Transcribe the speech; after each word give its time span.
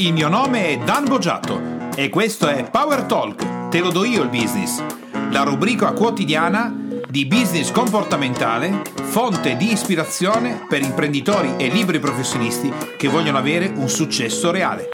Il 0.00 0.14
mio 0.14 0.30
nome 0.30 0.68
è 0.68 0.78
Dan 0.78 1.04
Boggiato 1.04 1.90
e 1.94 2.08
questo 2.08 2.48
è 2.48 2.70
Power 2.70 3.02
Talk, 3.02 3.68
te 3.68 3.80
lo 3.80 3.90
do 3.90 4.02
io 4.04 4.22
il 4.22 4.30
business, 4.30 4.82
la 5.30 5.42
rubrica 5.42 5.92
quotidiana 5.92 6.74
di 7.06 7.26
business 7.26 7.70
comportamentale, 7.70 8.80
fonte 8.94 9.58
di 9.58 9.70
ispirazione 9.70 10.64
per 10.66 10.80
imprenditori 10.80 11.54
e 11.58 11.68
liberi 11.68 11.98
professionisti 11.98 12.72
che 12.96 13.08
vogliono 13.08 13.36
avere 13.36 13.66
un 13.66 13.90
successo 13.90 14.50
reale. 14.50 14.88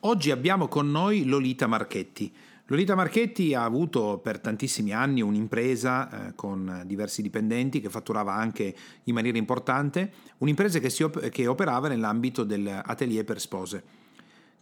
Oggi 0.00 0.30
abbiamo 0.30 0.68
con 0.68 0.88
noi 0.88 1.24
Lolita 1.24 1.66
Marchetti. 1.66 2.32
Lolita 2.66 2.94
Marchetti 2.94 3.54
ha 3.54 3.64
avuto 3.64 4.20
per 4.22 4.38
tantissimi 4.38 4.92
anni 4.92 5.20
un'impresa 5.20 6.28
eh, 6.28 6.34
con 6.36 6.84
diversi 6.86 7.22
dipendenti 7.22 7.80
che 7.80 7.90
fatturava 7.90 8.32
anche 8.34 8.72
in 9.02 9.14
maniera 9.14 9.36
importante, 9.36 10.12
un'impresa 10.38 10.78
che, 10.78 11.02
op- 11.02 11.28
che 11.28 11.48
operava 11.48 11.88
nell'ambito 11.88 12.44
dell'atelier 12.44 13.24
per 13.24 13.40
spose 13.40 14.02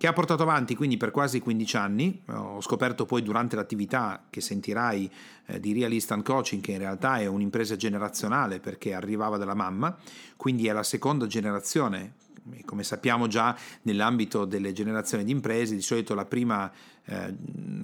che 0.02 0.08
ha 0.08 0.12
portato 0.12 0.42
avanti 0.42 0.74
quindi 0.74 0.96
per 0.96 1.12
quasi 1.12 1.38
15 1.38 1.76
anni. 1.76 2.22
Ho 2.30 2.60
scoperto 2.60 3.06
poi 3.06 3.22
durante 3.22 3.54
l'attività 3.54 4.24
che 4.30 4.40
sentirai 4.40 5.08
eh, 5.46 5.60
di 5.60 5.72
Real 5.72 5.92
Instant 5.92 6.24
Coaching 6.24 6.60
che 6.60 6.72
in 6.72 6.78
realtà 6.78 7.18
è 7.18 7.26
un'impresa 7.26 7.76
generazionale 7.76 8.58
perché 8.58 8.94
arrivava 8.94 9.36
dalla 9.36 9.54
mamma, 9.54 9.96
quindi 10.36 10.66
è 10.66 10.72
la 10.72 10.82
seconda 10.82 11.28
generazione 11.28 12.14
come 12.64 12.82
sappiamo 12.82 13.26
già 13.26 13.56
nell'ambito 13.82 14.44
delle 14.44 14.72
generazioni 14.72 15.24
di 15.24 15.30
imprese, 15.30 15.74
di 15.74 15.82
solito 15.82 16.14
la 16.14 16.24
prima, 16.24 16.70
eh, 17.04 17.34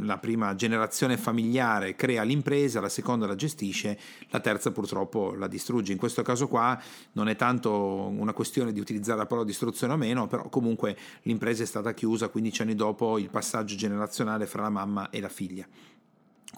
la 0.01 0.19
prima, 0.19 0.55
generazione 0.55 1.17
familiare 1.17 1.95
crea 1.95 2.23
l'impresa, 2.23 2.81
la 2.81 2.89
seconda 2.89 3.27
la 3.27 3.35
gestisce, 3.35 3.99
la 4.29 4.41
terza 4.41 4.73
purtroppo 4.73 5.35
la 5.35 5.47
distrugge. 5.47 5.93
In 5.93 5.99
questo 5.99 6.23
caso 6.23 6.49
qua 6.49 6.81
non 7.13 7.29
è 7.29 7.37
tanto 7.37 7.73
una 7.73 8.33
questione 8.33 8.73
di 8.73 8.81
utilizzare 8.81 9.19
la 9.19 9.27
parola 9.27 9.47
distruzione 9.47 9.93
o 9.93 9.97
meno, 9.97 10.27
però 10.27 10.49
comunque 10.49 10.97
l'impresa 11.23 11.63
è 11.63 11.67
stata 11.67 11.95
chiusa 11.95 12.29
15 12.29 12.63
anni 12.63 12.75
dopo 12.75 13.19
il 13.19 13.31
passaggio 13.31 13.77
generazionale 13.77 14.47
fra 14.47 14.63
la 14.63 14.71
mamma 14.71 15.11
e 15.11 15.21
la 15.21 15.29
figlia. 15.29 15.67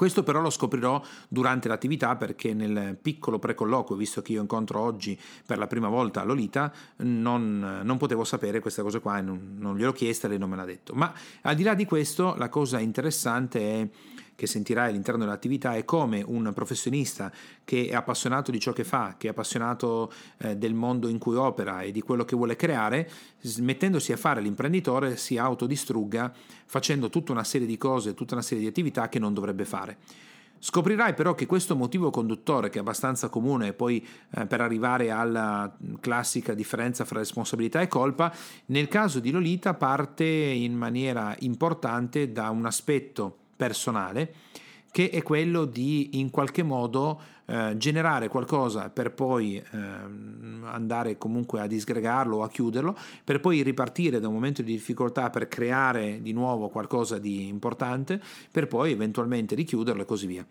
Questo 0.00 0.22
però 0.22 0.40
lo 0.40 0.48
scoprirò 0.48 1.02
durante 1.28 1.68
l'attività 1.68 2.16
perché 2.16 2.54
nel 2.54 2.96
piccolo 2.96 3.38
precolloquio, 3.38 3.98
visto 3.98 4.22
che 4.22 4.32
io 4.32 4.40
incontro 4.40 4.80
oggi 4.80 5.20
per 5.44 5.58
la 5.58 5.66
prima 5.66 5.88
volta 5.88 6.24
Lolita, 6.24 6.72
non, 7.00 7.80
non 7.82 7.98
potevo 7.98 8.24
sapere 8.24 8.60
questa 8.60 8.80
cosa 8.80 8.98
qua 9.00 9.18
e 9.18 9.20
non, 9.20 9.56
non 9.58 9.76
gliel'ho 9.76 9.92
chiesta 9.92 10.26
e 10.26 10.30
lei 10.30 10.38
non 10.38 10.48
me 10.48 10.56
l'ha 10.56 10.64
detto. 10.64 10.94
Ma 10.94 11.12
al 11.42 11.54
di 11.54 11.64
là 11.64 11.74
di 11.74 11.84
questo, 11.84 12.34
la 12.38 12.48
cosa 12.48 12.78
interessante 12.78 13.60
è 13.60 13.88
che 14.40 14.46
sentirai 14.46 14.88
all'interno 14.88 15.22
dell'attività 15.22 15.74
è 15.74 15.84
come 15.84 16.24
un 16.26 16.50
professionista 16.54 17.30
che 17.62 17.88
è 17.88 17.94
appassionato 17.94 18.50
di 18.50 18.58
ciò 18.58 18.72
che 18.72 18.84
fa, 18.84 19.16
che 19.18 19.26
è 19.26 19.30
appassionato 19.32 20.10
eh, 20.38 20.56
del 20.56 20.72
mondo 20.72 21.08
in 21.08 21.18
cui 21.18 21.36
opera 21.36 21.82
e 21.82 21.92
di 21.92 22.00
quello 22.00 22.24
che 22.24 22.36
vuole 22.36 22.56
creare, 22.56 23.06
mettendosi 23.58 24.12
a 24.12 24.16
fare 24.16 24.40
l'imprenditore 24.40 25.18
si 25.18 25.36
autodistrugga 25.36 26.32
facendo 26.64 27.10
tutta 27.10 27.32
una 27.32 27.44
serie 27.44 27.66
di 27.66 27.76
cose, 27.76 28.14
tutta 28.14 28.32
una 28.32 28.42
serie 28.42 28.62
di 28.62 28.68
attività 28.70 29.10
che 29.10 29.18
non 29.18 29.34
dovrebbe 29.34 29.66
fare. 29.66 29.98
Scoprirai 30.58 31.12
però 31.12 31.34
che 31.34 31.44
questo 31.44 31.76
motivo 31.76 32.08
conduttore, 32.08 32.70
che 32.70 32.78
è 32.78 32.80
abbastanza 32.80 33.28
comune 33.28 33.74
poi 33.74 34.06
eh, 34.30 34.46
per 34.46 34.62
arrivare 34.62 35.10
alla 35.10 35.70
classica 36.00 36.54
differenza 36.54 37.04
fra 37.04 37.18
responsabilità 37.18 37.82
e 37.82 37.88
colpa, 37.88 38.34
nel 38.66 38.88
caso 38.88 39.20
di 39.20 39.32
Lolita 39.32 39.74
parte 39.74 40.24
in 40.24 40.72
maniera 40.72 41.36
importante 41.40 42.32
da 42.32 42.48
un 42.48 42.64
aspetto 42.64 43.39
personale 43.60 44.32
che 44.90 45.10
è 45.10 45.22
quello 45.22 45.66
di 45.66 46.18
in 46.18 46.30
qualche 46.30 46.62
modo 46.62 47.20
eh, 47.46 47.74
generare 47.76 48.28
qualcosa 48.28 48.90
per 48.90 49.12
poi 49.12 49.56
eh, 49.56 49.64
andare 50.64 51.16
comunque 51.16 51.60
a 51.60 51.66
disgregarlo 51.66 52.38
o 52.38 52.42
a 52.42 52.48
chiuderlo, 52.48 52.96
per 53.22 53.40
poi 53.40 53.62
ripartire 53.62 54.18
da 54.18 54.28
un 54.28 54.34
momento 54.34 54.62
di 54.62 54.72
difficoltà 54.72 55.30
per 55.30 55.48
creare 55.48 56.20
di 56.22 56.32
nuovo 56.32 56.68
qualcosa 56.68 57.18
di 57.18 57.46
importante, 57.46 58.20
per 58.50 58.66
poi 58.66 58.92
eventualmente 58.92 59.54
richiuderlo 59.54 60.02
e 60.02 60.06
così 60.06 60.26
via. 60.26 60.46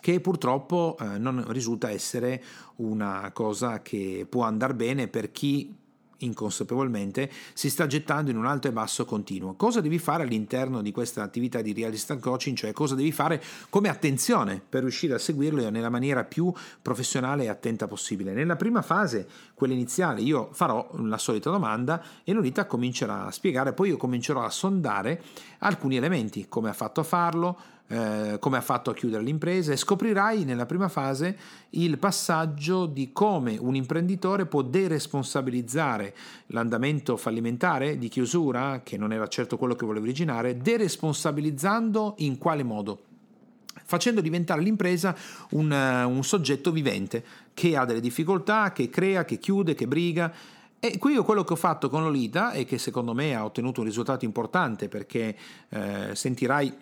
Che 0.00 0.20
purtroppo 0.20 0.96
eh, 0.98 1.18
non 1.18 1.44
risulta 1.48 1.90
essere 1.90 2.42
una 2.76 3.30
cosa 3.34 3.82
che 3.82 4.26
può 4.28 4.44
andare 4.44 4.74
bene 4.74 5.08
per 5.08 5.30
chi 5.30 5.74
inconsapevolmente 6.20 7.30
si 7.52 7.70
sta 7.70 7.86
gettando 7.86 8.30
in 8.30 8.36
un 8.36 8.46
alto 8.46 8.68
e 8.68 8.72
basso 8.72 9.04
continuo. 9.04 9.54
Cosa 9.54 9.80
devi 9.80 9.98
fare 9.98 10.22
all'interno 10.22 10.82
di 10.82 10.92
questa 10.92 11.22
attività 11.22 11.60
di 11.60 11.72
realista 11.72 12.16
coaching, 12.16 12.56
cioè 12.56 12.72
cosa 12.72 12.94
devi 12.94 13.12
fare 13.12 13.42
come 13.68 13.88
attenzione 13.88 14.60
per 14.66 14.82
riuscire 14.82 15.14
a 15.14 15.18
seguirlo 15.18 15.68
nella 15.70 15.90
maniera 15.90 16.24
più 16.24 16.52
professionale 16.82 17.44
e 17.44 17.48
attenta 17.48 17.86
possibile. 17.86 18.32
Nella 18.32 18.56
prima 18.56 18.82
fase, 18.82 19.26
quella 19.54 19.74
iniziale, 19.74 20.20
io 20.20 20.48
farò 20.52 20.88
la 20.94 21.18
solita 21.18 21.50
domanda 21.50 22.02
e 22.24 22.32
Lolita 22.32 22.66
comincerà 22.66 23.26
a 23.26 23.30
spiegare, 23.30 23.72
poi 23.72 23.90
io 23.90 23.96
comincerò 23.96 24.42
a 24.42 24.50
sondare 24.50 25.22
alcuni 25.58 25.96
elementi, 25.96 26.46
come 26.48 26.68
ha 26.68 26.74
fatto 26.74 27.00
a 27.00 27.04
farlo, 27.04 27.58
eh, 27.92 28.36
come 28.38 28.56
ha 28.56 28.60
fatto 28.60 28.90
a 28.90 28.94
chiudere 28.94 29.24
l'impresa 29.24 29.72
e 29.72 29.76
scoprirai 29.76 30.44
nella 30.44 30.64
prima 30.64 30.88
fase 30.88 31.36
il 31.70 31.98
passaggio 31.98 32.86
di 32.86 33.10
come 33.12 33.56
un 33.58 33.74
imprenditore 33.74 34.46
può 34.46 34.62
deresponsabilizzare 34.62 36.14
l'andamento 36.48 37.16
fallimentare 37.16 37.98
di 37.98 38.06
chiusura, 38.06 38.82
che 38.84 38.96
non 38.96 39.12
era 39.12 39.26
certo 39.26 39.56
quello 39.56 39.74
che 39.74 39.86
voleva 39.86 40.04
originare, 40.04 40.56
deresponsabilizzando 40.58 42.14
in 42.18 42.38
quale 42.38 42.62
modo? 42.62 43.02
facendo 43.82 44.20
diventare 44.20 44.62
l'impresa 44.62 45.16
un, 45.50 45.72
un, 45.72 46.22
soggetto 46.22 46.70
vivente 46.70 47.24
che 47.54 47.76
ha 47.76 47.84
delle 47.84 47.98
difficoltà, 47.98 48.70
che 48.70 48.88
crea, 48.88 49.24
che 49.24 49.38
chiude, 49.38 49.74
che 49.74 49.88
briga. 49.88 50.32
E 50.78 50.96
qui 50.96 51.14
io 51.14 51.24
quello 51.24 51.42
che 51.42 51.54
ho 51.54 51.56
fatto 51.56 51.88
con 51.88 52.04
Lolita 52.04 52.52
e 52.52 52.64
che 52.64 52.78
secondo 52.78 53.14
me 53.14 53.34
ha 53.34 53.44
ottenuto 53.44 53.80
un 53.80 53.86
risultato 53.86 54.24
importante 54.24 54.86
perché 54.88 55.36
eh, 55.70 56.10
sentirai 56.12 56.72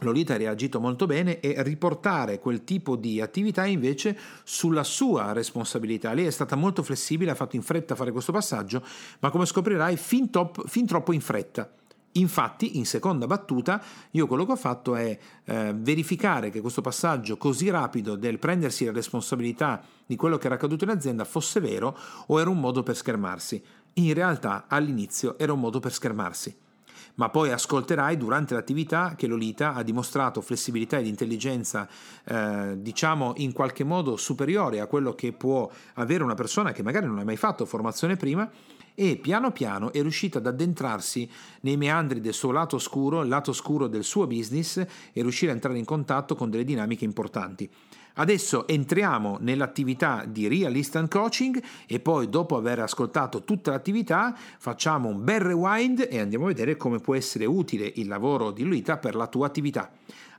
Lolita 0.00 0.34
ha 0.34 0.36
reagito 0.36 0.80
molto 0.80 1.06
bene 1.06 1.40
e 1.40 1.62
riportare 1.62 2.38
quel 2.38 2.64
tipo 2.64 2.96
di 2.96 3.20
attività 3.20 3.66
invece 3.66 4.16
sulla 4.44 4.84
sua 4.84 5.32
responsabilità. 5.32 6.12
Lei 6.12 6.26
è 6.26 6.30
stata 6.30 6.56
molto 6.56 6.82
flessibile, 6.82 7.30
ha 7.30 7.34
fatto 7.34 7.56
in 7.56 7.62
fretta 7.62 7.94
fare 7.94 8.12
questo 8.12 8.32
passaggio, 8.32 8.82
ma 9.20 9.30
come 9.30 9.46
scoprirai 9.46 9.96
fin, 9.96 10.30
top, 10.30 10.66
fin 10.66 10.86
troppo 10.86 11.12
in 11.12 11.20
fretta. 11.20 11.70
Infatti, 12.14 12.76
in 12.78 12.86
seconda 12.86 13.26
battuta, 13.26 13.80
io 14.12 14.26
quello 14.26 14.44
che 14.44 14.52
ho 14.52 14.56
fatto 14.56 14.96
è 14.96 15.16
eh, 15.44 15.72
verificare 15.76 16.50
che 16.50 16.60
questo 16.60 16.80
passaggio 16.80 17.36
così 17.36 17.70
rapido 17.70 18.16
del 18.16 18.40
prendersi 18.40 18.84
la 18.84 18.92
responsabilità 18.92 19.80
di 20.06 20.16
quello 20.16 20.36
che 20.36 20.46
era 20.46 20.56
accaduto 20.56 20.82
in 20.82 20.90
azienda 20.90 21.24
fosse 21.24 21.60
vero 21.60 21.96
o 22.26 22.40
era 22.40 22.50
un 22.50 22.58
modo 22.58 22.82
per 22.82 22.96
schermarsi. 22.96 23.62
In 23.94 24.12
realtà, 24.12 24.64
all'inizio 24.66 25.38
era 25.38 25.52
un 25.52 25.60
modo 25.60 25.78
per 25.78 25.92
schermarsi 25.92 26.68
ma 27.14 27.28
poi 27.28 27.50
ascolterai 27.50 28.16
durante 28.16 28.54
l'attività 28.54 29.14
che 29.16 29.26
Lolita 29.26 29.74
ha 29.74 29.82
dimostrato 29.82 30.40
flessibilità 30.40 30.98
ed 30.98 31.06
intelligenza, 31.06 31.88
eh, 32.24 32.76
diciamo 32.78 33.34
in 33.36 33.52
qualche 33.52 33.84
modo 33.84 34.16
superiore 34.16 34.80
a 34.80 34.86
quello 34.86 35.14
che 35.14 35.32
può 35.32 35.70
avere 35.94 36.22
una 36.22 36.34
persona 36.34 36.72
che 36.72 36.82
magari 36.82 37.06
non 37.06 37.18
ha 37.18 37.24
mai 37.24 37.36
fatto 37.36 37.64
formazione 37.66 38.16
prima 38.16 38.50
e 38.94 39.16
piano 39.16 39.50
piano 39.50 39.92
è 39.92 40.02
riuscita 40.02 40.38
ad 40.38 40.46
addentrarsi 40.46 41.28
nei 41.62 41.76
meandri 41.76 42.20
del 42.20 42.34
suo 42.34 42.50
lato 42.50 42.76
oscuro, 42.76 43.22
il 43.22 43.28
lato 43.28 43.50
oscuro 43.50 43.86
del 43.86 44.04
suo 44.04 44.26
business 44.26 44.76
e 44.76 45.22
riuscire 45.22 45.52
a 45.52 45.54
entrare 45.54 45.78
in 45.78 45.84
contatto 45.84 46.34
con 46.34 46.50
delle 46.50 46.64
dinamiche 46.64 47.04
importanti. 47.04 47.70
Adesso 48.14 48.66
entriamo 48.66 49.38
nell'attività 49.40 50.24
di 50.26 50.48
Real 50.48 50.74
Instant 50.74 51.10
Coaching 51.10 51.62
e 51.86 52.00
poi 52.00 52.28
dopo 52.28 52.56
aver 52.56 52.80
ascoltato 52.80 53.44
tutta 53.44 53.70
l'attività 53.70 54.36
facciamo 54.58 55.08
un 55.08 55.22
bel 55.24 55.40
rewind 55.40 56.06
e 56.10 56.18
andiamo 56.18 56.44
a 56.46 56.48
vedere 56.48 56.76
come 56.76 56.98
può 56.98 57.14
essere 57.14 57.46
utile 57.46 57.90
il 57.96 58.08
lavoro 58.08 58.50
di 58.50 58.64
Luita 58.64 58.98
per 58.98 59.14
la 59.14 59.26
tua 59.26 59.46
attività. 59.46 59.90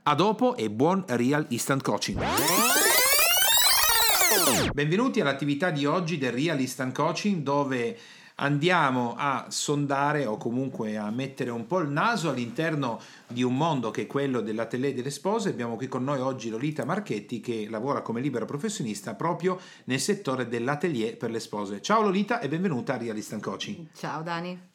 A 0.04 0.14
dopo 0.14 0.56
e 0.56 0.68
buon 0.70 1.04
Real 1.06 1.46
Instant 1.48 1.82
Coaching. 1.82 2.20
Benvenuti 4.72 5.20
all'attività 5.20 5.70
di 5.70 5.86
oggi 5.86 6.18
del 6.18 6.32
Real 6.32 6.58
Instant 6.58 6.94
Coaching 6.94 7.42
dove 7.42 7.96
andiamo 8.36 9.14
a 9.16 9.46
sondare 9.48 10.26
o 10.26 10.36
comunque 10.36 10.96
a 10.96 11.10
mettere 11.10 11.50
un 11.50 11.66
po' 11.66 11.80
il 11.80 11.88
naso 11.88 12.30
all'interno 12.30 13.00
di 13.26 13.42
un 13.42 13.56
mondo 13.56 13.90
che 13.90 14.02
è 14.02 14.06
quello 14.06 14.40
della 14.40 14.66
tele 14.66 14.94
delle 14.94 15.10
spose. 15.10 15.50
Abbiamo 15.50 15.76
qui 15.76 15.88
con 15.88 16.04
noi 16.04 16.20
oggi 16.20 16.48
Lolita 16.48 16.84
Marchetti 16.84 17.40
che 17.40 17.66
lavora 17.68 18.02
come 18.02 18.20
libero 18.20 18.44
professionista 18.44 19.14
proprio 19.14 19.58
nel 19.84 20.00
settore 20.00 20.48
dell'atelier 20.48 21.16
per 21.16 21.30
le 21.30 21.40
spose. 21.40 21.82
Ciao 21.82 22.02
Lolita 22.02 22.40
e 22.40 22.48
benvenuta 22.48 22.94
a 22.94 22.98
Real 22.98 23.16
Instant 23.16 23.42
Coaching. 23.42 23.86
Ciao 23.94 24.22
Dani. 24.22 24.70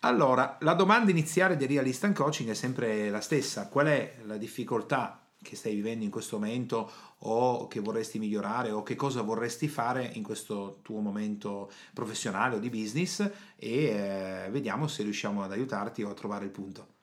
Allora, 0.00 0.58
la 0.60 0.74
domanda 0.74 1.10
iniziale 1.10 1.56
di 1.56 1.66
Real 1.66 1.86
Instant 1.86 2.14
Coaching 2.14 2.50
è 2.50 2.54
sempre 2.54 3.10
la 3.10 3.20
stessa. 3.20 3.68
Qual 3.68 3.86
è 3.86 4.16
la 4.24 4.36
difficoltà 4.36 5.25
che 5.42 5.56
stai 5.56 5.74
vivendo 5.74 6.04
in 6.04 6.10
questo 6.10 6.38
momento 6.38 6.90
o 7.18 7.66
che 7.68 7.80
vorresti 7.80 8.18
migliorare 8.18 8.70
o 8.70 8.82
che 8.82 8.94
cosa 8.94 9.22
vorresti 9.22 9.68
fare 9.68 10.10
in 10.14 10.22
questo 10.22 10.78
tuo 10.82 11.00
momento 11.00 11.70
professionale 11.92 12.56
o 12.56 12.58
di 12.58 12.70
business 12.70 13.20
e 13.56 13.84
eh, 13.84 14.48
vediamo 14.50 14.86
se 14.86 15.02
riusciamo 15.02 15.42
ad 15.42 15.52
aiutarti 15.52 16.02
o 16.02 16.10
a 16.10 16.14
trovare 16.14 16.44
il 16.44 16.50
punto. 16.50 16.94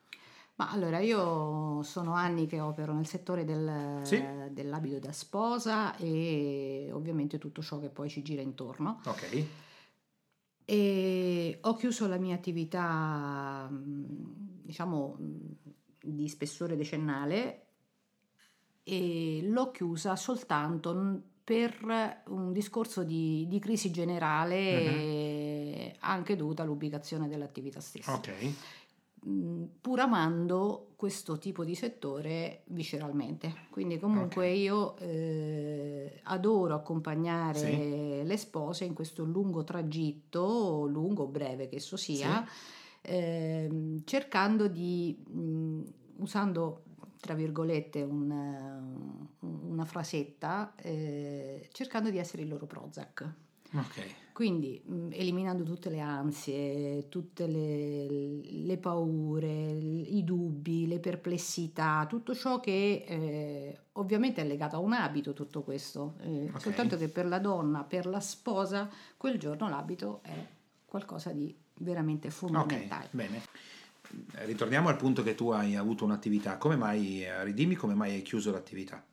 Ma 0.56 0.70
allora 0.70 1.00
io 1.00 1.82
sono 1.82 2.14
anni 2.14 2.46
che 2.46 2.60
opero 2.60 2.94
nel 2.94 3.08
settore 3.08 3.44
del, 3.44 4.02
sì. 4.04 4.24
dell'abito 4.52 5.00
da 5.00 5.12
sposa 5.12 5.96
e 5.98 6.90
ovviamente 6.94 7.40
tutto 7.40 7.64
ciò 7.64 7.80
che 7.80 7.90
poi 7.90 8.08
ci 8.08 8.22
gira 8.22 8.42
intorno. 8.42 9.02
Ok. 9.06 9.46
E 10.66 11.58
ho 11.60 11.76
chiuso 11.76 12.08
la 12.08 12.18
mia 12.18 12.36
attività, 12.36 13.68
diciamo, 13.72 15.18
di 16.04 16.30
spessore 16.30 16.76
decennale 16.76 17.73
e 18.84 19.42
l'ho 19.44 19.72
chiusa 19.72 20.16
soltanto 20.16 21.22
per 21.44 22.22
un 22.28 22.54
discorso 22.54 23.04
di, 23.04 23.46
di 23.48 23.60
crisi 23.60 23.92
generale 23.92 25.92
uh-huh. 25.92 25.98
anche 26.00 26.36
dovuta 26.36 26.64
all'ubicazione 26.64 27.28
dell'attività 27.28 27.82
stessa. 27.82 28.14
Okay. 28.14 28.56
Pur 29.80 30.00
amando 30.00 30.90
questo 30.98 31.38
tipo 31.38 31.64
di 31.64 31.76
settore 31.76 32.64
visceralmente. 32.68 33.68
Quindi 33.70 33.98
comunque 33.98 34.48
okay. 34.48 34.62
io 34.62 34.98
eh, 34.98 36.20
adoro 36.24 36.76
accompagnare 36.76 37.60
sì. 37.60 38.22
le 38.26 38.38
spose 38.38 38.84
in 38.84 38.94
questo 38.94 39.24
lungo 39.24 39.64
tragitto, 39.64 40.86
lungo 40.86 41.24
o 41.24 41.28
breve 41.28 41.68
che 41.68 41.78
esso 41.78 41.96
sia, 41.96 42.46
sì. 43.02 43.10
eh, 43.10 44.02
cercando 44.04 44.68
di, 44.68 45.18
mh, 45.26 45.82
usando 46.18 46.84
tra 47.24 47.36
virgolette 47.36 48.02
un, 48.02 49.26
una 49.40 49.86
frasetta, 49.86 50.74
eh, 50.76 51.70
cercando 51.72 52.10
di 52.10 52.18
essere 52.18 52.42
il 52.42 52.50
loro 52.50 52.66
Prozac. 52.66 53.34
Okay. 53.72 54.16
Quindi 54.34 54.84
mh, 54.86 55.08
eliminando 55.12 55.64
tutte 55.64 55.90
le 55.90 56.02
ansie, 56.02 57.08
tutte 57.08 57.48
le, 57.48 58.42
le, 58.66 58.78
paure, 58.78 59.48
i 59.48 60.22
dubbi, 60.26 60.86
le 60.86 61.00
perplessità, 61.00 62.06
tutto 62.10 62.36
ciò 62.36 62.60
che 62.60 63.06
eh, 63.08 63.80
ovviamente 63.94 64.42
è 64.42 64.46
legato 64.46 64.76
a 64.76 64.80
un 64.80 64.92
abito, 64.92 65.32
tutto 65.32 65.62
questo. 65.62 66.16
Eh, 66.24 66.48
okay. 66.50 66.60
Soltanto 66.60 66.98
che 66.98 67.08
per 67.08 67.26
la 67.26 67.40
donna, 67.40 67.86
per 67.86 68.06
la 68.06 68.20
sposa, 68.20 68.90
quel 69.16 69.40
giorno 69.40 69.70
l'abito 69.70 70.20
è 70.24 70.46
qualcosa 70.84 71.32
di 71.32 71.56
veramente 71.76 72.30
fondamentale. 72.30 73.06
Okay, 73.06 73.16
bene. 73.16 73.42
Ritorniamo 74.46 74.90
al 74.90 74.98
punto 74.98 75.24
che 75.24 75.36
tu 75.36 75.50
hai 75.50 75.76
avuto 75.76 76.06
un'attività. 76.06 76.58
Come 76.58 76.76
mai, 76.76 77.24
eh, 77.24 77.44
ridimmi 77.44 77.76
come 77.76 77.94
mai 77.94 78.14
hai 78.14 78.22
chiuso 78.22 78.52
l'attività? 78.52 79.04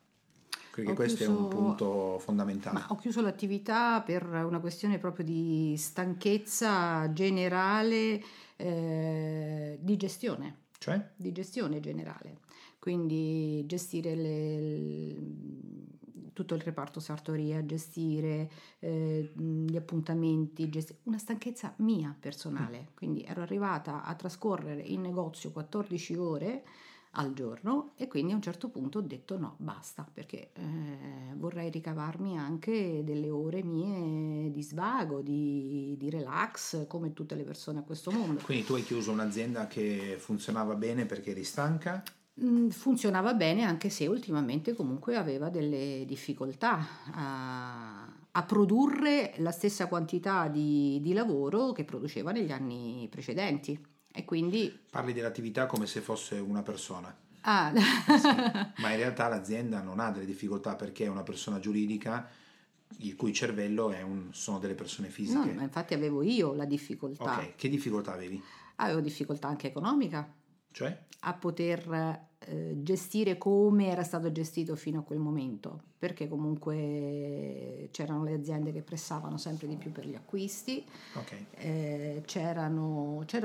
Perché 0.73 0.91
ho 0.91 0.95
questo 0.95 1.25
chiuso, 1.25 1.31
è 1.31 1.41
un 1.41 1.47
punto 1.49 2.19
fondamentale. 2.19 2.85
ho 2.87 2.95
chiuso 2.95 3.21
l'attività 3.21 4.01
per 4.01 4.23
una 4.25 4.59
questione 4.59 4.99
proprio 4.99 5.25
di 5.25 5.75
stanchezza 5.77 7.11
generale 7.11 8.23
eh, 8.55 9.77
di 9.81 9.97
gestione. 9.97 10.59
Cioè? 10.77 11.09
Di 11.15 11.31
gestione 11.31 11.79
generale. 11.79 12.39
Quindi 12.79 13.63
gestire 13.67 14.15
le, 14.15 15.15
tutto 16.33 16.55
il 16.55 16.61
reparto 16.61 16.99
sartoria, 16.99 17.65
gestire 17.65 18.49
eh, 18.79 19.31
gli 19.35 19.75
appuntamenti, 19.75 20.69
gestire, 20.69 20.99
una 21.03 21.17
stanchezza 21.17 21.73
mia 21.77 22.15
personale. 22.17 22.79
Mm. 22.79 22.95
Quindi 22.95 23.23
ero 23.23 23.41
arrivata 23.41 24.03
a 24.03 24.13
trascorrere 24.15 24.81
in 24.81 25.01
negozio 25.01 25.51
14 25.51 26.15
ore 26.15 26.63
al 27.15 27.33
giorno 27.33 27.91
e 27.95 28.07
quindi 28.07 28.31
a 28.31 28.35
un 28.35 28.41
certo 28.41 28.69
punto 28.69 28.99
ho 28.99 29.01
detto 29.01 29.37
no, 29.37 29.55
basta, 29.57 30.07
perché 30.11 30.51
eh, 30.53 31.33
vorrei 31.35 31.69
ricavarmi 31.69 32.37
anche 32.37 33.03
delle 33.03 33.29
ore 33.29 33.63
mie 33.63 34.49
di 34.49 34.63
svago, 34.63 35.21
di, 35.21 35.95
di, 35.97 36.09
relax, 36.09 36.87
come 36.87 37.13
tutte 37.13 37.35
le 37.35 37.43
persone 37.43 37.79
a 37.79 37.83
questo 37.83 38.11
mondo. 38.11 38.41
Quindi 38.41 38.63
tu 38.65 38.75
hai 38.75 38.83
chiuso 38.83 39.11
un'azienda 39.11 39.67
che 39.67 40.15
funzionava 40.19 40.75
bene 40.75 41.05
perché 41.05 41.31
eri 41.31 41.43
stanca? 41.43 42.01
Mm, 42.39 42.69
funzionava 42.69 43.33
bene 43.33 43.63
anche 43.63 43.89
se 43.89 44.07
ultimamente 44.07 44.73
comunque 44.73 45.17
aveva 45.17 45.49
delle 45.49 46.05
difficoltà 46.07 46.87
a, 47.13 48.05
a 48.31 48.43
produrre 48.43 49.33
la 49.37 49.51
stessa 49.51 49.87
quantità 49.87 50.47
di, 50.47 50.99
di 51.01 51.11
lavoro 51.11 51.73
che 51.73 51.83
produceva 51.83 52.31
negli 52.31 52.51
anni 52.51 53.07
precedenti. 53.11 53.79
E 54.13 54.25
quindi... 54.25 54.77
Parli 54.89 55.13
dell'attività 55.13 55.65
come 55.65 55.85
se 55.87 55.99
fosse 55.99 56.37
una 56.37 56.63
persona. 56.63 57.13
Ah. 57.41 57.73
sì, 57.75 58.81
ma 58.81 58.91
in 58.91 58.97
realtà 58.97 59.27
l'azienda 59.27 59.81
non 59.81 59.99
ha 59.99 60.11
delle 60.11 60.25
difficoltà 60.25 60.75
perché 60.75 61.05
è 61.05 61.09
una 61.09 61.23
persona 61.23 61.59
giuridica 61.59 62.29
il 62.97 63.15
cui 63.15 63.33
cervello 63.33 63.87
un, 63.87 64.29
sono 64.31 64.59
delle 64.59 64.75
persone 64.75 65.09
fisiche. 65.09 65.37
No, 65.37 65.53
ma 65.53 65.63
infatti 65.63 65.93
avevo 65.93 66.21
io 66.21 66.53
la 66.53 66.65
difficoltà. 66.65 67.37
Ok, 67.37 67.55
che 67.55 67.69
difficoltà 67.69 68.13
avevi? 68.13 68.41
Avevo 68.75 68.99
difficoltà 68.99 69.47
anche 69.47 69.67
economica. 69.67 70.39
Cioè? 70.71 70.97
A 71.23 71.33
poter 71.33 72.29
eh, 72.39 72.73
gestire 72.81 73.37
come 73.37 73.89
era 73.89 74.03
stato 74.03 74.31
gestito 74.31 74.75
fino 74.75 74.99
a 74.99 75.03
quel 75.03 75.19
momento, 75.19 75.79
perché 75.99 76.27
comunque 76.27 77.89
c'erano 77.91 78.23
le 78.23 78.33
aziende 78.33 78.71
che 78.71 78.81
pressavano 78.81 79.37
sempre 79.37 79.67
di 79.67 79.75
più 79.75 79.91
per 79.91 80.07
gli 80.07 80.15
acquisti, 80.15 80.83
okay. 81.13 81.45
eh, 81.51 82.23
c'era 82.25 82.69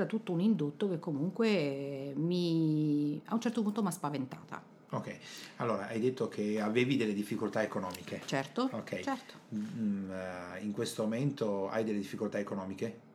tutto 0.07 0.31
un 0.31 0.39
indotto 0.39 0.89
che 0.89 0.99
comunque 0.99 2.13
mi, 2.15 3.21
a 3.25 3.35
un 3.35 3.41
certo 3.41 3.61
punto 3.61 3.81
mi 3.83 3.89
ha 3.89 3.91
spaventata. 3.91 4.75
Ok, 4.89 5.17
allora 5.57 5.87
hai 5.87 5.99
detto 5.99 6.29
che 6.29 6.61
avevi 6.61 6.95
delle 6.95 7.13
difficoltà 7.13 7.61
economiche. 7.61 8.21
Certo, 8.25 8.69
okay. 8.71 9.03
certo. 9.03 9.33
Mm, 9.53 10.09
uh, 10.09 10.63
in 10.63 10.71
questo 10.71 11.03
momento 11.03 11.69
hai 11.69 11.83
delle 11.83 11.99
difficoltà 11.99 12.39
economiche? 12.39 13.05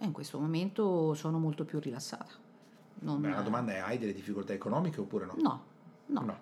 in 0.00 0.12
questo 0.12 0.38
momento 0.38 1.14
sono 1.14 1.38
molto 1.38 1.64
più 1.64 1.78
rilassata. 1.78 2.44
Non... 3.00 3.20
Beh, 3.20 3.30
la 3.30 3.42
domanda 3.42 3.72
è: 3.72 3.78
hai 3.78 3.98
delle 3.98 4.14
difficoltà 4.14 4.52
economiche 4.52 5.00
oppure 5.00 5.26
no? 5.26 5.34
No, 5.36 5.64
no. 6.06 6.20
no. 6.20 6.38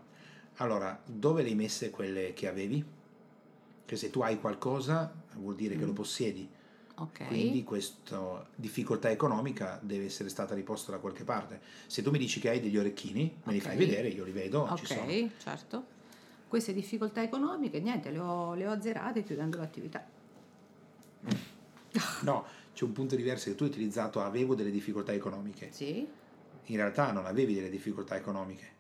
Allora, 0.57 1.01
dove 1.05 1.43
le 1.43 1.49
hai 1.49 1.55
messe 1.55 1.91
quelle 1.91 2.33
che 2.33 2.49
avevi? 2.49 2.85
Che 3.85 3.97
se 3.97 4.11
tu 4.11 4.21
hai 4.21 4.39
qualcosa 4.39 5.13
vuol 5.35 5.57
dire 5.57 5.75
mm. 5.75 5.79
che 5.79 5.85
lo 5.85 5.93
mm. 5.93 5.97
possiedi. 5.97 6.49
Okay. 6.97 7.27
Quindi 7.27 7.65
questa 7.65 8.47
difficoltà 8.55 9.11
economica 9.11 9.81
deve 9.83 10.05
essere 10.05 10.29
stata 10.29 10.55
riposta 10.55 10.93
da 10.93 10.99
qualche 10.99 11.25
parte. 11.25 11.61
Se 11.87 12.03
tu 12.03 12.11
mi 12.13 12.19
dici 12.19 12.39
che 12.39 12.51
hai 12.51 12.61
degli 12.61 12.79
orecchini, 12.79 13.23
me 13.23 13.41
okay. 13.41 13.55
li 13.55 13.61
fai 13.61 13.77
vedere, 13.77 14.09
io 14.09 14.23
li 14.23 14.31
vedo. 14.31 14.61
Ok, 14.71 15.31
certo. 15.39 15.93
Queste 16.47 16.73
difficoltà 16.73 17.21
economiche, 17.21 17.81
niente, 17.81 18.13
le 18.13 18.21
ho, 18.21 18.55
le 18.55 18.69
ho 18.69 18.71
azzerate 18.71 19.25
chiudendo 19.25 19.57
l'attività. 19.57 20.07
No, 22.23 22.45
c'è 22.73 22.85
un 22.85 22.93
punto 22.93 23.17
diverso 23.17 23.51
che 23.51 23.57
tu 23.57 23.65
hai 23.65 23.71
utilizzato 23.71 24.21
avevo 24.21 24.55
delle 24.55 24.71
difficoltà 24.71 25.13
economiche. 25.13 25.71
Sì 25.73 26.07
in 26.67 26.77
realtà 26.77 27.13
non 27.13 27.27
avevi 27.27 27.55
delle 27.55 27.71
difficoltà 27.71 28.17
economiche. 28.17 28.73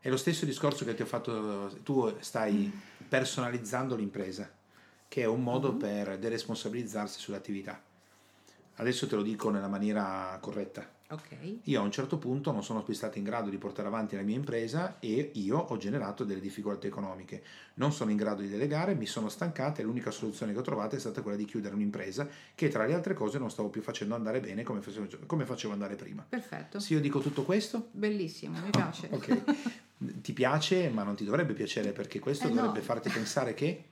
È 0.00 0.08
lo 0.08 0.16
stesso 0.16 0.44
discorso 0.44 0.84
che 0.84 0.94
ti 0.94 1.02
ho 1.02 1.06
fatto, 1.06 1.76
tu 1.82 2.14
stai 2.20 2.70
personalizzando 3.08 3.96
l'impresa, 3.96 4.50
che 5.08 5.22
è 5.22 5.26
un 5.26 5.42
modo 5.42 5.70
mm-hmm. 5.70 5.78
per 5.78 6.18
deresponsabilizzarsi 6.18 7.18
sull'attività. 7.18 7.82
Adesso 8.76 9.06
te 9.08 9.16
lo 9.16 9.22
dico 9.22 9.50
nella 9.50 9.68
maniera 9.68 10.38
corretta. 10.40 10.97
Okay. 11.10 11.60
Io 11.64 11.80
a 11.80 11.84
un 11.84 11.90
certo 11.90 12.18
punto 12.18 12.52
non 12.52 12.62
sono 12.62 12.82
più 12.82 12.92
stato 12.92 13.16
in 13.16 13.24
grado 13.24 13.48
di 13.48 13.56
portare 13.56 13.88
avanti 13.88 14.14
la 14.14 14.20
mia 14.20 14.36
impresa 14.36 14.98
e 15.00 15.30
io 15.34 15.56
ho 15.56 15.76
generato 15.78 16.22
delle 16.22 16.40
difficoltà 16.40 16.86
economiche. 16.86 17.42
Non 17.74 17.92
sono 17.92 18.10
in 18.10 18.18
grado 18.18 18.42
di 18.42 18.48
delegare, 18.48 18.94
mi 18.94 19.06
sono 19.06 19.30
stancata 19.30 19.80
e 19.80 19.84
l'unica 19.84 20.10
soluzione 20.10 20.52
che 20.52 20.58
ho 20.58 20.62
trovato 20.62 20.96
è 20.96 20.98
stata 20.98 21.22
quella 21.22 21.38
di 21.38 21.46
chiudere 21.46 21.74
un'impresa 21.74 22.28
che 22.54 22.68
tra 22.68 22.84
le 22.84 22.92
altre 22.92 23.14
cose 23.14 23.38
non 23.38 23.50
stavo 23.50 23.70
più 23.70 23.80
facendo 23.80 24.14
andare 24.14 24.40
bene 24.40 24.62
come 24.64 24.82
facevo, 24.82 25.24
come 25.24 25.46
facevo 25.46 25.72
andare 25.72 25.94
prima. 25.94 26.26
Perfetto. 26.28 26.78
Se 26.78 26.92
io 26.92 27.00
dico 27.00 27.20
tutto 27.20 27.42
questo? 27.42 27.88
Bellissimo, 27.92 28.58
mi 28.60 28.70
piace. 28.70 29.08
ok. 29.10 30.20
Ti 30.20 30.32
piace, 30.34 30.90
ma 30.90 31.04
non 31.04 31.14
ti 31.14 31.24
dovrebbe 31.24 31.54
piacere 31.54 31.92
perché 31.92 32.18
questo 32.18 32.48
eh 32.48 32.50
dovrebbe 32.50 32.80
no. 32.80 32.84
farti 32.84 33.08
pensare 33.08 33.54
che... 33.54 33.84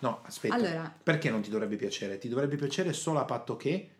No, 0.00 0.20
aspetta. 0.22 0.54
Allora. 0.54 0.94
Perché 1.02 1.28
non 1.28 1.42
ti 1.42 1.50
dovrebbe 1.50 1.76
piacere? 1.76 2.16
Ti 2.16 2.28
dovrebbe 2.28 2.56
piacere 2.56 2.94
solo 2.94 3.20
a 3.20 3.24
patto 3.24 3.56
che 3.56 3.93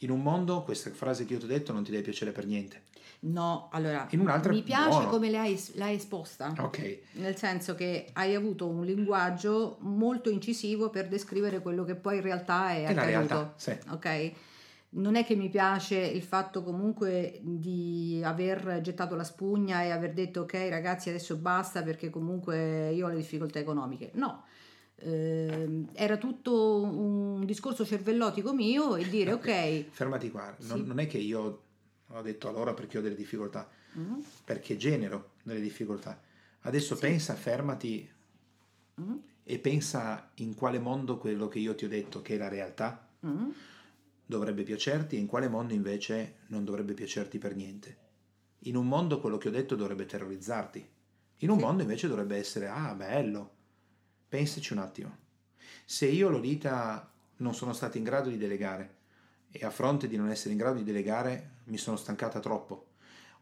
in 0.00 0.10
un 0.10 0.22
mondo, 0.22 0.62
questa 0.62 0.90
frase 0.90 1.24
che 1.24 1.34
io 1.34 1.38
ti 1.38 1.44
ho 1.44 1.48
detto, 1.48 1.72
non 1.72 1.84
ti 1.84 1.90
deve 1.90 2.02
piacere 2.02 2.32
per 2.32 2.46
niente. 2.46 2.82
No, 3.22 3.68
allora, 3.72 4.06
in 4.10 4.20
un'altra, 4.20 4.50
mi 4.50 4.62
piace 4.62 4.88
buono. 4.88 5.08
come 5.08 5.30
l'hai, 5.30 5.62
l'hai 5.74 5.96
esposta. 5.96 6.54
Ok. 6.58 6.98
Nel 7.12 7.36
senso 7.36 7.74
che 7.74 8.08
hai 8.14 8.34
avuto 8.34 8.66
un 8.66 8.82
linguaggio 8.82 9.76
molto 9.80 10.30
incisivo 10.30 10.88
per 10.88 11.06
descrivere 11.06 11.60
quello 11.60 11.84
che 11.84 11.96
poi 11.96 12.16
in 12.16 12.22
realtà 12.22 12.70
è, 12.70 12.84
è 12.84 12.92
accaduto. 12.92 13.08
Realtà, 13.08 13.54
sì. 13.56 13.76
Ok? 13.90 14.32
Non 14.92 15.16
è 15.16 15.24
che 15.24 15.36
mi 15.36 15.50
piace 15.50 15.98
il 15.98 16.22
fatto 16.22 16.62
comunque 16.62 17.38
di 17.42 18.20
aver 18.24 18.80
gettato 18.80 19.14
la 19.14 19.22
spugna 19.22 19.82
e 19.82 19.90
aver 19.90 20.12
detto 20.14 20.40
ok 20.40 20.66
ragazzi 20.68 21.10
adesso 21.10 21.36
basta 21.36 21.82
perché 21.82 22.10
comunque 22.10 22.90
io 22.90 23.06
ho 23.06 23.10
le 23.10 23.16
difficoltà 23.16 23.58
economiche. 23.60 24.10
No, 24.14 24.44
eh, 25.00 25.84
era 25.94 26.16
tutto 26.18 26.82
un 26.82 27.44
discorso 27.44 27.84
cervellotico 27.84 28.52
mio 28.52 28.96
e 28.96 29.08
dire 29.08 29.32
ok. 29.32 29.86
Fermati 29.90 30.30
qua, 30.30 30.54
non, 30.60 30.78
sì. 30.78 30.86
non 30.86 30.98
è 30.98 31.06
che 31.06 31.18
io 31.18 31.62
ho 32.06 32.22
detto 32.22 32.48
allora 32.48 32.74
perché 32.74 32.98
ho 32.98 33.00
delle 33.00 33.14
difficoltà, 33.14 33.68
mm-hmm. 33.98 34.20
perché 34.44 34.76
genero 34.76 35.32
delle 35.42 35.60
difficoltà. 35.60 36.20
Adesso 36.62 36.94
sì. 36.94 37.00
pensa, 37.00 37.34
fermati 37.34 38.08
mm-hmm. 39.00 39.16
e 39.44 39.58
pensa 39.58 40.30
in 40.36 40.54
quale 40.54 40.78
mondo 40.78 41.18
quello 41.18 41.48
che 41.48 41.58
io 41.58 41.74
ti 41.74 41.84
ho 41.84 41.88
detto 41.88 42.20
che 42.20 42.34
è 42.34 42.38
la 42.38 42.48
realtà 42.48 43.08
mm-hmm. 43.24 43.48
dovrebbe 44.26 44.62
piacerti 44.64 45.16
e 45.16 45.18
in 45.18 45.26
quale 45.26 45.48
mondo 45.48 45.72
invece 45.72 46.36
non 46.48 46.64
dovrebbe 46.64 46.94
piacerti 46.94 47.38
per 47.38 47.54
niente. 47.54 47.96
In 48.64 48.76
un 48.76 48.86
mondo 48.86 49.20
quello 49.20 49.38
che 49.38 49.48
ho 49.48 49.52
detto 49.52 49.74
dovrebbe 49.74 50.04
terrorizzarti, 50.04 50.86
in 51.38 51.48
un 51.48 51.58
sì. 51.58 51.64
mondo 51.64 51.82
invece 51.82 52.08
dovrebbe 52.08 52.36
essere 52.36 52.68
ah 52.68 52.92
bello 52.94 53.58
Pensaci 54.30 54.72
un 54.74 54.78
attimo. 54.78 55.16
Se 55.84 56.06
io 56.06 56.28
Lolita 56.28 57.12
non 57.38 57.52
sono 57.52 57.72
stato 57.72 57.98
in 57.98 58.04
grado 58.04 58.28
di 58.28 58.38
delegare 58.38 58.98
e 59.50 59.66
a 59.66 59.70
fronte 59.70 60.06
di 60.06 60.16
non 60.16 60.30
essere 60.30 60.52
in 60.52 60.58
grado 60.58 60.78
di 60.78 60.84
delegare 60.84 61.62
mi 61.64 61.76
sono 61.76 61.96
stancata 61.96 62.38
troppo. 62.38 62.90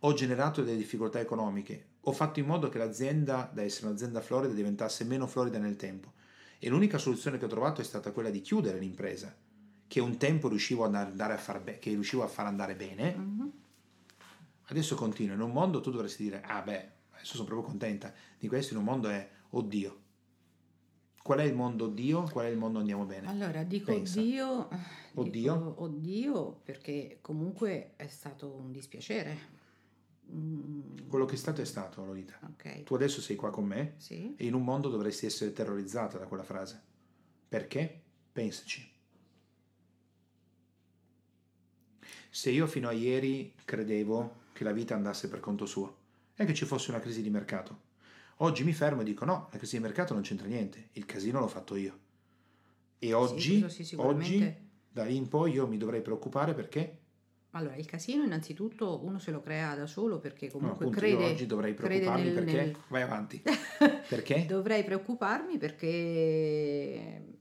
Ho 0.00 0.14
generato 0.14 0.62
delle 0.62 0.78
difficoltà 0.78 1.20
economiche, 1.20 1.88
ho 2.00 2.12
fatto 2.12 2.38
in 2.38 2.46
modo 2.46 2.70
che 2.70 2.78
l'azienda, 2.78 3.50
da 3.52 3.60
essere 3.60 3.88
un'azienda 3.88 4.22
florida, 4.22 4.54
diventasse 4.54 5.04
meno 5.04 5.26
florida 5.26 5.58
nel 5.58 5.76
tempo. 5.76 6.14
E 6.58 6.70
l'unica 6.70 6.96
soluzione 6.96 7.36
che 7.36 7.44
ho 7.44 7.48
trovato 7.48 7.82
è 7.82 7.84
stata 7.84 8.10
quella 8.10 8.30
di 8.30 8.40
chiudere 8.40 8.78
l'impresa, 8.78 9.36
che 9.86 10.00
un 10.00 10.16
tempo 10.16 10.48
riuscivo, 10.48 10.84
a 10.84 11.36
far 11.36 11.60
be- 11.60 11.78
che 11.78 11.90
riuscivo 11.90 12.22
a 12.22 12.28
far 12.28 12.46
andare 12.46 12.74
bene. 12.74 13.14
Mm-hmm. 13.14 13.48
Adesso 14.68 14.94
continua. 14.94 15.34
In 15.34 15.42
un 15.42 15.52
mondo 15.52 15.82
tu 15.82 15.90
dovresti 15.90 16.22
dire, 16.22 16.40
ah 16.40 16.62
beh, 16.62 16.88
adesso 17.10 17.34
sono 17.34 17.44
proprio 17.44 17.68
contenta 17.68 18.10
di 18.38 18.48
questo, 18.48 18.72
in 18.72 18.78
un 18.78 18.86
mondo 18.86 19.10
è, 19.10 19.28
oddio, 19.50 20.06
Qual 21.28 21.40
è 21.40 21.42
il 21.42 21.54
mondo 21.54 21.84
oddio? 21.84 22.22
Qual 22.22 22.46
è 22.46 22.48
il 22.48 22.56
mondo 22.56 22.78
andiamo 22.78 23.04
bene? 23.04 23.28
Allora, 23.28 23.62
dico 23.62 23.92
Pensa. 23.92 24.18
oddio, 24.18 24.68
oddio. 25.12 25.54
Dico 25.54 25.74
oddio 25.82 26.60
perché 26.64 27.18
comunque 27.20 27.90
è 27.96 28.06
stato 28.06 28.48
un 28.48 28.72
dispiacere. 28.72 29.38
Mm. 30.32 31.06
Quello 31.06 31.26
che 31.26 31.34
è 31.34 31.36
stato 31.36 31.60
è 31.60 31.66
stato, 31.66 32.02
Lolita. 32.02 32.38
Okay. 32.54 32.82
Tu 32.82 32.94
adesso 32.94 33.20
sei 33.20 33.36
qua 33.36 33.50
con 33.50 33.66
me 33.66 33.96
sì. 33.98 34.34
e 34.38 34.46
in 34.46 34.54
un 34.54 34.64
mondo 34.64 34.88
dovresti 34.88 35.26
essere 35.26 35.52
terrorizzata 35.52 36.16
da 36.16 36.24
quella 36.24 36.44
frase. 36.44 36.82
Perché? 37.46 38.00
Pensaci. 38.32 38.90
Se 42.30 42.50
io 42.50 42.66
fino 42.66 42.88
a 42.88 42.92
ieri 42.92 43.52
credevo 43.66 44.46
che 44.54 44.64
la 44.64 44.72
vita 44.72 44.94
andasse 44.94 45.28
per 45.28 45.40
conto 45.40 45.66
suo 45.66 45.94
e 46.34 46.46
che 46.46 46.54
ci 46.54 46.64
fosse 46.64 46.90
una 46.90 47.00
crisi 47.00 47.20
di 47.20 47.28
mercato, 47.28 47.87
Oggi 48.40 48.62
mi 48.62 48.72
fermo 48.72 49.00
e 49.00 49.04
dico 49.04 49.24
no, 49.24 49.48
la 49.50 49.58
crisi 49.58 49.76
di 49.76 49.82
mercato 49.82 50.14
non 50.14 50.22
c'entra 50.22 50.46
niente, 50.46 50.90
il 50.92 51.06
casino 51.06 51.40
l'ho 51.40 51.48
fatto 51.48 51.74
io. 51.74 51.98
E 52.98 53.12
oggi, 53.12 53.68
sì, 53.68 53.84
sì, 53.84 53.96
oggi 53.98 54.54
da 54.90 55.04
lì 55.04 55.16
in 55.16 55.28
poi 55.28 55.52
io 55.52 55.66
mi 55.66 55.76
dovrei 55.76 56.02
preoccupare 56.02 56.54
perché? 56.54 56.98
Allora, 57.52 57.74
il 57.76 57.86
casino 57.86 58.22
innanzitutto 58.22 59.04
uno 59.04 59.18
se 59.18 59.30
lo 59.30 59.40
crea 59.40 59.74
da 59.74 59.86
solo 59.86 60.18
perché 60.18 60.50
comunque 60.50 60.84
no, 60.84 60.90
appunto, 60.90 61.06
crede... 61.06 61.24
Io 61.24 61.32
oggi 61.32 61.46
dovrei 61.46 61.74
preoccuparmi 61.74 62.24
nel, 62.24 62.32
perché... 62.32 62.56
Nel... 62.56 62.76
Vai 62.88 63.02
avanti. 63.02 63.42
perché? 64.08 64.46
Dovrei 64.46 64.84
preoccuparmi 64.84 65.58
perché... 65.58 67.36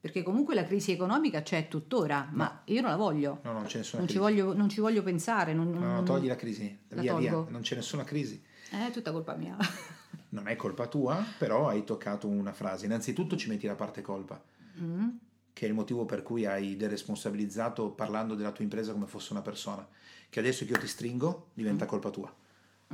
Perché 0.00 0.22
comunque 0.22 0.54
la 0.54 0.64
crisi 0.64 0.92
economica 0.92 1.42
c'è 1.42 1.68
tuttora, 1.68 2.28
no. 2.30 2.36
ma 2.36 2.62
io 2.64 2.80
non 2.80 2.90
la 2.90 2.96
voglio. 2.96 3.40
No, 3.44 3.52
non 3.52 3.64
c'è 3.64 3.78
nessuna 3.78 3.98
non 3.98 4.08
crisi. 4.08 4.12
Ci 4.12 4.18
voglio, 4.18 4.54
non 4.54 4.68
ci 4.70 4.80
voglio 4.80 5.02
pensare. 5.02 5.52
Non, 5.52 5.70
no, 5.70 5.78
no, 5.78 6.02
togli 6.02 6.26
la 6.26 6.36
crisi, 6.36 6.78
la 6.88 7.02
via, 7.02 7.16
via, 7.16 7.32
non 7.32 7.60
c'è 7.60 7.74
nessuna 7.74 8.02
crisi. 8.02 8.42
È 8.70 8.90
tutta 8.92 9.10
colpa 9.10 9.34
mia. 9.34 9.56
non 10.30 10.48
è 10.48 10.56
colpa 10.56 10.86
tua, 10.86 11.24
però 11.38 11.68
hai 11.68 11.84
toccato 11.84 12.28
una 12.28 12.52
frase. 12.52 12.86
Innanzitutto 12.86 13.36
ci 13.36 13.48
metti 13.48 13.66
la 13.66 13.74
parte 13.74 14.00
colpa, 14.02 14.42
mm. 14.80 15.08
che 15.52 15.64
è 15.66 15.68
il 15.68 15.74
motivo 15.74 16.04
per 16.04 16.22
cui 16.22 16.46
hai 16.46 16.76
deresponsabilizzato 16.76 17.90
parlando 17.90 18.34
della 18.34 18.52
tua 18.52 18.64
impresa 18.64 18.92
come 18.92 19.06
fosse 19.06 19.32
una 19.32 19.42
persona, 19.42 19.86
che 20.28 20.40
adesso 20.40 20.64
che 20.64 20.72
io 20.72 20.78
ti 20.78 20.86
stringo 20.86 21.48
diventa 21.54 21.84
mm. 21.84 21.88
colpa 21.88 22.10
tua, 22.10 22.34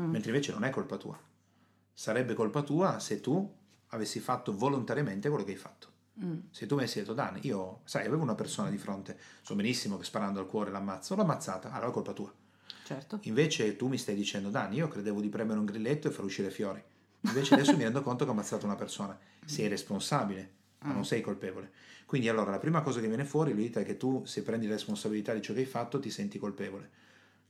mm. 0.00 0.10
mentre 0.10 0.30
invece 0.30 0.52
non 0.52 0.64
è 0.64 0.70
colpa 0.70 0.96
tua. 0.96 1.18
Sarebbe 1.92 2.34
colpa 2.34 2.62
tua 2.62 2.98
se 2.98 3.20
tu 3.20 3.54
avessi 3.88 4.20
fatto 4.20 4.56
volontariamente 4.56 5.28
quello 5.28 5.44
che 5.44 5.52
hai 5.52 5.58
fatto. 5.58 5.94
Mm. 6.24 6.38
Se 6.50 6.64
tu 6.64 6.74
mi 6.74 6.82
avessi 6.82 7.00
detto, 7.00 7.12
Dani, 7.12 7.40
io, 7.42 7.80
sai, 7.84 8.06
avevo 8.06 8.22
una 8.22 8.34
persona 8.34 8.70
di 8.70 8.78
fronte, 8.78 9.18
so 9.42 9.54
benissimo 9.54 9.98
che 9.98 10.04
sparando 10.04 10.40
al 10.40 10.46
cuore 10.46 10.70
l'ammazzo, 10.70 11.14
l'ho 11.14 11.22
ammazzata, 11.22 11.70
allora 11.70 11.90
è 11.90 11.92
colpa 11.92 12.12
tua. 12.14 12.32
Certo. 12.86 13.18
Invece 13.22 13.74
tu 13.74 13.88
mi 13.88 13.98
stai 13.98 14.14
dicendo, 14.14 14.48
Dani, 14.48 14.76
io 14.76 14.86
credevo 14.86 15.20
di 15.20 15.28
premere 15.28 15.58
un 15.58 15.64
grilletto 15.64 16.06
e 16.06 16.12
far 16.12 16.24
uscire 16.24 16.50
fiori. 16.50 16.80
Invece 17.22 17.54
adesso 17.54 17.76
mi 17.76 17.82
rendo 17.82 18.00
conto 18.00 18.22
che 18.22 18.30
ho 18.30 18.32
ammazzato 18.32 18.64
una 18.64 18.76
persona. 18.76 19.18
Sei 19.44 19.66
responsabile, 19.66 20.52
ma 20.82 20.92
non 20.92 21.00
mm. 21.00 21.02
sei 21.02 21.20
colpevole. 21.20 21.72
Quindi 22.06 22.28
allora 22.28 22.52
la 22.52 22.60
prima 22.60 22.82
cosa 22.82 23.00
che 23.00 23.08
viene 23.08 23.24
fuori, 23.24 23.54
Luita, 23.54 23.80
è 23.80 23.84
che 23.84 23.96
tu 23.96 24.24
se 24.24 24.44
prendi 24.44 24.68
la 24.68 24.74
responsabilità 24.74 25.34
di 25.34 25.42
ciò 25.42 25.52
che 25.52 25.58
hai 25.58 25.66
fatto 25.66 25.98
ti 25.98 26.10
senti 26.10 26.38
colpevole, 26.38 26.90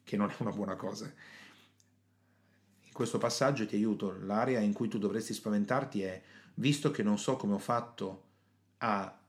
che 0.04 0.16
non 0.16 0.30
è 0.30 0.34
una 0.38 0.52
buona 0.52 0.74
cosa. 0.74 1.04
In 1.04 2.92
questo 2.94 3.18
passaggio 3.18 3.66
ti 3.66 3.74
aiuto, 3.74 4.16
l'area 4.18 4.60
in 4.60 4.72
cui 4.72 4.88
tu 4.88 4.96
dovresti 4.96 5.34
spaventarti 5.34 6.00
è, 6.00 6.22
visto 6.54 6.90
che 6.90 7.02
non 7.02 7.18
so 7.18 7.36
come 7.36 7.52
ho 7.52 7.58
fatto 7.58 8.22
a 8.78 9.20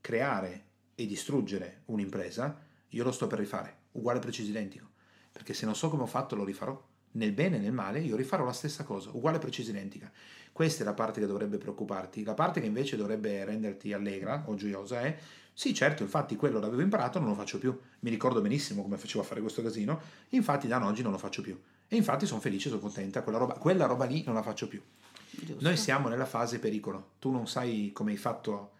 creare 0.00 0.64
e 0.94 1.04
distruggere 1.04 1.82
un'impresa, 1.86 2.58
io 2.88 3.04
lo 3.04 3.12
sto 3.12 3.26
per 3.26 3.38
rifare, 3.38 3.76
uguale 3.92 4.18
preciso 4.18 4.48
identico 4.48 4.94
perché 5.36 5.52
se 5.52 5.66
non 5.66 5.76
so 5.76 5.90
come 5.90 6.04
ho 6.04 6.06
fatto 6.06 6.34
lo 6.34 6.44
rifarò. 6.44 6.82
Nel 7.12 7.32
bene 7.32 7.56
e 7.56 7.58
nel 7.58 7.72
male 7.72 8.00
io 8.00 8.16
rifarò 8.16 8.42
la 8.42 8.54
stessa 8.54 8.84
cosa, 8.84 9.10
uguale 9.12 9.38
precisa 9.38 9.70
identica. 9.70 10.10
Questa 10.50 10.82
è 10.82 10.86
la 10.86 10.94
parte 10.94 11.20
che 11.20 11.26
dovrebbe 11.26 11.58
preoccuparti. 11.58 12.24
La 12.24 12.32
parte 12.32 12.60
che 12.60 12.66
invece 12.66 12.96
dovrebbe 12.96 13.44
renderti 13.44 13.92
allegra 13.92 14.44
o 14.46 14.54
gioiosa 14.54 15.02
è 15.02 15.14
sì, 15.52 15.74
certo, 15.74 16.02
infatti 16.02 16.36
quello 16.36 16.58
l'avevo 16.58 16.80
imparato, 16.80 17.18
non 17.18 17.28
lo 17.28 17.34
faccio 17.34 17.58
più. 17.58 17.78
Mi 18.00 18.08
ricordo 18.08 18.40
benissimo 18.40 18.80
come 18.82 18.96
facevo 18.96 19.22
a 19.22 19.26
fare 19.26 19.42
questo 19.42 19.62
casino, 19.62 20.00
infatti 20.30 20.66
da 20.66 20.82
oggi 20.86 21.02
non 21.02 21.12
lo 21.12 21.18
faccio 21.18 21.42
più. 21.42 21.58
E 21.86 21.96
infatti 21.96 22.24
sono 22.24 22.40
felice, 22.40 22.70
sono 22.70 22.80
contenta, 22.80 23.22
quella 23.22 23.38
roba, 23.38 23.54
quella 23.54 23.84
roba 23.84 24.06
lì 24.06 24.22
non 24.24 24.34
la 24.34 24.42
faccio 24.42 24.66
più. 24.66 24.80
Giusto. 25.28 25.62
Noi 25.62 25.76
siamo 25.76 26.08
nella 26.08 26.24
fase 26.24 26.58
pericolo. 26.58 27.10
Tu 27.18 27.30
non 27.30 27.46
sai 27.46 27.90
come 27.92 28.12
hai 28.12 28.16
fatto 28.16 28.72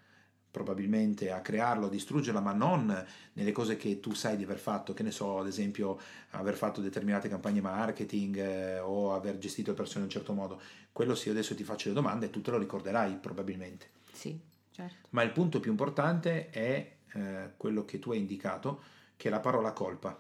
probabilmente 0.57 1.31
a 1.31 1.43
crearlo, 1.43 1.85
a 1.85 1.91
distruggerla, 1.91 2.41
ma 2.41 2.55
non 2.55 3.07
nelle 3.35 3.53
cose 3.53 3.77
che 3.77 4.01
tu 4.01 4.15
sai 4.15 4.39
di 4.39 4.45
aver 4.45 4.57
fatto, 4.57 4.95
che 4.95 5.03
ne 5.03 5.11
so, 5.11 5.39
ad 5.39 5.47
esempio 5.47 6.01
aver 6.31 6.55
fatto 6.55 6.81
determinate 6.81 7.29
campagne 7.29 7.61
marketing 7.61 8.39
eh, 8.39 8.79
o 8.79 9.13
aver 9.13 9.37
gestito 9.37 9.73
le 9.73 9.77
persone 9.77 9.99
in 9.99 10.05
un 10.05 10.11
certo 10.11 10.33
modo. 10.33 10.59
Quello 10.93 11.15
se 11.15 11.27
io 11.27 11.33
adesso 11.33 11.55
ti 11.55 11.63
faccio 11.63 11.89
le 11.89 11.95
domande 11.95 12.31
tu 12.31 12.41
te 12.41 12.53
lo 12.53 12.57
ricorderai 12.57 13.17
probabilmente. 13.17 13.91
Sì, 14.11 14.41
certo. 14.71 15.09
Ma 15.11 15.23
il 15.23 15.31
punto 15.31 15.61
più 15.61 15.71
importante 15.71 16.49
è 16.49 16.97
eh, 17.13 17.51
quello 17.59 17.85
che 17.85 17.99
tu 17.99 18.13
hai 18.13 18.19
indicato, 18.19 18.83
che 19.15 19.29
è 19.29 19.31
la 19.31 19.41
parola 19.41 19.73
colpa. 19.73 20.19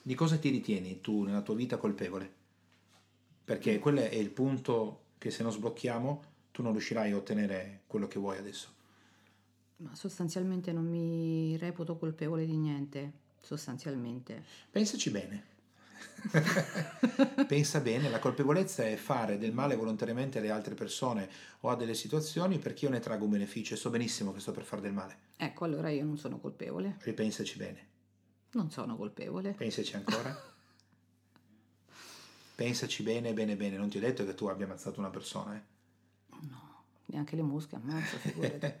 Di 0.00 0.14
cosa 0.14 0.38
ti 0.38 0.48
ritieni 0.48 1.02
tu 1.02 1.24
nella 1.24 1.42
tua 1.42 1.54
vita 1.54 1.76
colpevole? 1.76 2.32
Perché 3.44 3.78
quello 3.78 4.00
è 4.00 4.14
il 4.14 4.30
punto 4.30 5.02
che 5.18 5.30
se 5.30 5.42
non 5.42 5.52
sblocchiamo 5.52 6.35
tu 6.56 6.62
non 6.62 6.72
riuscirai 6.72 7.12
a 7.12 7.16
ottenere 7.16 7.82
quello 7.86 8.08
che 8.08 8.18
vuoi 8.18 8.38
adesso. 8.38 8.68
Ma 9.76 9.94
sostanzialmente 9.94 10.72
non 10.72 10.86
mi 10.86 11.54
reputo 11.58 11.98
colpevole 11.98 12.46
di 12.46 12.56
niente, 12.56 13.12
sostanzialmente. 13.42 14.42
Pensaci 14.70 15.10
bene. 15.10 15.44
Pensa 17.46 17.80
bene, 17.80 18.08
la 18.08 18.18
colpevolezza 18.18 18.84
è 18.84 18.96
fare 18.96 19.36
del 19.36 19.52
male 19.52 19.76
volontariamente 19.76 20.38
alle 20.38 20.48
altre 20.48 20.72
persone 20.72 21.28
o 21.60 21.68
a 21.68 21.76
delle 21.76 21.92
situazioni 21.92 22.58
perché 22.58 22.86
io 22.86 22.90
ne 22.90 23.00
traggo 23.00 23.24
un 23.24 23.32
beneficio 23.32 23.74
e 23.74 23.76
so 23.76 23.90
benissimo 23.90 24.32
che 24.32 24.40
sto 24.40 24.52
per 24.52 24.64
fare 24.64 24.80
del 24.80 24.94
male. 24.94 25.18
Ecco, 25.36 25.66
allora 25.66 25.90
io 25.90 26.06
non 26.06 26.16
sono 26.16 26.38
colpevole. 26.38 26.96
Ripensaci 27.00 27.58
bene. 27.58 27.86
Non 28.52 28.70
sono 28.70 28.96
colpevole. 28.96 29.52
Pensaci 29.52 29.94
ancora. 29.94 30.34
Pensaci 32.56 33.02
bene, 33.02 33.34
bene, 33.34 33.56
bene. 33.56 33.76
Non 33.76 33.90
ti 33.90 33.98
ho 33.98 34.00
detto 34.00 34.24
che 34.24 34.34
tu 34.34 34.46
abbia 34.46 34.64
ammazzato 34.64 35.00
una 35.00 35.10
persona, 35.10 35.54
eh? 35.54 35.74
Neanche 37.06 37.36
le 37.36 37.42
mosche 37.42 37.76
ammazza, 37.76 38.16
figurati. 38.16 38.72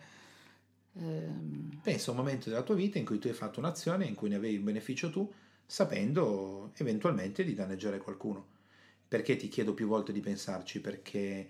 ehm... 0.98 1.80
Pensa 1.82 2.10
a 2.10 2.12
un 2.12 2.18
momento 2.18 2.50
della 2.50 2.62
tua 2.62 2.74
vita 2.74 2.98
in 2.98 3.04
cui 3.04 3.18
tu 3.18 3.28
hai 3.28 3.34
fatto 3.34 3.60
un'azione 3.60 4.04
in 4.06 4.14
cui 4.14 4.28
ne 4.28 4.36
avevi 4.36 4.56
un 4.56 4.64
beneficio 4.64 5.10
tu, 5.10 5.32
sapendo 5.64 6.72
eventualmente 6.76 7.44
di 7.44 7.54
danneggiare 7.54 7.98
qualcuno. 7.98 8.54
Perché 9.08 9.36
ti 9.36 9.48
chiedo 9.48 9.74
più 9.74 9.86
volte 9.86 10.12
di 10.12 10.20
pensarci? 10.20 10.80
Perché 10.80 11.48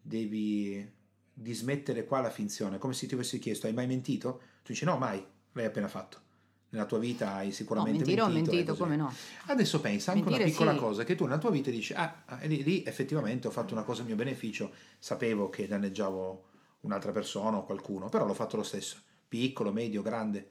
devi 0.00 0.92
dismettere 1.32 2.04
qua 2.04 2.20
la 2.20 2.30
finzione, 2.30 2.78
come 2.78 2.94
se 2.94 3.06
ti 3.06 3.14
avessi 3.14 3.38
chiesto 3.38 3.66
hai 3.66 3.72
mai 3.72 3.86
mentito? 3.86 4.40
Tu 4.62 4.72
dici 4.72 4.84
no, 4.84 4.96
mai, 4.98 5.24
l'hai 5.52 5.66
appena 5.66 5.88
fatto 5.88 6.25
nella 6.70 6.84
tua 6.84 6.98
vita 6.98 7.34
hai 7.34 7.52
sicuramente 7.52 8.00
no, 8.00 8.06
mentire, 8.06 8.26
mentito. 8.26 8.50
mentito 8.52 8.76
come 8.76 8.96
no. 8.96 9.12
Adesso 9.46 9.80
pensa 9.80 10.12
anche 10.12 10.24
Mentire, 10.24 10.44
una 10.44 10.52
piccola 10.52 10.72
sì. 10.72 10.78
cosa 10.78 11.04
che 11.04 11.14
tu 11.14 11.24
nella 11.24 11.38
tua 11.38 11.50
vita 11.50 11.70
dici, 11.70 11.92
ah, 11.94 12.22
ah 12.24 12.38
lì, 12.42 12.62
lì, 12.62 12.82
effettivamente 12.84 13.46
ho 13.46 13.50
fatto 13.50 13.72
una 13.72 13.82
cosa 13.82 14.02
a 14.02 14.04
mio 14.04 14.16
beneficio, 14.16 14.72
sapevo 14.98 15.48
che 15.48 15.66
danneggiavo 15.66 16.44
un'altra 16.80 17.12
persona 17.12 17.56
o 17.56 17.64
qualcuno, 17.64 18.08
però 18.08 18.26
l'ho 18.26 18.34
fatto 18.34 18.56
lo 18.56 18.62
stesso, 18.62 18.98
piccolo, 19.28 19.72
medio, 19.72 20.02
grande. 20.02 20.50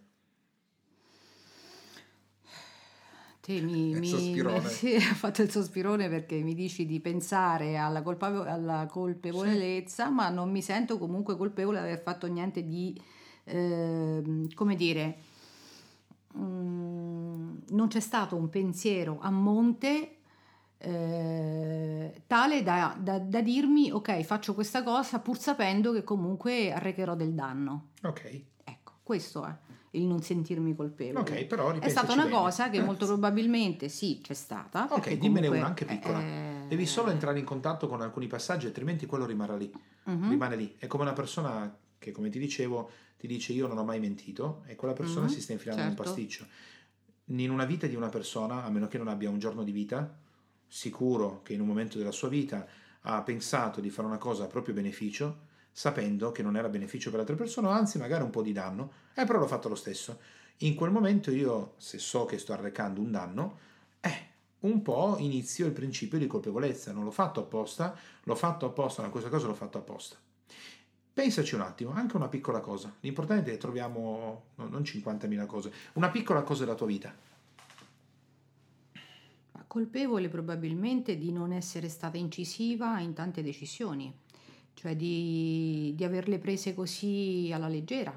Te 3.42 3.62
mi, 3.62 3.94
mi, 3.94 4.00
mi 4.00 4.62
sì, 4.66 4.96
ha 4.96 5.14
fatto 5.14 5.44
il 5.44 5.52
sospirone 5.52 6.10
perché 6.10 6.38
mi 6.42 6.56
dici 6.56 6.88
di 6.88 7.00
pensare 7.00 7.78
alla, 7.78 8.02
colpa, 8.02 8.28
alla 8.52 8.88
colpevolezza, 8.90 10.08
sì. 10.08 10.12
ma 10.12 10.30
non 10.30 10.50
mi 10.50 10.64
sento 10.64 10.98
comunque 10.98 11.38
colpevole 11.38 11.78
di 11.78 11.84
aver 11.86 12.02
fatto 12.02 12.26
niente 12.26 12.66
di, 12.66 13.00
eh, 13.44 14.48
come 14.56 14.76
dire, 14.76 15.18
Mm, 16.38 17.58
non 17.70 17.88
c'è 17.88 18.00
stato 18.00 18.36
un 18.36 18.50
pensiero 18.50 19.20
a 19.22 19.30
monte 19.30 20.18
eh, 20.78 22.22
tale 22.28 22.62
da, 22.62 22.96
da, 23.00 23.18
da, 23.20 23.42
dirmi 23.42 23.90
ok 23.92 24.22
faccio 24.22 24.54
questa 24.54 24.84
cosa 24.84 25.20
pur 25.20 25.40
sapendo 25.40 25.94
che 25.94 26.04
comunque 26.04 26.74
arrecherò 26.74 27.16
del 27.16 27.34
danno 27.34 27.92
ok. 28.04 28.42
Ecco 28.64 28.94
questo 29.02 29.46
è 29.46 29.56
il 29.92 30.04
non 30.04 30.22
sentirmi 30.22 30.76
colpevole. 30.76 31.20
Ok 31.20 31.46
però 31.46 31.72
è 31.72 31.90
stata 31.90 32.12
una 32.12 32.24
bene. 32.24 32.36
cosa 32.36 32.70
che 32.70 32.82
molto 32.84 33.06
probabilmente 33.06 33.88
sì 33.88 34.20
c'è 34.22 34.34
stata 34.34 34.88
ok 34.92 35.14
dimmene 35.14 35.48
una 35.48 35.66
anche 35.66 35.86
piccola. 35.86 36.20
eh... 36.22 36.66
devi 36.68 36.86
solo 36.86 37.12
entrare 37.12 37.40
in 37.40 37.46
contatto 37.46 37.88
con 37.88 38.02
alcuni 38.02 38.28
passaggi 38.28 38.66
altrimenti 38.66 39.06
quello 39.06 39.26
rimarrà 39.26 39.56
lì. 39.56 39.72
Uh-huh. 40.04 40.30
rimane 40.30 40.56
lì. 40.56 40.76
È 40.78 40.86
come 40.86 41.04
una 41.04 41.14
persona 41.14 41.74
che 42.06 42.12
come 42.12 42.30
ti 42.30 42.38
dicevo 42.38 42.90
ti 43.18 43.26
dice 43.26 43.52
io 43.54 43.66
non 43.68 43.78
ho 43.80 43.84
mai 43.84 44.00
mentito 44.00 44.64
e 44.68 44.76
quella 44.76 44.94
persona 44.94 45.26
Mhm, 45.26 45.34
si 45.34 45.42
sta 45.42 45.54
infilando 45.54 45.82
in 45.82 45.90
un 45.90 45.96
certo. 45.96 46.12
pasticcio. 46.12 46.46
In 47.30 47.50
una 47.50 47.66
vita 47.66 47.88
di 47.88 47.96
una 47.96 48.10
persona, 48.10 48.64
a 48.64 48.70
meno 48.70 48.88
che 48.88 49.00
non 49.00 49.08
abbia 49.08 49.30
un 49.30 49.40
giorno 49.40 49.64
di 49.64 49.72
vita, 49.72 50.18
sicuro 50.68 51.42
che 51.42 51.54
in 51.54 51.62
un 51.62 51.68
momento 51.68 51.98
della 51.98 52.12
sua 52.12 52.28
vita 52.30 52.68
ha 53.02 53.22
pensato 53.24 53.82
di 53.82 53.90
fare 53.90 54.08
una 54.08 54.18
cosa 54.20 54.44
a 54.44 54.48
proprio 54.48 54.76
beneficio, 54.76 55.54
sapendo 55.72 56.32
che 56.32 56.44
non 56.44 56.56
era 56.56 56.70
beneficio 56.70 57.10
per 57.10 57.18
l'altra 57.18 57.36
persona, 57.36 57.72
anzi 57.72 57.98
magari 57.98 58.24
un 58.24 58.30
po' 58.30 58.44
di 58.44 58.52
danno, 58.52 58.92
eh, 59.16 59.26
però 59.26 59.40
l'ho 59.40 59.48
fatto 59.48 59.68
lo 59.70 59.76
stesso. 59.76 60.20
In 60.60 60.76
quel 60.76 60.92
momento 60.92 61.32
io, 61.32 61.74
se 61.78 61.98
so 61.98 62.26
che 62.26 62.38
sto 62.38 62.54
arrecando 62.54 63.02
un 63.02 63.12
danno, 63.12 63.58
eh, 64.02 64.28
un 64.62 64.82
po' 64.84 65.16
inizio 65.20 65.66
il 65.66 65.72
principio 65.74 66.18
di 66.20 66.28
colpevolezza. 66.28 66.92
Non 66.92 67.04
l'ho 67.04 67.12
fatto 67.12 67.40
apposta, 67.42 67.96
l'ho 68.24 68.36
fatto 68.36 68.66
apposta, 68.68 69.02
ma 69.02 69.10
questa 69.10 69.30
cosa 69.30 69.48
l'ho 69.48 69.54
fatto 69.56 69.78
apposta. 69.80 70.18
Pensaci 71.16 71.56
un 71.56 71.62
attimo, 71.62 71.92
anche 71.94 72.18
una 72.18 72.28
piccola 72.28 72.60
cosa. 72.60 72.94
L'importante 73.00 73.50
è 73.50 73.54
che 73.54 73.58
troviamo, 73.58 74.48
no, 74.56 74.68
non 74.68 74.82
50.000 74.82 75.46
cose, 75.46 75.72
una 75.94 76.10
piccola 76.10 76.42
cosa 76.44 76.66
della 76.66 76.76
tua 76.76 76.88
vita. 76.88 77.16
Colpevole 79.66 80.28
probabilmente 80.28 81.18
di 81.18 81.32
non 81.32 81.54
essere 81.54 81.88
stata 81.88 82.18
incisiva 82.18 83.00
in 83.00 83.14
tante 83.14 83.42
decisioni, 83.42 84.14
cioè 84.74 84.98
di, 84.98 85.94
di 85.96 86.04
averle 86.04 86.38
prese 86.38 86.74
così 86.74 87.50
alla 87.54 87.70
leggera, 87.70 88.14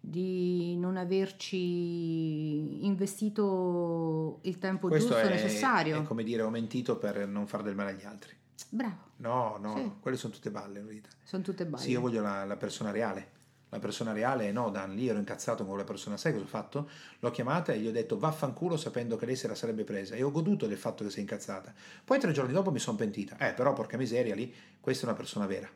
di 0.00 0.74
non 0.78 0.96
averci 0.96 2.86
investito 2.86 4.38
il 4.44 4.56
tempo 4.56 4.88
Questo 4.88 5.10
giusto 5.10 5.26
è, 5.26 5.30
necessario. 5.30 6.00
è 6.00 6.02
come 6.04 6.24
dire 6.24 6.40
ho 6.40 6.50
mentito 6.50 6.96
per 6.96 7.28
non 7.28 7.46
far 7.46 7.62
del 7.62 7.74
male 7.74 7.90
agli 7.90 8.04
altri. 8.04 8.40
Bravo, 8.68 9.10
No, 9.16 9.56
no, 9.60 9.76
Sì. 9.76 9.92
quelle 10.00 10.16
sono 10.16 10.32
tutte 10.32 10.50
balle 10.50 10.80
verità. 10.80 11.08
sono 11.22 11.42
tutte 11.42 11.64
balle. 11.66 11.82
Sì, 11.82 11.90
io 11.90 12.00
voglio 12.00 12.22
la, 12.22 12.44
la 12.44 12.56
persona 12.56 12.90
reale. 12.90 13.40
La 13.68 13.78
persona 13.78 14.12
reale, 14.12 14.52
no, 14.52 14.68
Dan, 14.70 14.94
lì 14.94 15.08
ero 15.08 15.18
incazzato 15.18 15.62
con 15.62 15.68
quella 15.68 15.84
persona. 15.84 16.16
Sai 16.18 16.32
cosa 16.32 16.44
ho 16.44 16.48
fatto? 16.48 16.90
L'ho 17.20 17.30
chiamata 17.30 17.72
e 17.72 17.78
gli 17.80 17.86
ho 17.86 17.90
detto 17.92 18.18
vaffanculo 18.18 18.76
sapendo 18.76 19.16
che 19.16 19.24
lei 19.24 19.34
se 19.36 19.48
la 19.48 19.54
sarebbe 19.54 19.84
presa 19.84 20.14
e 20.14 20.22
ho 20.22 20.30
goduto 20.30 20.66
del 20.66 20.76
fatto 20.76 21.04
che 21.04 21.10
sei 21.10 21.22
incazzata. 21.22 21.72
Poi 22.04 22.18
tre 22.18 22.32
giorni 22.32 22.52
dopo 22.52 22.70
mi 22.70 22.78
sono 22.78 22.98
pentita. 22.98 23.38
Eh, 23.38 23.54
però 23.54 23.72
porca 23.72 23.96
miseria 23.96 24.34
lì, 24.34 24.54
questa 24.78 25.04
è 25.04 25.08
una 25.08 25.16
persona 25.16 25.46
vera. 25.46 25.70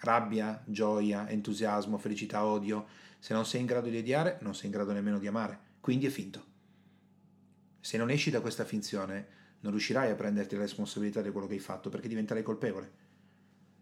Rabbia, 0.00 0.60
gioia, 0.66 1.28
entusiasmo, 1.28 1.98
felicità, 1.98 2.44
odio. 2.44 2.84
Se 3.20 3.32
non 3.32 3.46
sei 3.46 3.60
in 3.60 3.66
grado 3.66 3.88
di 3.88 3.96
odiare, 3.98 4.38
non 4.42 4.54
sei 4.54 4.66
in 4.66 4.72
grado 4.72 4.92
nemmeno 4.92 5.18
di 5.20 5.26
amare. 5.28 5.58
Quindi 5.80 6.06
è 6.06 6.10
finto. 6.10 6.44
Se 7.80 7.96
non 7.96 8.10
esci 8.10 8.30
da 8.30 8.40
questa 8.40 8.64
finzione, 8.64 9.26
non 9.64 9.72
riuscirai 9.72 10.10
a 10.10 10.14
prenderti 10.14 10.54
la 10.56 10.60
responsabilità 10.60 11.22
di 11.22 11.30
quello 11.30 11.46
che 11.46 11.54
hai 11.54 11.58
fatto 11.58 11.88
perché 11.88 12.06
diventerai 12.06 12.42
colpevole. 12.42 12.92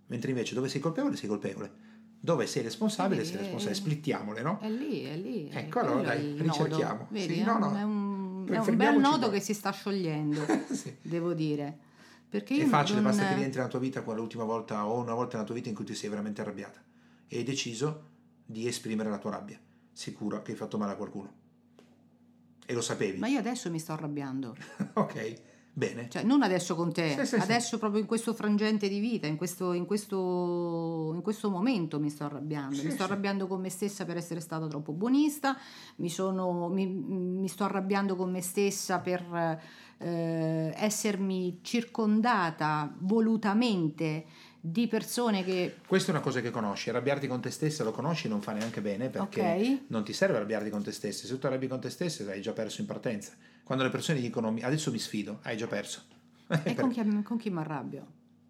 Mentre 0.06 0.30
invece 0.30 0.54
dove 0.54 0.68
sei 0.68 0.80
colpevole, 0.80 1.16
sei 1.16 1.28
colpevole. 1.28 1.90
Dove 2.20 2.46
sei 2.46 2.62
responsabile, 2.62 3.24
Sì, 3.24 3.30
sei 3.32 3.38
responsabile. 3.40 3.74
Splittiamole, 3.74 4.42
no? 4.42 4.60
È 4.60 4.70
lì, 4.70 5.02
è 5.02 5.16
lì. 5.16 5.48
è 5.48 5.58
Ecco, 5.58 5.80
allora, 5.80 6.02
dai, 6.02 6.36
ricerchiamo. 6.38 7.08
Vedi, 7.10 7.34
Sì, 7.34 7.42
no, 7.42 7.58
no. 7.58 7.76
è 7.76 7.82
un, 7.82 8.46
è 8.48 8.58
un 8.58 8.76
bel 8.76 8.98
nodo 9.00 9.26
qua. 9.26 9.30
che 9.30 9.40
si 9.40 9.54
sta 9.54 9.72
sciogliendo, 9.72 10.40
Sì. 10.70 10.94
devo 11.02 11.32
dire. 11.34 11.76
Perché 12.28 12.62
È 12.62 12.66
facile, 12.66 13.00
non- 13.00 13.10
basta 13.10 13.26
che 13.26 13.34
rientri 13.34 13.58
nella 13.58 13.68
tua 13.70 13.80
vita 13.80 14.02
quella 14.02 14.20
l'ultima 14.20 14.44
volta 14.44 14.86
o 14.86 15.00
una 15.00 15.14
volta 15.14 15.32
nella 15.34 15.46
tua 15.46 15.56
vita 15.56 15.68
in 15.68 15.74
cui 15.74 15.84
ti 15.84 15.94
sei 15.94 16.08
veramente 16.08 16.40
arrabbiata 16.42 16.80
e 17.26 17.36
hai 17.38 17.42
deciso 17.42 18.10
di 18.46 18.68
esprimere 18.68 19.10
la 19.10 19.18
tua 19.18 19.30
rabbia, 19.32 19.58
sicuro 19.92 20.42
che 20.42 20.52
hai 20.52 20.56
fatto 20.56 20.78
male 20.78 20.92
a 20.92 20.96
qualcuno. 20.96 21.40
E 22.64 22.72
lo 22.72 22.80
sapevi. 22.80 23.18
Ma 23.18 23.26
io 23.26 23.40
adesso 23.40 23.68
mi 23.70 23.80
sto 23.80 23.92
arrabbiando. 23.92 24.54
Ok, 24.94 25.40
bene. 25.72 26.08
Cioè, 26.08 26.22
non 26.22 26.42
adesso 26.42 26.74
con 26.74 26.92
te, 26.92 27.10
Sì, 27.10 27.20
sì, 27.20 27.36
sì. 27.36 27.42
adesso 27.42 27.78
proprio 27.78 28.00
in 28.00 28.06
questo 28.06 28.34
frangente 28.34 28.88
di 28.88 28.98
vita, 28.98 29.26
in 29.26 29.36
questo, 29.36 29.72
in 29.72 29.86
questo, 29.86 31.12
in 31.14 31.22
questo 31.22 31.50
momento 31.50 31.98
mi 31.98 32.10
sto 32.10 32.24
arrabbiando. 32.24 32.74
Sì, 32.74 32.84
mi 32.84 32.90
sto 32.90 33.04
sì. 33.04 33.10
arrabbiando 33.10 33.46
con 33.46 33.60
me 33.60 33.70
stessa 33.70 34.04
per 34.04 34.16
essere 34.16 34.40
stata 34.40 34.66
troppo 34.66 34.92
buonista, 34.92 35.56
mi, 35.96 36.10
sono, 36.10 36.68
mi, 36.68 36.86
mi 36.86 37.48
sto 37.48 37.64
arrabbiando 37.64 38.16
con 38.16 38.30
me 38.30 38.42
stessa 38.42 38.98
per 38.98 39.60
eh, 39.98 40.72
essermi 40.76 41.60
circondata 41.62 42.92
volutamente 42.98 44.24
di 44.64 44.86
persone 44.86 45.42
che... 45.44 45.76
Questa 45.86 46.12
è 46.12 46.14
una 46.14 46.22
cosa 46.22 46.40
che 46.40 46.50
conosci, 46.50 46.90
arrabbiarti 46.90 47.26
con 47.26 47.40
te 47.40 47.50
stessa 47.50 47.82
lo 47.82 47.90
conosci 47.90 48.28
non 48.28 48.40
fa 48.40 48.52
neanche 48.52 48.80
bene 48.80 49.08
perché 49.08 49.40
Ok. 49.40 49.78
non 49.88 50.04
ti 50.04 50.12
serve 50.12 50.36
arrabbiarti 50.36 50.70
con 50.70 50.82
te 50.84 50.92
stessa, 50.92 51.26
se 51.26 51.38
tu 51.38 51.46
arrabbi 51.46 51.66
con 51.66 51.80
te 51.80 51.90
stessa 51.90 52.30
hai 52.30 52.40
già 52.40 52.52
perso 52.52 52.80
in 52.80 52.86
partenza. 52.86 53.32
Quando 53.72 53.88
le 53.88 53.96
persone 53.96 54.20
dicono 54.20 54.54
adesso 54.60 54.90
mi 54.90 54.98
sfido, 54.98 55.38
hai 55.44 55.56
già 55.56 55.66
perso. 55.66 56.02
E 56.62 56.74
con 56.76 56.90
chi, 56.90 57.22
con 57.22 57.38
chi 57.38 57.48
mi 57.48 57.60
arrabbio? 57.60 58.06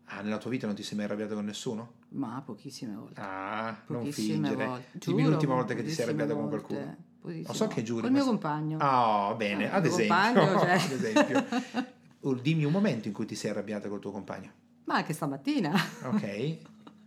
Ah, 0.07 0.21
nella 0.21 0.39
tua 0.39 0.51
vita 0.51 0.67
non 0.67 0.75
ti 0.75 0.83
sei 0.83 0.97
mai 0.97 1.05
arrabbiato 1.07 1.35
con 1.37 1.45
nessuno? 1.45 1.93
Ma 2.09 2.43
pochissime 2.45 2.97
volte. 2.97 3.21
Ah, 3.21 3.69
non 3.87 4.01
Pochissime 4.01 4.35
fingere. 4.35 4.67
volte. 4.67 4.99
Dimmi 4.99 5.19
Giuro, 5.19 5.31
l'ultima 5.31 5.55
volta 5.55 5.75
che 5.75 5.85
ti 5.85 5.93
sei 5.93 6.07
arrabbiato 6.07 6.35
con 6.35 6.49
volte. 6.49 6.67
qualcuno. 6.67 6.97
Pochissime 7.21 7.47
Lo 7.47 7.53
so 7.55 7.67
che 7.69 7.83
giuri. 7.85 8.01
Col 8.01 8.11
ma 8.11 8.17
mio 8.17 8.25
se- 8.25 8.31
compagno. 8.31 8.79
Ah, 8.81 9.35
bene, 9.37 9.65
Eh, 9.67 9.69
ad 9.69 9.85
il 9.85 9.93
esempio. 9.93 10.17
compagno, 10.41 10.59
cioè. 10.59 10.71
ad 10.73 10.91
esempio. 10.91 11.45
Dimmi 12.43 12.65
un 12.65 12.73
momento 12.73 13.07
in 13.07 13.15
cui 13.15 13.25
ti 13.25 13.37
sei 13.37 13.51
arrabbiata 13.53 13.89
col 13.89 14.01
tuo 14.01 14.11
compagno. 14.11 14.51
Ma 14.87 14.95
anche 14.97 15.13
stamattina. 15.13 15.73
Ok? 16.03 16.57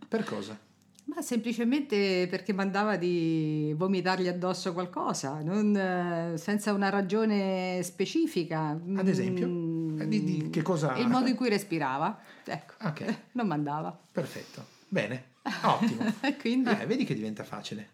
per 0.08 0.24
cosa? 0.24 0.58
Ma 1.08 1.22
semplicemente 1.22 2.26
perché 2.28 2.52
mandava 2.52 2.96
di 2.96 3.72
vomitargli 3.76 4.26
addosso 4.26 4.72
qualcosa, 4.72 5.40
non, 5.40 5.74
eh, 5.76 6.36
senza 6.36 6.72
una 6.72 6.88
ragione 6.88 7.80
specifica. 7.84 8.70
Ad 8.70 9.06
esempio? 9.06 9.46
Mm, 9.46 10.00
Eh, 10.00 10.08
di- 10.08 10.24
di 10.24 10.50
che 10.50 10.62
cosa- 10.62 10.96
Il 10.96 11.06
modo 11.08 11.26
in 11.30 11.36
cui 11.36 11.48
respirava. 11.48 12.18
Ecco, 12.44 12.74
Ok, 12.88 13.18
non 13.32 13.46
mandava. 13.46 13.96
perfetto. 14.12 14.66
Bene, 14.88 15.34
ottimo. 15.62 16.04
Quindi... 16.40 16.70
Eh, 16.70 16.86
vedi 16.86 17.04
che 17.04 17.14
diventa 17.14 17.44
facile. 17.44 17.90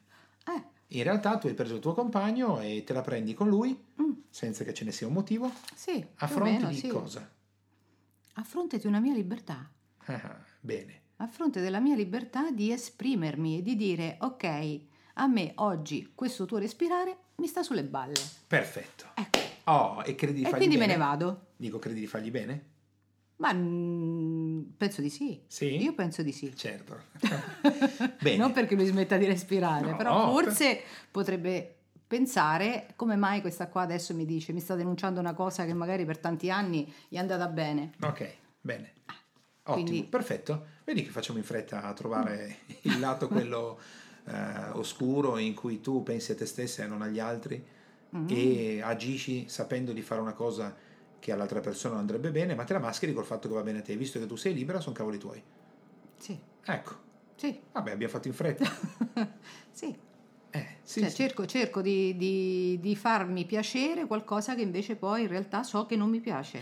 eh, 0.47 0.63
In 0.97 1.03
realtà 1.03 1.37
tu 1.37 1.49
hai 1.49 1.55
preso 1.55 1.75
il 1.75 1.81
tuo 1.81 1.93
compagno 1.93 2.61
e 2.61 2.83
te 2.85 2.95
la 2.95 3.03
prendi 3.03 3.35
con 3.35 3.49
lui, 3.49 3.79
mm, 4.01 4.11
senza 4.31 4.65
che 4.65 4.73
ce 4.73 4.85
ne 4.85 4.91
sia 4.93 5.07
un 5.07 5.13
motivo, 5.13 5.53
sì, 5.75 6.03
a 6.17 6.27
fronte 6.27 6.51
meno, 6.53 6.69
di 6.71 6.77
sì. 6.77 6.89
cosa? 6.89 7.31
A 8.35 8.43
fronte 8.43 8.79
di 8.79 8.87
una 8.87 9.01
mia 9.01 9.13
libertà. 9.13 9.71
Ah, 10.07 10.39
bene. 10.61 11.01
A 11.23 11.27
fronte 11.29 11.61
della 11.61 11.79
mia 11.81 11.95
libertà 11.95 12.51
di 12.51 12.73
esprimermi 12.73 13.59
e 13.59 13.63
di 13.63 13.77
dire 13.77 14.17
ok, 14.21 14.81
a 15.15 15.27
me 15.29 15.53
oggi 15.57 16.13
questo 16.15 16.47
tuo 16.47 16.59
respirare 16.59 17.17
mi 17.37 17.47
sta 17.47 17.63
sulle 17.63 17.85
balle. 17.85 18.15
Perfetto. 18.47 19.07
Ecco, 19.15 19.39
Oh, 19.65 20.03
e 20.05 20.17
credi 20.17 20.41
di 20.41 20.41
e 20.41 20.45
fargli 20.51 20.57
quindi 20.59 20.77
me 20.77 20.87
bene? 20.87 20.93
ne 20.99 21.05
vado. 21.05 21.47
Dico, 21.57 21.79
credi 21.79 22.01
di 22.01 22.07
fargli 22.09 22.31
bene? 22.33 22.65
Ma 23.37 23.53
mm, 23.53 24.63
penso 24.77 25.01
di 25.01 25.11
sì. 25.11 25.41
Sì? 25.47 25.77
Io 25.81 25.95
penso 25.95 26.23
di 26.23 26.33
sì. 26.33 26.55
Certo. 26.57 27.01
Bene. 28.21 28.37
Non 28.37 28.53
perché 28.53 28.75
lui 28.75 28.87
smetta 28.87 29.17
di 29.17 29.25
respirare, 29.25 29.91
No, 29.91 29.97
però 29.97 30.33
per- 30.35 30.45
forse 30.45 30.83
potrebbe 31.11 31.77
pensare 32.07 32.93
come 32.97 33.15
mai 33.17 33.41
questa 33.41 33.69
qua 33.69 33.83
adesso 33.83 34.15
mi 34.15 34.25
dice, 34.27 34.53
mi 34.53 34.61
sta 34.61 34.75
denunciando 34.75 35.19
una 35.21 35.33
cosa 35.35 35.65
che 35.65 35.73
magari 35.75 36.05
per 36.05 36.19
tanti 36.19 36.51
anni 36.51 36.93
gli 37.09 37.15
è 37.17 37.19
andata 37.19 37.47
bene. 37.49 37.93
Ok, 38.01 38.35
bene. 38.61 38.93
Ottimo, 39.65 39.87
Quindi- 39.87 40.05
perfetto. 40.09 40.67
Vedi 40.85 41.03
che 41.05 41.11
facciamo 41.11 41.39
in 41.39 41.45
fretta 41.45 41.83
a 41.83 41.93
trovare 41.93 42.59
il 42.83 42.99
lato 42.99 43.29
quello 43.29 43.79
eh, 44.25 44.71
oscuro 44.73 45.39
in 45.39 45.55
cui 45.55 45.81
tu 45.81 46.03
pensi 46.03 46.33
a 46.33 46.35
te 46.35 46.47
stessa 46.47 46.83
e 46.85 46.87
non 46.87 47.03
agli 47.03 47.19
altri 47.21 47.65
Mm. 48.15 48.27
e 48.29 48.83
agisci 48.83 49.49
sapendo 49.49 49.93
di 49.93 50.03
fare 50.03 50.21
una 50.21 50.35
cosa 50.35 50.77
che 51.19 51.33
all'altra 51.33 51.61
persona 51.61 51.93
non 51.95 52.01
andrebbe 52.03 52.31
bene, 52.31 52.55
ma 52.55 52.65
te 52.65 52.75
la 52.75 52.79
mascheri 52.79 53.15
col 53.15 53.25
fatto 53.25 53.49
che 53.49 53.55
va 53.55 53.63
bene 53.63 53.79
a 53.79 53.81
te, 53.83 53.97
visto 53.97 54.19
che 54.19 54.27
tu 54.27 54.37
sei 54.37 54.53
libera, 54.53 54.81
sono 54.81 54.95
cavoli 54.95 55.17
tuoi. 55.17 55.43
Sì, 56.19 56.39
Ecco, 56.63 56.95
sì, 57.37 57.59
vabbè, 57.73 57.91
abbiamo 57.93 58.13
fatto 58.13 58.29
in 58.29 58.35
fretta. 58.35 58.67
sì. 59.73 59.97
Eh, 60.51 60.67
sì, 60.83 61.01
Cioè, 61.01 61.09
sì. 61.09 61.17
cerco, 61.17 61.47
cerco 61.47 61.81
di, 61.81 62.15
di- 62.19 62.79
di 62.83 62.95
farmi 62.97 63.47
piacere 63.47 64.07
qualcosa 64.07 64.55
che 64.55 64.61
invece 64.61 64.97
poi 64.97 65.23
in 65.23 65.29
realtà 65.29 65.63
so 65.63 65.87
che 65.87 65.97
non 65.97 66.11
mi 66.11 66.21
piace. 66.21 66.61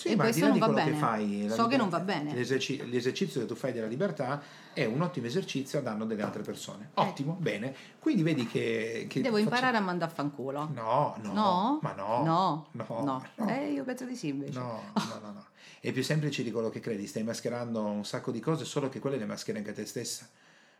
Sì, 0.00 0.08
e 0.08 0.16
ma 0.16 0.22
questo 0.24 0.40
di 0.40 0.40
là 0.40 0.46
non 0.48 0.54
di 0.54 0.60
va 0.60 0.66
quello 0.66 0.80
bene. 0.82 0.90
che 0.92 0.98
fai, 0.98 1.46
so 1.50 1.54
che 1.56 1.62
liber- 1.62 1.78
non 1.78 1.88
va 1.90 2.00
bene. 2.00 2.34
l'eserci- 2.34 2.88
l'esercizio 2.88 3.40
che 3.40 3.46
tu 3.46 3.54
fai 3.54 3.72
della 3.72 3.86
libertà 3.86 4.42
è 4.72 4.84
un 4.86 5.00
ottimo 5.02 5.26
esercizio 5.26 5.78
a 5.78 5.82
danno 5.82 6.06
delle 6.06 6.22
altre 6.22 6.42
persone. 6.42 6.90
Eh. 6.94 7.00
Ottimo, 7.02 7.34
bene. 7.38 7.74
Quindi 7.98 8.22
vedi 8.22 8.46
che... 8.46 9.06
che 9.08 9.20
Devo 9.20 9.36
faccia- 9.36 9.48
imparare 9.48 9.76
a 9.76 9.80
mandare 9.80 10.10
a 10.10 10.14
fanculo. 10.14 10.70
No, 10.72 11.16
no, 11.22 11.32
No? 11.32 11.78
ma 11.82 11.92
no. 11.94 12.24
No, 12.24 12.66
no, 12.72 12.86
no. 13.04 13.26
no. 13.36 13.48
Eh, 13.48 13.72
io 13.72 13.84
penso 13.84 14.04
di 14.06 14.16
sì 14.16 14.28
invece. 14.28 14.58
No, 14.58 14.80
no, 14.94 15.18
no, 15.22 15.32
no. 15.32 15.44
È 15.80 15.92
più 15.92 16.02
semplice 16.02 16.42
di 16.42 16.50
quello 16.50 16.70
che 16.70 16.80
credi, 16.80 17.06
stai 17.06 17.22
mascherando 17.22 17.82
un 17.84 18.04
sacco 18.04 18.30
di 18.30 18.40
cose, 18.40 18.64
solo 18.64 18.88
che 18.88 18.98
quelle 19.00 19.16
le 19.18 19.26
mascheri 19.26 19.58
anche 19.58 19.72
te 19.72 19.84
stessa. 19.86 20.28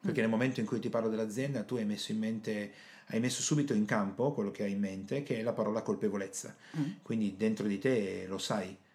Perché 0.01 0.19
Mm. 0.21 0.23
nel 0.23 0.31
momento 0.31 0.61
in 0.61 0.67
cui 0.67 0.79
ti 0.81 0.89
parlo 0.89 1.09
dell'azienda, 1.11 1.63
tu 1.63 1.77
hai 1.77 1.85
messo 1.85 2.11
in 2.13 2.19
mente, 2.19 2.73
hai 3.09 3.21
messo 3.21 3.43
subito 3.43 3.75
in 3.75 3.85
campo 3.85 4.33
quello 4.33 4.51
che 4.51 4.63
hai 4.63 4.73
in 4.73 4.79
mente, 4.79 5.23
che 5.23 5.41
è 5.41 5.43
la 5.43 5.53
parola 5.53 5.83
colpevolezza. 5.83 6.55
Mm. 6.79 6.85
Quindi 7.03 7.37
dentro 7.37 7.67
di 7.67 7.79
te 7.79 8.25
lo 8.27 8.39
sai 8.39 8.69
che 8.69 8.90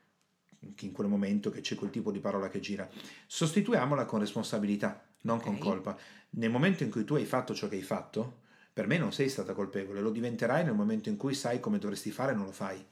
in 0.82 0.92
quel 0.92 1.08
momento 1.08 1.50
che 1.50 1.62
c'è 1.62 1.76
quel 1.76 1.90
tipo 1.90 2.12
di 2.12 2.20
parola 2.20 2.50
che 2.50 2.60
gira. 2.60 2.90
Sostituiamola 3.28 4.06
con 4.06 4.20
responsabilità, 4.20 5.04
non 5.22 5.40
con 5.40 5.56
Ok. 5.56 5.60
colpa. 5.60 5.98
Nel 6.32 6.50
momento 6.50 6.84
in 6.84 6.90
cui 6.92 7.04
tu 7.04 7.16
hai 7.16 7.26
fatto 7.26 7.54
ciò 7.54 7.68
che 7.68 7.76
hai 7.76 7.82
fatto, 7.82 8.42
per 8.74 8.88
me 8.88 8.98
non 8.98 9.14
sei 9.14 9.30
stata 9.30 9.54
colpevole, 9.54 10.02
lo 10.02 10.12
diventerai 10.12 10.64
nel 10.64 10.74
momento 10.74 11.10
in 11.10 11.18
cui 11.18 11.34
sai 11.34 11.60
come 11.60 11.78
dovresti 11.80 12.12
fare 12.12 12.34
e 12.34 12.36
non 12.36 12.46
lo 12.46 12.52
fai. 12.52 12.86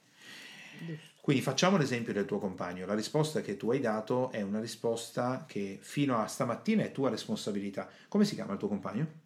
Quindi 1.21 1.41
facciamo 1.41 1.77
l'esempio 1.77 2.11
del 2.11 2.25
tuo 2.25 2.37
compagno. 2.37 2.85
La 2.85 2.95
risposta 2.95 3.41
che 3.41 3.55
tu 3.55 3.71
hai 3.71 3.79
dato 3.79 4.29
è 4.31 4.41
una 4.41 4.59
risposta 4.59 5.45
che 5.47 5.79
fino 5.81 6.17
a 6.17 6.27
stamattina 6.27 6.83
è 6.83 6.91
tua 6.91 7.09
responsabilità. 7.09 7.89
Come 8.09 8.25
si 8.25 8.35
chiama 8.35 8.53
il 8.53 8.59
tuo 8.59 8.67
compagno? 8.67 9.21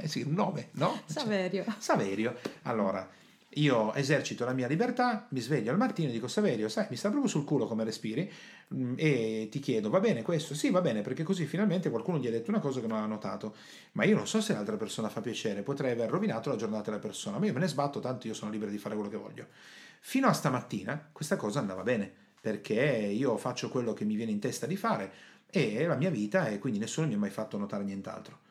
Eh 0.00 0.08
sì, 0.08 0.22
un 0.22 0.32
nome, 0.32 0.70
no? 0.72 1.00
Saverio. 1.04 1.64
Saverio. 1.78 2.36
Allora, 2.62 3.08
io 3.54 3.92
esercito 3.94 4.44
la 4.44 4.52
mia 4.52 4.66
libertà, 4.66 5.26
mi 5.30 5.40
sveglio 5.40 5.70
al 5.70 5.76
mattino 5.76 6.08
e 6.08 6.12
dico 6.12 6.28
Saverio, 6.28 6.68
sai, 6.68 6.86
mi 6.90 6.96
sta 6.96 7.08
proprio 7.08 7.30
sul 7.30 7.44
culo 7.44 7.66
come 7.66 7.84
respiri 7.84 8.30
mm, 8.74 8.94
e 8.96 9.48
ti 9.50 9.58
chiedo, 9.58 9.90
va 9.90 10.00
bene 10.00 10.22
questo? 10.22 10.54
Sì, 10.54 10.70
va 10.70 10.80
bene, 10.80 11.02
perché 11.02 11.22
così 11.22 11.46
finalmente 11.46 11.90
qualcuno 11.90 12.18
gli 12.18 12.26
ha 12.26 12.30
detto 12.30 12.50
una 12.50 12.60
cosa 12.60 12.80
che 12.80 12.86
non 12.86 12.98
ha 12.98 13.06
notato. 13.06 13.54
Ma 13.92 14.04
io 14.04 14.16
non 14.16 14.26
so 14.26 14.40
se 14.40 14.52
l'altra 14.52 14.76
persona 14.76 15.08
fa 15.08 15.20
piacere, 15.20 15.62
potrei 15.62 15.92
aver 15.92 16.10
rovinato 16.10 16.50
la 16.50 16.56
giornata 16.56 16.90
della 16.90 17.02
persona, 17.02 17.38
ma 17.38 17.46
io 17.46 17.52
me 17.52 17.60
ne 17.60 17.68
sbatto, 17.68 18.00
tanto 18.00 18.26
io 18.26 18.34
sono 18.34 18.50
libero 18.50 18.70
di 18.70 18.78
fare 18.78 18.94
quello 18.94 19.10
che 19.10 19.16
voglio. 19.16 19.46
Fino 20.00 20.26
a 20.26 20.32
stamattina 20.32 21.10
questa 21.12 21.36
cosa 21.36 21.60
andava 21.60 21.82
bene, 21.82 22.12
perché 22.40 22.74
io 22.74 23.36
faccio 23.36 23.68
quello 23.68 23.92
che 23.92 24.04
mi 24.04 24.16
viene 24.16 24.32
in 24.32 24.38
testa 24.38 24.66
di 24.66 24.76
fare 24.76 25.12
e 25.48 25.86
la 25.86 25.94
mia 25.94 26.10
vita 26.10 26.48
e 26.48 26.58
quindi 26.58 26.78
nessuno 26.78 27.06
mi 27.06 27.14
ha 27.14 27.18
mai 27.18 27.30
fatto 27.30 27.56
notare 27.56 27.84
nient'altro. 27.84 28.43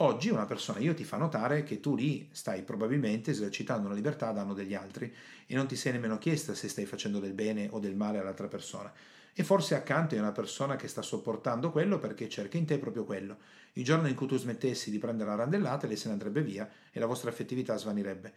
Oggi 0.00 0.28
una 0.28 0.46
persona 0.46 0.78
io 0.78 0.94
ti 0.94 1.02
fa 1.02 1.16
notare 1.16 1.64
che 1.64 1.80
tu 1.80 1.96
lì 1.96 2.28
stai 2.30 2.62
probabilmente 2.62 3.32
esercitando 3.32 3.86
una 3.86 3.96
libertà 3.96 4.28
a 4.28 4.32
danno 4.32 4.54
degli 4.54 4.74
altri 4.74 5.12
e 5.44 5.56
non 5.56 5.66
ti 5.66 5.74
sei 5.74 5.90
nemmeno 5.90 6.18
chiesta 6.18 6.54
se 6.54 6.68
stai 6.68 6.86
facendo 6.86 7.18
del 7.18 7.32
bene 7.32 7.66
o 7.72 7.80
del 7.80 7.96
male 7.96 8.20
all'altra 8.20 8.46
persona. 8.46 8.92
E 9.32 9.42
forse 9.42 9.74
accanto 9.74 10.14
è 10.14 10.20
una 10.20 10.30
persona 10.30 10.76
che 10.76 10.86
sta 10.86 11.02
sopportando 11.02 11.72
quello 11.72 11.98
perché 11.98 12.28
cerca 12.28 12.56
in 12.56 12.64
te 12.64 12.78
proprio 12.78 13.04
quello. 13.04 13.38
Il 13.72 13.82
giorno 13.82 14.06
in 14.06 14.14
cui 14.14 14.28
tu 14.28 14.36
smettessi 14.36 14.92
di 14.92 14.98
prendere 14.98 15.30
la 15.30 15.36
randellata, 15.36 15.88
lei 15.88 15.96
se 15.96 16.06
ne 16.06 16.12
andrebbe 16.12 16.42
via 16.42 16.70
e 16.92 17.00
la 17.00 17.06
vostra 17.06 17.30
affettività 17.30 17.76
svanirebbe. 17.76 18.32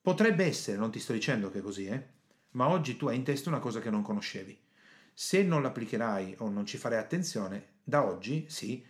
Potrebbe 0.00 0.46
essere, 0.46 0.78
non 0.78 0.90
ti 0.90 0.98
sto 0.98 1.12
dicendo 1.12 1.50
che 1.50 1.58
è 1.58 1.62
così, 1.62 1.84
eh? 1.88 2.02
ma 2.52 2.68
oggi 2.68 2.96
tu 2.96 3.08
hai 3.08 3.16
in 3.16 3.22
testa 3.22 3.50
una 3.50 3.58
cosa 3.58 3.80
che 3.80 3.90
non 3.90 4.00
conoscevi. 4.00 4.58
Se 5.12 5.42
non 5.42 5.60
l'applicherai 5.60 6.36
o 6.38 6.48
non 6.48 6.64
ci 6.64 6.78
farai 6.78 6.98
attenzione, 6.98 7.74
da 7.84 8.02
oggi 8.02 8.46
sì, 8.48 8.82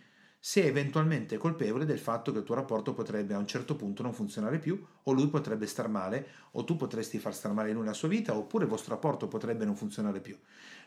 sei 0.47 0.65
eventualmente 0.65 1.35
colpevole 1.35 1.83
del 1.83 1.99
fatto 1.99 2.31
che 2.31 2.37
il 2.37 2.45
tuo 2.45 2.55
rapporto 2.55 2.93
potrebbe 2.93 3.33
a 3.33 3.37
un 3.37 3.45
certo 3.45 3.75
punto 3.75 4.01
non 4.01 4.13
funzionare 4.13 4.59
più, 4.59 4.81
o 5.03 5.11
lui 5.11 5.27
potrebbe 5.27 5.67
star 5.67 5.89
male, 5.89 6.25
o 6.51 6.63
tu 6.63 6.77
potresti 6.77 7.19
far 7.19 7.35
star 7.35 7.51
male 7.51 7.73
lui 7.73 7.83
la 7.83 7.91
sua 7.91 8.07
vita, 8.07 8.33
oppure 8.33 8.63
il 8.63 8.69
vostro 8.69 8.93
rapporto 8.93 9.27
potrebbe 9.27 9.65
non 9.65 9.75
funzionare 9.75 10.21
più. 10.21 10.37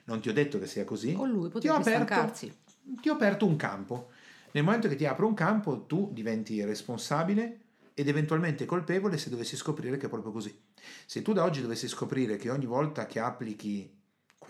Non 0.05 0.23
ti 0.23 0.31
ho 0.31 0.33
detto 0.33 0.59
che 0.59 0.67
sia 0.67 0.85
così. 0.85 1.15
O 1.15 1.27
lui 1.27 1.51
ti 1.51 1.69
ho 1.69 1.75
potrebbe 1.75 1.77
aperto, 1.77 2.05
stancarsi. 2.07 2.57
ti 3.03 3.11
ho 3.11 3.13
aperto 3.13 3.45
un 3.45 3.57
campo. 3.57 4.09
Nel 4.53 4.65
momento 4.65 4.89
che 4.89 4.97
ti 4.97 5.05
apro 5.05 5.27
un 5.27 5.35
campo, 5.35 5.83
tu 5.83 6.09
diventi 6.11 6.65
responsabile 6.65 7.59
ed 7.93 8.09
eventualmente 8.09 8.65
colpevole 8.65 9.19
se 9.19 9.29
dovessi 9.29 9.57
scoprire 9.57 9.99
che 9.99 10.07
è 10.07 10.09
proprio 10.09 10.33
così. 10.33 10.59
Se 11.05 11.21
tu 11.21 11.35
da 11.35 11.45
oggi 11.45 11.61
dovessi 11.61 11.87
scoprire 11.87 12.39
che 12.39 12.49
ogni 12.49 12.65
volta 12.65 13.05
che 13.05 13.21
applichi 13.21 14.00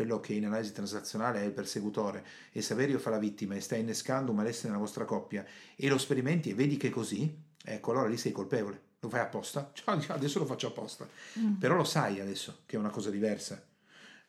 quello 0.01 0.19
che 0.19 0.33
in 0.33 0.47
analisi 0.47 0.73
transazionale 0.73 1.43
è 1.43 1.45
il 1.45 1.53
persecutore 1.53 2.25
e 2.53 2.63
Saverio 2.63 2.99
fa 2.99 3.11
la 3.11 3.19
vittima 3.19 3.55
e 3.55 3.61
sta 3.61 3.77
innescando 3.77 4.31
un 4.31 4.39
malessere 4.39 4.69
nella 4.69 4.81
vostra 4.81 5.05
coppia 5.05 5.45
e 5.77 5.89
lo 5.89 5.99
sperimenti 5.99 6.49
e 6.49 6.55
vedi 6.55 6.79
che 6.79 6.89
è 6.89 6.91
così, 6.91 7.37
ecco 7.63 7.91
allora 7.91 8.09
lì 8.09 8.17
sei 8.17 8.33
colpevole. 8.33 8.81
Lo 9.01 9.11
fai 9.11 9.21
apposta? 9.21 9.71
Cioè, 9.77 10.07
adesso 10.09 10.39
lo 10.39 10.47
faccio 10.47 10.69
apposta. 10.69 11.07
Mm. 11.39 11.57
Però 11.57 11.75
lo 11.75 11.85
sai 11.85 12.19
adesso 12.19 12.61
che 12.65 12.77
è 12.77 12.79
una 12.79 12.89
cosa 12.89 13.11
diversa 13.11 13.63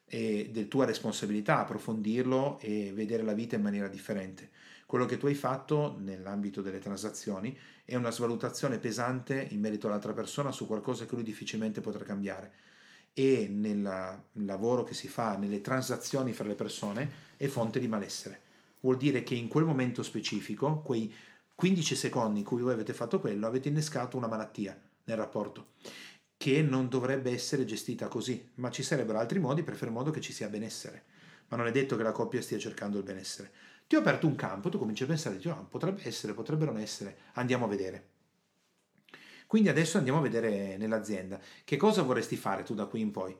e 0.03 0.49
del 0.51 0.67
tua 0.67 0.83
responsabilità 0.83 1.59
approfondirlo 1.59 2.59
e 2.59 2.91
vedere 2.93 3.23
la 3.23 3.31
vita 3.31 3.55
in 3.55 3.61
maniera 3.61 3.87
differente. 3.87 4.49
Quello 4.85 5.05
che 5.05 5.17
tu 5.17 5.27
hai 5.27 5.35
fatto 5.35 5.95
nell'ambito 5.99 6.61
delle 6.61 6.79
transazioni 6.79 7.57
è 7.85 7.95
una 7.95 8.11
svalutazione 8.11 8.77
pesante 8.77 9.47
in 9.51 9.61
merito 9.61 9.87
all'altra 9.87 10.11
persona 10.11 10.51
su 10.51 10.67
qualcosa 10.67 11.05
che 11.05 11.15
lui 11.15 11.23
difficilmente 11.23 11.79
potrà 11.79 12.03
cambiare 12.03 12.51
e 13.13 13.47
nel 13.49 14.23
lavoro 14.33 14.83
che 14.83 14.93
si 14.93 15.07
fa 15.07 15.37
nelle 15.37 15.61
transazioni 15.61 16.33
fra 16.33 16.47
le 16.47 16.55
persone 16.55 17.09
è 17.37 17.47
fonte 17.47 17.79
di 17.79 17.87
malessere. 17.87 18.41
Vuol 18.81 18.97
dire 18.97 19.23
che 19.23 19.35
in 19.35 19.47
quel 19.47 19.65
momento 19.65 20.03
specifico, 20.03 20.81
quei 20.81 21.13
15 21.55 21.95
secondi 21.95 22.39
in 22.39 22.45
cui 22.45 22.61
voi 22.61 22.73
avete 22.73 22.93
fatto 22.93 23.19
quello, 23.19 23.45
avete 23.45 23.69
innescato 23.69 24.17
una 24.17 24.27
malattia 24.27 24.79
nel 25.03 25.17
rapporto 25.17 25.73
che 26.37 26.63
non 26.63 26.89
dovrebbe 26.89 27.31
essere 27.31 27.65
gestita 27.65 28.07
così, 28.07 28.49
ma 28.55 28.71
ci 28.71 28.81
sarebbero 28.81 29.19
altri 29.19 29.37
modi 29.37 29.61
per 29.61 29.75
fare 29.75 29.89
in 29.91 29.93
modo 29.93 30.09
che 30.09 30.21
ci 30.21 30.33
sia 30.33 30.49
benessere. 30.49 31.03
Ma 31.49 31.57
non 31.57 31.67
è 31.67 31.71
detto 31.71 31.95
che 31.95 32.01
la 32.01 32.11
coppia 32.11 32.41
stia 32.41 32.57
cercando 32.57 32.97
il 32.97 33.03
benessere. 33.03 33.51
Ti 33.85 33.95
ho 33.95 33.99
aperto 33.99 34.25
un 34.25 34.35
campo, 34.35 34.69
tu 34.69 34.79
cominci 34.79 35.03
a 35.03 35.05
pensare, 35.05 35.39
"Ah, 35.49 35.63
potrebbe 35.69 36.01
essere, 36.07 36.33
potrebbe 36.33 36.65
non 36.65 36.79
essere, 36.79 37.17
andiamo 37.33 37.65
a 37.65 37.67
vedere. 37.67 38.10
Quindi 39.51 39.67
adesso 39.67 39.97
andiamo 39.97 40.19
a 40.19 40.21
vedere 40.21 40.77
nell'azienda. 40.77 41.37
Che 41.65 41.75
cosa 41.75 42.03
vorresti 42.03 42.37
fare 42.37 42.63
tu 42.63 42.73
da 42.73 42.85
qui 42.85 43.01
in 43.01 43.11
poi? 43.11 43.35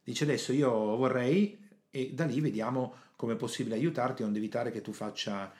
Dice 0.00 0.22
adesso 0.22 0.52
io 0.52 0.70
vorrei 0.70 1.58
e 1.90 2.12
da 2.12 2.24
lì 2.24 2.40
vediamo 2.40 2.94
come 3.16 3.32
è 3.32 3.36
possibile 3.36 3.74
aiutarti 3.74 4.22
onde 4.22 4.38
evitare 4.38 4.70
che 4.70 4.80
tu 4.80 4.92
faccia 4.92 5.52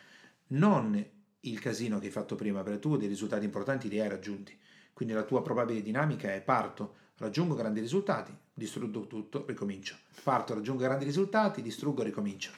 non 0.51 1.05
il 1.41 1.59
casino 1.59 1.99
che 1.99 2.07
hai 2.07 2.13
fatto 2.13 2.37
prima, 2.37 2.63
perché 2.63 2.79
tu 2.79 2.97
dei 2.97 3.09
risultati 3.09 3.45
importanti 3.45 3.89
li 3.89 3.99
hai 3.99 4.09
raggiunti. 4.09 4.57
Quindi 4.93 5.13
la 5.13 5.25
tua 5.25 5.43
probabile 5.43 5.83
dinamica 5.83 6.33
è 6.33 6.41
parto, 6.41 6.95
raggiungo 7.17 7.57
grandi 7.57 7.81
risultati, 7.81 8.33
distruggo 8.55 9.09
tutto, 9.09 9.45
ricomincio. 9.45 9.97
Parto, 10.23 10.55
raggiungo 10.55 10.83
grandi 10.83 11.05
risultati, 11.05 11.63
distruggo, 11.63 12.05
ricomincio. 12.05 12.53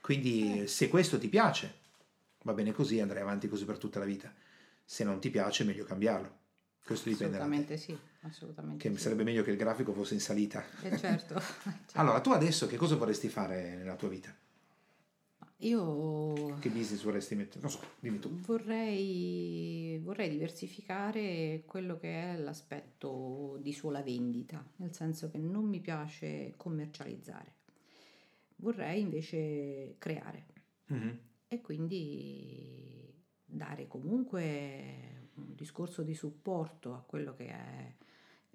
Quindi 0.00 0.66
se 0.66 0.88
questo 0.88 1.16
ti 1.16 1.28
piace, 1.28 1.74
va 2.42 2.52
bene 2.54 2.72
così, 2.72 2.98
andrai 2.98 3.22
avanti 3.22 3.46
così 3.46 3.64
per 3.64 3.78
tutta 3.78 4.00
la 4.00 4.04
vita. 4.04 4.34
Se 4.84 5.04
non 5.04 5.20
ti 5.20 5.30
piace, 5.30 5.62
meglio 5.62 5.84
cambiarlo. 5.84 6.40
Questo 6.84 7.08
dipende. 7.08 7.36
Assolutamente 7.36 7.76
sì, 7.76 7.96
assolutamente 8.22 8.88
Che 8.88 8.94
sì. 8.96 9.00
sarebbe 9.00 9.22
meglio 9.24 9.42
che 9.42 9.50
il 9.50 9.56
grafico 9.56 9.92
fosse 9.92 10.14
in 10.14 10.20
salita. 10.20 10.62
Eh, 10.82 10.96
certo. 10.98 11.34
certo. 11.62 11.92
Allora, 11.94 12.20
tu 12.20 12.30
adesso 12.30 12.66
che 12.66 12.76
cosa 12.76 12.96
vorresti 12.96 13.28
fare 13.28 13.76
nella 13.76 13.96
tua 13.96 14.08
vita? 14.08 14.34
Io 15.58 16.56
Che 16.58 16.68
business 16.70 17.02
vorresti 17.04 17.36
mettere? 17.36 17.60
Non 17.60 17.70
so, 17.70 17.78
dimmi 18.00 18.18
tu. 18.18 18.40
vorrei, 18.40 20.00
vorrei 20.02 20.28
diversificare 20.28 21.62
quello 21.66 21.98
che 21.98 22.32
è 22.32 22.36
l'aspetto 22.36 23.58
di 23.62 23.72
sola 23.72 24.02
vendita, 24.02 24.64
nel 24.76 24.92
senso 24.92 25.30
che 25.30 25.38
non 25.38 25.64
mi 25.64 25.78
piace 25.80 26.54
commercializzare. 26.56 27.54
Vorrei 28.56 29.00
invece 29.02 29.94
creare 29.98 30.46
Mhm. 30.86 31.18
e 31.46 31.60
quindi 31.60 33.14
dare 33.44 33.86
comunque 33.86 34.40
un 34.40 35.11
discorso 35.34 36.02
di 36.02 36.14
supporto 36.14 36.94
a 36.94 37.02
quello 37.06 37.34
che 37.34 37.46
è 37.48 37.94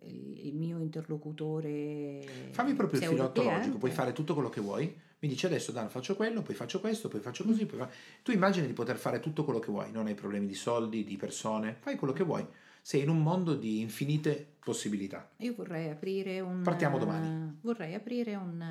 il 0.04 0.56
mio 0.56 0.80
interlocutore. 0.80 2.50
Fammi 2.52 2.74
proprio 2.76 3.00
il 3.00 3.06
filo 3.06 3.32
cliente. 3.32 3.78
puoi 3.78 3.92
fare 3.92 4.14
tutto 4.14 4.34
quello 4.34 4.50
che 4.50 4.62
vuoi. 4.62 5.06
Mi 5.20 5.28
dici 5.28 5.48
adesso, 5.48 5.72
Dan, 5.72 5.90
faccio 5.90 6.16
quello, 6.16 6.44
poi 6.44 6.54
faccio 6.54 6.80
questo, 6.80 7.08
poi 7.08 7.20
faccio 7.20 7.44
così. 7.44 7.66
Poi 7.66 7.80
fa- 7.80 7.90
Tu 8.22 8.32
immagini 8.32 8.68
di 8.68 8.74
poter 8.74 8.98
fare 8.98 9.20
tutto 9.20 9.44
quello 9.44 9.60
che 9.60 9.72
vuoi, 9.72 9.92
non 9.92 10.06
hai 10.06 10.14
problemi 10.14 10.46
di 10.46 10.54
soldi, 10.54 11.04
di 11.04 11.18
persone, 11.18 11.74
fai 11.80 11.96
quello 11.96 12.14
che 12.14 12.24
vuoi. 12.24 12.46
Sei 12.82 13.02
in 13.02 13.10
un 13.10 13.22
mondo 13.22 13.56
di 13.56 13.82
infinite 13.82 14.56
possibilità. 14.60 15.30
Io 15.38 15.56
vorrei 15.56 15.90
aprire 15.90 16.40
un. 16.40 16.62
Partiamo 16.62 17.00
domani. 17.00 17.58
Vorrei 17.62 17.96
aprire 17.96 18.36
un, 18.36 18.62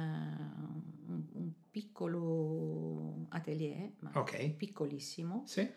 un- 1.09 1.25
un 1.33 1.51
piccolo 1.71 3.27
atelier, 3.31 3.91
ma 4.01 4.13
Ok? 4.15 4.51
piccolissimo, 4.53 5.43
Sì? 5.47 5.69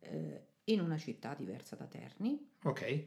eh, 0.00 0.46
in 0.64 0.80
una 0.80 0.96
città 0.98 1.34
diversa 1.34 1.76
da 1.76 1.86
Terni, 1.86 2.50
Ok? 2.64 3.06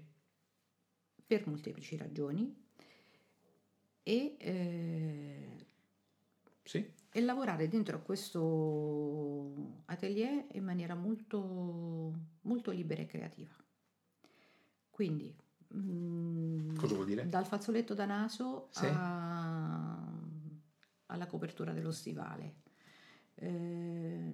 per 1.26 1.48
molteplici 1.48 1.98
ragioni, 1.98 2.66
e, 4.04 4.36
eh, 4.40 5.66
Sì? 6.64 6.94
e 7.12 7.22
lavorare 7.22 7.68
dentro 7.68 7.98
a 7.98 8.00
questo 8.00 9.82
atelier 9.86 10.46
in 10.54 10.64
maniera 10.64 10.96
molto, 10.96 12.14
molto 12.42 12.72
libera 12.72 13.02
e 13.02 13.06
creativa. 13.06 13.56
Quindi. 14.90 15.36
mm, 15.76 16.76
Cosa 16.78 16.94
vuol 16.96 17.06
dire? 17.08 17.28
Dal 17.28 17.46
fazzoletto 17.46 17.94
da 17.94 18.06
naso 18.06 18.68
Sì. 18.72 18.86
a- 18.86 20.22
alla 21.08 21.28
copertura 21.28 21.74
dello 21.74 21.92
stivale. 21.92 22.62
Eh, 23.36 24.32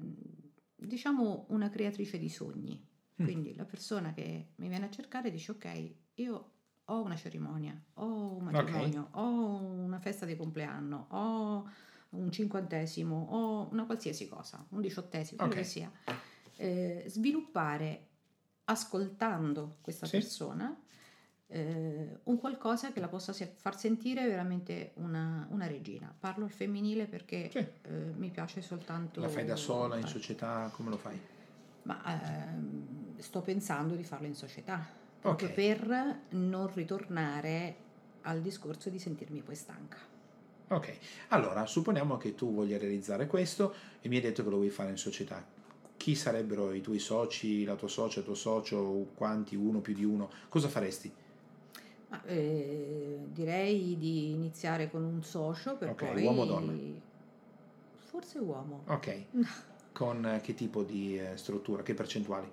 diciamo 0.76 1.46
una 1.50 1.70
creatrice 1.70 2.18
di 2.20 2.30
sogni. 2.30 2.92
Mm. 3.22 3.26
Quindi 3.26 3.56
la 3.56 3.66
persona 3.66 4.14
che 4.14 4.54
mi 4.56 4.68
viene 4.68 4.86
a 4.86 4.90
cercare 4.90 5.30
dice 5.30 5.52
ok, 5.52 5.94
io 6.16 6.52
ho 6.86 7.02
una 7.02 7.16
cerimonia, 7.16 7.80
ho 7.96 8.38
un 8.38 8.44
matrimonio, 8.44 9.10
ho 9.12 9.58
una 9.62 10.00
festa 10.00 10.26
di 10.26 10.36
compleanno, 10.36 11.08
ho 11.10 11.70
un 12.10 12.32
cinquantesimo, 12.32 13.28
ho 13.30 13.70
una 13.72 13.86
qualsiasi 13.86 14.28
cosa, 14.28 14.66
un 14.70 14.82
diciottesimo, 14.82 15.38
quello 15.38 15.54
che 15.54 15.64
sia. 15.64 15.92
Eh, 16.56 17.06
sviluppare 17.08 18.08
ascoltando 18.66 19.78
questa 19.82 20.06
Sì. 20.06 20.18
persona 20.18 20.78
eh, 21.48 22.20
un 22.24 22.38
qualcosa 22.40 22.92
che 22.92 23.00
la 23.00 23.08
possa 23.08 23.34
far 23.34 23.78
sentire 23.78 24.28
veramente 24.28 24.94
una, 24.96 25.48
una 25.52 25.68
regina. 25.68 26.14
Parlo 26.18 26.46
al 26.46 26.52
femminile 26.52 27.06
perché 27.06 27.50
Sì. 27.52 27.58
eh, 27.60 28.14
mi 28.16 28.30
piace 28.30 28.62
soltanto... 28.62 29.22
La 29.22 29.30
fai 29.30 29.46
da 29.46 29.56
sola, 29.56 29.98
in 29.98 30.08
società, 30.08 30.72
come 30.74 30.90
lo 30.90 30.98
fai? 30.98 31.20
Ma 31.84 32.02
ehm, 32.06 33.03
sto 33.18 33.42
pensando 33.42 33.96
di 33.96 34.04
farlo 34.04 34.28
in 34.28 34.36
società, 34.36 34.86
proprio 35.20 35.48
Ok. 35.48 35.54
per 35.54 36.20
non 36.30 36.72
ritornare 36.74 37.76
al 38.24 38.42
discorso 38.42 38.90
di 38.90 39.00
sentirmi 39.00 39.42
poi 39.42 39.56
stanca. 39.56 39.98
Ok, 40.70 40.98
allora 41.30 41.66
supponiamo 41.66 42.18
che 42.18 42.34
tu 42.36 42.54
voglia 42.54 42.78
realizzare 42.78 43.28
questo 43.28 43.74
e 44.02 44.08
mi 44.10 44.16
hai 44.16 44.22
detto 44.22 44.44
che 44.44 44.50
lo 44.50 44.56
vuoi 44.58 44.70
fare 44.70 44.90
in 44.90 44.98
società. 44.98 45.46
chi 45.96 46.16
sarebbero 46.16 46.74
i 46.74 46.82
tuoi 46.82 47.00
soci, 47.00 47.64
la 47.64 47.76
tua 47.76 47.88
socia, 47.88 48.20
il 48.20 48.26
tuo 48.26 48.34
socio, 48.36 49.08
quanti, 49.16 49.56
uno 49.56 49.80
più 49.80 49.94
di 49.94 50.04
uno, 50.04 50.30
cosa 50.50 50.68
faresti? 50.68 51.10
Ma, 52.10 52.22
eh, 52.26 53.20
direi 53.28 53.96
di 53.98 54.32
iniziare 54.32 54.90
con 54.92 55.04
un 55.04 55.24
socio 55.24 55.78
per 55.78 55.90
Ok, 55.92 56.12
poi... 56.12 56.24
uomo 56.26 56.42
o 56.42 56.46
donna? 56.46 56.74
Forse 58.00 58.40
uomo. 58.40 58.84
Ok, 58.88 59.24
con 59.94 60.26
eh, 60.26 60.42
che 60.42 60.54
tipo 60.56 60.84
di 60.84 61.18
eh, 61.18 61.38
struttura, 61.38 61.84
che 61.84 61.94
percentuali? 61.94 62.48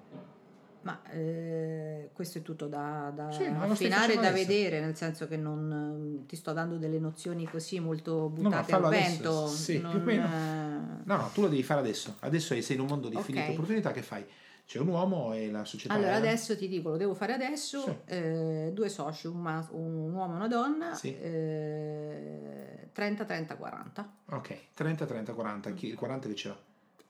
Ma 0.83 1.03
eh, 1.11 2.09
questo 2.15 2.39
è 2.39 2.43
tutto 2.43 2.67
da, 2.67 3.13
da 3.15 3.31
Sì, 3.31 3.49
ma 3.51 3.65
affinare 3.65 4.13
e 4.13 4.17
da 4.17 4.29
adesso. 4.29 4.47
vedere, 4.49 4.81
nel 4.81 4.97
senso 4.97 5.29
che 5.29 5.37
non 5.37 6.21
eh, 6.23 6.27
ti 6.27 6.37
sto 6.37 6.53
dando 6.53 6.77
delle 6.79 6.99
nozioni 6.99 7.47
così 7.47 7.79
molto 7.81 8.29
buttate 8.31 8.71
fallo 8.73 8.87
al 8.87 8.95
adesso, 8.95 9.23
vento. 9.23 9.47
sì, 9.47 9.79
più 9.79 9.89
o 9.89 9.93
non, 9.93 10.03
meno. 10.03 10.25
eh, 10.27 11.03
No, 11.05 11.17
no, 11.17 11.31
tu 11.35 11.43
lo 11.43 11.49
devi 11.49 11.63
fare 11.63 11.81
adesso. 11.81 12.17
Adesso 12.21 12.59
sei 12.63 12.77
in 12.77 12.81
un 12.83 12.87
mondo 12.89 13.09
di 13.09 13.17
Ok. 13.17 13.29
infinite 13.29 13.51
opportunità, 13.51 13.93
che 13.93 14.03
fai? 14.03 14.25
C'è 14.65 14.79
un 14.79 14.89
uomo 14.89 15.33
e 15.35 15.51
la 15.51 15.65
società... 15.65 15.93
Allora, 15.95 16.13
è- 16.13 16.17
adesso 16.17 16.57
ti 16.57 16.69
dico, 16.69 16.91
lo 16.91 16.97
devo 16.97 17.15
fare 17.15 17.33
adesso. 17.35 17.81
Sì. 17.83 17.95
eh, 18.07 18.71
due 18.73 18.89
soci, 18.89 19.27
un, 19.27 19.41
mas- 19.41 19.69
un 19.73 20.13
uomo 20.15 20.33
e 20.33 20.37
una 20.37 20.49
donna, 20.49 20.95
Sì. 20.95 21.15
eh, 21.19 22.89
30, 22.93 23.25
30, 23.25 23.57
40. 23.57 24.13
Ok, 24.27 24.57
30, 24.75 25.07
30, 25.07 25.33
40. 25.35 25.73
Chi, 25.73 25.89
il 25.89 25.97
40 25.97 26.29
che 26.29 26.35
ce 26.35 26.49
l'ha? 26.49 26.59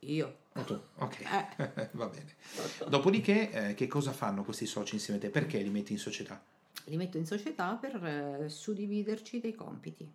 Io. 0.00 0.36
O 0.54 0.62
tu? 0.62 0.80
Ok, 0.96 1.20
Eh. 1.20 1.88
va 1.92 2.06
bene. 2.06 2.34
Dopodiché, 2.88 3.50
eh, 3.70 3.74
che 3.74 3.86
cosa 3.86 4.12
fanno 4.12 4.42
questi 4.42 4.66
soci 4.66 4.94
insieme 4.94 5.18
a 5.18 5.22
te? 5.22 5.30
Perché 5.30 5.58
li 5.58 5.68
metti 5.70 5.92
in 5.92 5.98
società? 5.98 6.40
Li 6.84 6.96
metto 6.96 7.18
in 7.18 7.26
società 7.26 7.74
per 7.74 8.04
eh, 8.04 8.48
suddividerci 8.48 9.40
dei 9.40 9.54
compiti. 9.54 10.10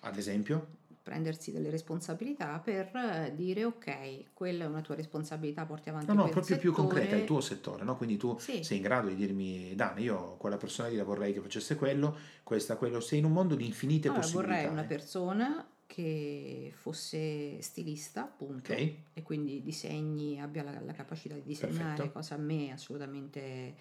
Ad 0.00 0.16
esempio? 0.16 0.76
prendersi 1.08 1.52
delle 1.52 1.70
responsabilità 1.70 2.58
per 2.62 2.94
eh, 2.94 3.32
dire 3.34 3.64
ok, 3.64 4.24
quella 4.34 4.64
è 4.64 4.66
una 4.66 4.82
tua 4.82 4.94
responsabilità, 4.94 5.64
porti 5.64 5.88
avanti 5.88 6.08
No, 6.08 6.12
no, 6.12 6.28
proprio 6.28 6.58
più 6.58 6.68
settore. 6.70 6.86
concreta, 6.88 7.16
il 7.16 7.24
tuo 7.24 7.40
settore, 7.40 7.82
no? 7.82 7.96
Quindi 7.96 8.18
tu 8.18 8.36
Sì. 8.38 8.62
sei 8.62 8.76
in 8.76 8.82
grado 8.82 9.08
di 9.08 9.14
dirmi, 9.14 9.74
Dan, 9.74 9.98
io 10.02 10.34
quella 10.36 10.58
persona 10.58 10.88
lì 10.88 10.96
la 10.96 11.04
vorrei 11.04 11.32
che 11.32 11.40
facesse 11.40 11.76
quello, 11.76 12.14
questa, 12.42 12.76
quello. 12.76 13.00
Sei 13.00 13.20
in 13.20 13.24
un 13.24 13.32
mondo 13.32 13.54
di 13.54 13.64
infinite 13.64 14.08
Allora, 14.08 14.20
possibilità. 14.22 14.52
vorrei 14.54 14.70
una 14.70 14.82
eh. 14.82 14.86
persona 14.86 15.66
che 15.88 16.70
fosse 16.76 17.60
stilista, 17.62 18.22
appunto, 18.24 18.72
Ok. 18.72 18.94
e 19.14 19.22
quindi 19.22 19.62
disegni, 19.62 20.38
abbia 20.40 20.62
la, 20.62 20.78
la 20.80 20.92
capacità 20.92 21.34
di 21.34 21.42
disegnare, 21.42 21.94
Perfetto. 21.96 22.12
cosa 22.12 22.34
a 22.34 22.38
me 22.38 22.70
assolutamente... 22.72 23.74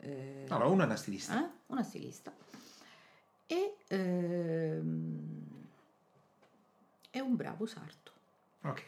eh, 0.00 0.44
Allora, 0.48 0.66
uno 0.68 0.82
è 0.82 0.84
una 0.84 0.96
stilista. 0.96 1.42
eh, 1.44 1.50
una 1.68 1.82
stilista. 1.82 2.32
E 3.46 3.76
ehm, 3.88 5.46
è 7.10 7.20
un 7.20 7.36
bravo 7.36 7.64
sarto. 7.66 8.12
Ok. 8.62 8.82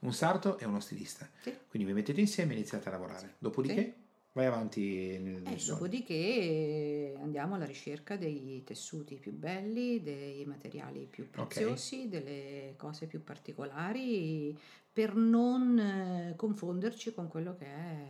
Un 0.00 0.12
sarto 0.14 0.58
e 0.58 0.64
uno 0.64 0.78
stilista. 0.80 1.28
Sì. 1.42 1.52
Quindi 1.68 1.88
vi 1.88 1.94
mettete 1.94 2.20
insieme 2.20 2.52
e 2.52 2.56
iniziate 2.56 2.88
a 2.88 2.92
lavorare. 2.92 3.34
Dopodiché 3.38 3.94
vai 4.32 4.46
avanti 4.46 5.18
nel, 5.18 5.42
nel 5.42 5.52
Eh, 5.54 5.58
sogno. 5.58 5.74
dopodiché 5.78 7.14
andiamo 7.20 7.54
alla 7.56 7.64
ricerca 7.66 8.16
dei 8.16 8.62
tessuti 8.64 9.16
più 9.16 9.32
belli, 9.32 10.02
dei 10.02 10.44
materiali 10.46 11.06
più 11.10 11.28
preziosi, 11.30 12.08
delle 12.08 12.74
cose 12.76 13.06
più 13.06 13.22
particolari 13.22 14.56
per 14.92 15.14
non 15.14 15.78
eh, 15.78 16.34
confonderci 16.36 17.12
con 17.14 17.28
quello 17.28 17.54
che 17.56 17.66
è 17.66 18.06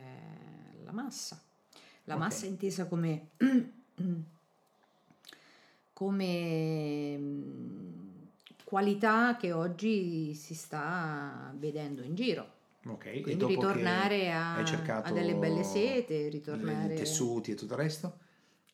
la 0.84 0.92
massa. 0.92 1.40
La 2.04 2.14
Ok. 2.14 2.20
massa 2.20 2.46
intesa 2.46 2.86
come, 2.86 3.28
come 5.92 7.16
mm, 7.18 7.90
qualità 8.64 9.36
che 9.36 9.52
oggi 9.52 10.34
si 10.34 10.54
sta 10.54 11.52
vedendo 11.56 12.02
in 12.02 12.14
giro. 12.14 12.60
Ok. 12.86 13.06
e 13.06 13.20
Quindi 13.20 13.46
ritornare 13.46 14.32
a, 14.32 14.56
a 14.56 15.12
delle 15.12 15.34
belle 15.36 15.62
sete, 15.62 16.28
ritornare... 16.28 16.94
tessuti 16.94 17.52
e 17.52 17.54
tutto 17.54 17.74
il 17.74 17.80
resto? 17.80 18.18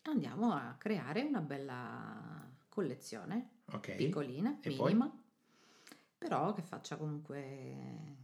Andiamo 0.02 0.52
a 0.52 0.74
creare 0.78 1.22
una 1.22 1.40
bella 1.40 2.50
collezione, 2.68 3.50
Ok. 3.72 3.94
piccolina, 3.96 4.58
E 4.62 4.70
poi? 4.72 4.86
minima, 4.94 5.22
però 6.16 6.54
che 6.54 6.62
faccia 6.62 6.96
comunque 6.96 8.16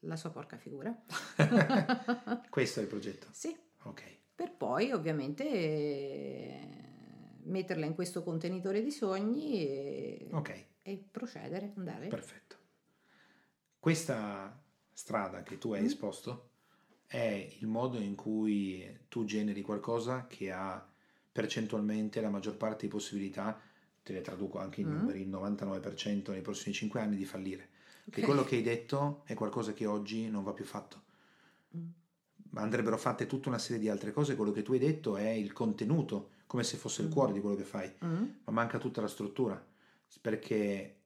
la 0.00 0.16
sua 0.16 0.30
porca 0.30 0.58
figura. 0.58 0.94
Questo 2.50 2.80
è 2.80 2.82
il 2.82 2.88
progetto. 2.88 3.28
sì, 3.30 3.56
Ok. 3.84 4.02
per 4.34 4.52
poi 4.54 4.92
ovviamente 4.92 6.68
metterla 7.44 7.86
in 7.86 7.94
questo 7.94 8.22
contenitore 8.22 8.82
di 8.82 8.90
sogni 8.90 9.66
e, 9.66 10.28
Ok. 10.32 10.64
e 10.82 11.04
procedere, 11.10 11.72
andare. 11.76 12.08
Perfetto. 12.08 12.56
Questa 13.78 14.60
strada 14.92 15.42
che 15.42 15.58
tu 15.58 15.72
hai 15.72 15.82
Mm. 15.82 15.86
esposto 15.86 16.48
è 17.06 17.48
il 17.60 17.66
modo 17.66 17.98
in 17.98 18.14
cui 18.14 18.84
tu 19.08 19.24
generi 19.24 19.62
qualcosa 19.62 20.26
che 20.26 20.50
ha 20.50 20.86
percentualmente 21.30 22.20
la 22.20 22.30
maggior 22.30 22.56
parte 22.56 22.86
di 22.86 22.92
possibilità, 22.92 23.60
te 24.02 24.12
le 24.12 24.20
traduco 24.22 24.58
anche 24.58 24.80
in 24.80 24.88
Mm. 24.88 24.98
numeri, 24.98 25.20
il 25.22 25.28
99% 25.28 26.32
nei 26.32 26.40
prossimi 26.42 26.74
5 26.74 27.00
anni 27.00 27.16
di 27.16 27.24
fallire. 27.24 27.68
Che 28.10 28.20
Ok. 28.20 28.26
quello 28.26 28.44
che 28.44 28.56
hai 28.56 28.62
detto 28.62 29.22
è 29.26 29.34
qualcosa 29.34 29.72
che 29.72 29.86
oggi 29.86 30.28
non 30.28 30.42
va 30.42 30.52
più 30.52 30.64
fatto. 30.64 31.02
Mm. 31.76 31.88
Andrebbero 32.54 32.98
fatte 32.98 33.26
tutta 33.26 33.48
una 33.48 33.58
serie 33.58 33.80
di 33.80 33.88
altre 33.88 34.12
cose, 34.12 34.36
quello 34.36 34.52
che 34.52 34.62
tu 34.62 34.72
hai 34.72 34.78
detto 34.78 35.16
è 35.16 35.28
il 35.30 35.52
contenuto, 35.52 36.30
come 36.46 36.64
se 36.64 36.76
fosse 36.76 37.00
il 37.02 37.08
Mm. 37.08 37.12
cuore 37.12 37.32
di 37.32 37.40
quello 37.40 37.56
che 37.56 37.64
fai 37.64 37.90
Mm. 38.04 38.24
ma 38.44 38.52
manca 38.52 38.78
tutta 38.78 39.00
la 39.00 39.08
struttura 39.08 39.62
perché 40.20 41.01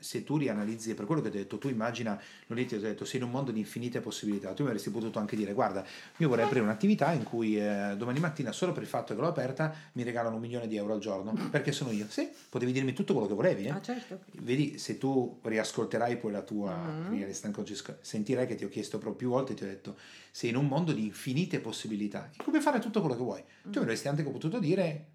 se 0.00 0.24
tu 0.24 0.36
rianalizzi 0.36 0.94
per 0.94 1.06
quello 1.06 1.20
che 1.20 1.30
ti 1.30 1.36
ho 1.36 1.40
detto 1.40 1.58
tu 1.58 1.68
immagina 1.68 2.20
lo 2.46 2.54
lì 2.54 2.66
ti 2.66 2.74
ho 2.74 2.80
detto 2.80 3.04
sei 3.04 3.20
in 3.20 3.26
un 3.26 3.32
mondo 3.32 3.50
di 3.50 3.58
infinite 3.60 4.00
possibilità 4.00 4.52
tu 4.52 4.62
mi 4.62 4.68
avresti 4.68 4.90
potuto 4.90 5.18
anche 5.18 5.36
dire 5.36 5.52
guarda 5.52 5.84
io 6.18 6.28
vorrei 6.28 6.44
aprire 6.44 6.62
un'attività 6.64 7.12
in 7.12 7.22
cui 7.24 7.58
eh, 7.58 7.94
domani 7.96 8.20
mattina 8.20 8.52
solo 8.52 8.72
per 8.72 8.82
il 8.82 8.88
fatto 8.88 9.14
che 9.14 9.20
l'ho 9.20 9.28
aperta 9.28 9.74
mi 9.92 10.02
regalano 10.02 10.36
un 10.36 10.40
milione 10.40 10.66
di 10.68 10.76
euro 10.76 10.94
al 10.94 11.00
giorno 11.00 11.32
perché 11.50 11.72
sono 11.72 11.90
io 11.90 12.06
sì 12.08 12.28
potevi 12.48 12.72
dirmi 12.72 12.92
tutto 12.92 13.12
quello 13.12 13.28
che 13.28 13.34
volevi 13.34 13.64
eh? 13.64 13.70
Ah 13.70 13.80
certo. 13.82 14.20
Vedi, 14.40 14.78
se 14.78 14.98
tu 14.98 15.38
riascolterai 15.42 16.16
poi 16.16 16.32
la 16.32 16.42
tua, 16.42 16.76
Mm. 17.12 17.30
sc- 17.30 17.96
sentirai 18.00 18.46
che 18.46 18.54
ti 18.54 18.64
ho 18.64 18.68
chiesto 18.68 18.98
proprio 18.98 19.16
più 19.16 19.28
volte, 19.28 19.54
ti 19.54 19.62
ho 19.62 19.66
detto, 19.66 19.96
sei 20.30 20.50
in 20.50 20.56
un 20.56 20.66
mondo 20.66 20.92
di 20.92 21.04
infinite 21.04 21.60
possibilità, 21.60 22.28
in 22.32 22.38
cui 22.42 22.50
puoi 22.50 22.60
fare 22.62 22.78
tutto 22.80 23.00
quello 23.00 23.14
che 23.14 23.22
vuoi. 23.22 23.42
Tu 23.70 23.78
Mm. 23.78 23.82
avresti 23.82 24.08
anche 24.08 24.22
potuto 24.22 24.58
dire 24.58 25.06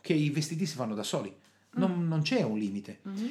che 0.00 0.12
i 0.12 0.30
vestiti 0.30 0.66
si 0.66 0.74
fanno 0.76 0.94
da 0.94 1.02
soli, 1.02 1.34
non, 1.72 2.06
non 2.06 2.22
c'è 2.22 2.42
un 2.42 2.58
limite, 2.58 3.00
Mhm. 3.02 3.30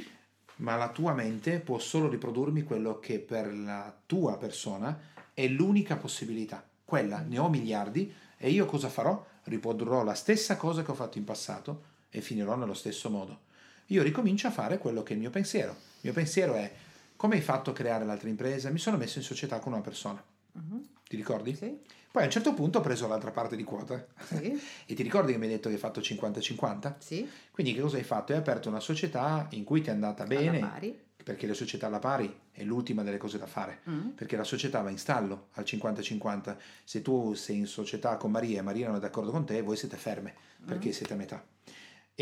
Ma 0.61 0.75
la 0.75 0.89
tua 0.89 1.13
mente 1.13 1.59
può 1.59 1.79
solo 1.79 2.07
riprodurmi 2.07 2.63
quello 2.63 2.99
che 2.99 3.19
per 3.19 3.53
la 3.53 3.93
tua 4.05 4.37
persona 4.37 4.99
è 5.33 5.47
l'unica 5.47 5.97
possibilità. 5.97 6.63
Quella, 6.85 7.19
ne 7.19 7.39
ho 7.39 7.49
miliardi 7.49 8.13
e 8.37 8.49
io 8.49 8.65
cosa 8.65 8.89
farò? 8.89 9.25
Riprodurrò 9.43 10.03
la 10.03 10.13
stessa 10.13 10.57
cosa 10.57 10.83
che 10.83 10.91
ho 10.91 10.95
fatto 10.95 11.17
in 11.17 11.23
passato 11.23 11.83
e 12.09 12.21
finirò 12.21 12.55
nello 12.55 12.73
stesso 12.73 13.09
modo. 13.09 13.49
Io 13.87 14.03
ricomincio 14.03 14.47
a 14.47 14.51
fare 14.51 14.77
quello 14.77 15.03
che 15.03 15.11
è 15.11 15.15
il 15.15 15.21
mio 15.21 15.29
pensiero. 15.29 15.71
Il 15.71 16.01
mio 16.01 16.13
pensiero 16.13 16.53
è 16.55 16.71
come 17.15 17.35
hai 17.35 17.41
fatto 17.41 17.71
a 17.71 17.73
creare 17.73 18.05
l'altra 18.05 18.29
impresa? 18.29 18.69
Mi 18.69 18.79
sono 18.79 18.97
messo 18.97 19.17
in 19.17 19.23
società 19.23 19.59
con 19.59 19.73
una 19.73 19.81
persona. 19.81 20.23
Mhm. 20.53 20.83
Ti 21.07 21.15
ricordi? 21.17 21.55
Sì, 21.55 21.77
Poi 22.11 22.23
a 22.23 22.25
un 22.25 22.31
certo 22.31 22.53
punto 22.53 22.79
ho 22.79 22.81
preso 22.81 23.07
l'altra 23.07 23.31
parte 23.31 23.55
di 23.55 23.63
quota. 23.63 24.05
sì, 24.23 24.57
e 24.85 24.93
ti 24.93 25.03
ricordi 25.03 25.31
che 25.33 25.37
mi 25.37 25.45
hai 25.45 25.51
detto 25.51 25.67
che 25.69 25.75
hai 25.75 25.79
fatto 25.79 25.99
50-50? 26.01 26.95
sì, 26.99 27.29
Quindi 27.51 27.73
che 27.73 27.81
cosa 27.81 27.97
hai 27.97 28.03
fatto? 28.03 28.31
Hai 28.33 28.37
aperto 28.39 28.69
una 28.69 28.79
società 28.79 29.47
in 29.51 29.63
cui 29.63 29.81
ti 29.81 29.89
è 29.89 29.91
andata 29.91 30.23
alla 30.23 30.35
bene, 30.35 30.59
pari. 30.59 30.99
perché 31.23 31.47
le 31.47 31.53
società 31.53 31.87
alla 31.87 31.99
pari 31.99 32.33
è 32.51 32.63
l'ultima 32.63 33.03
delle 33.03 33.17
cose 33.17 33.37
da 33.37 33.45
fare, 33.45 33.79
Mm. 33.89 34.09
perché 34.09 34.35
la 34.37 34.43
società 34.43 34.81
va 34.81 34.89
in 34.89 34.97
stallo 34.97 35.47
al 35.53 35.63
50-50. 35.65 36.57
Se 36.83 37.01
tu 37.01 37.33
sei 37.33 37.57
in 37.59 37.67
società 37.67 38.15
con 38.17 38.31
Maria 38.31 38.59
e 38.59 38.61
Maria 38.61 38.87
non 38.87 38.95
è 38.97 38.99
d'accordo 38.99 39.31
con 39.31 39.45
te, 39.45 39.61
voi 39.61 39.75
siete 39.77 39.97
ferme, 39.97 40.33
perché 40.65 40.89
Mm. 40.89 40.91
siete 40.93 41.13
a 41.13 41.15
metà. 41.17 41.43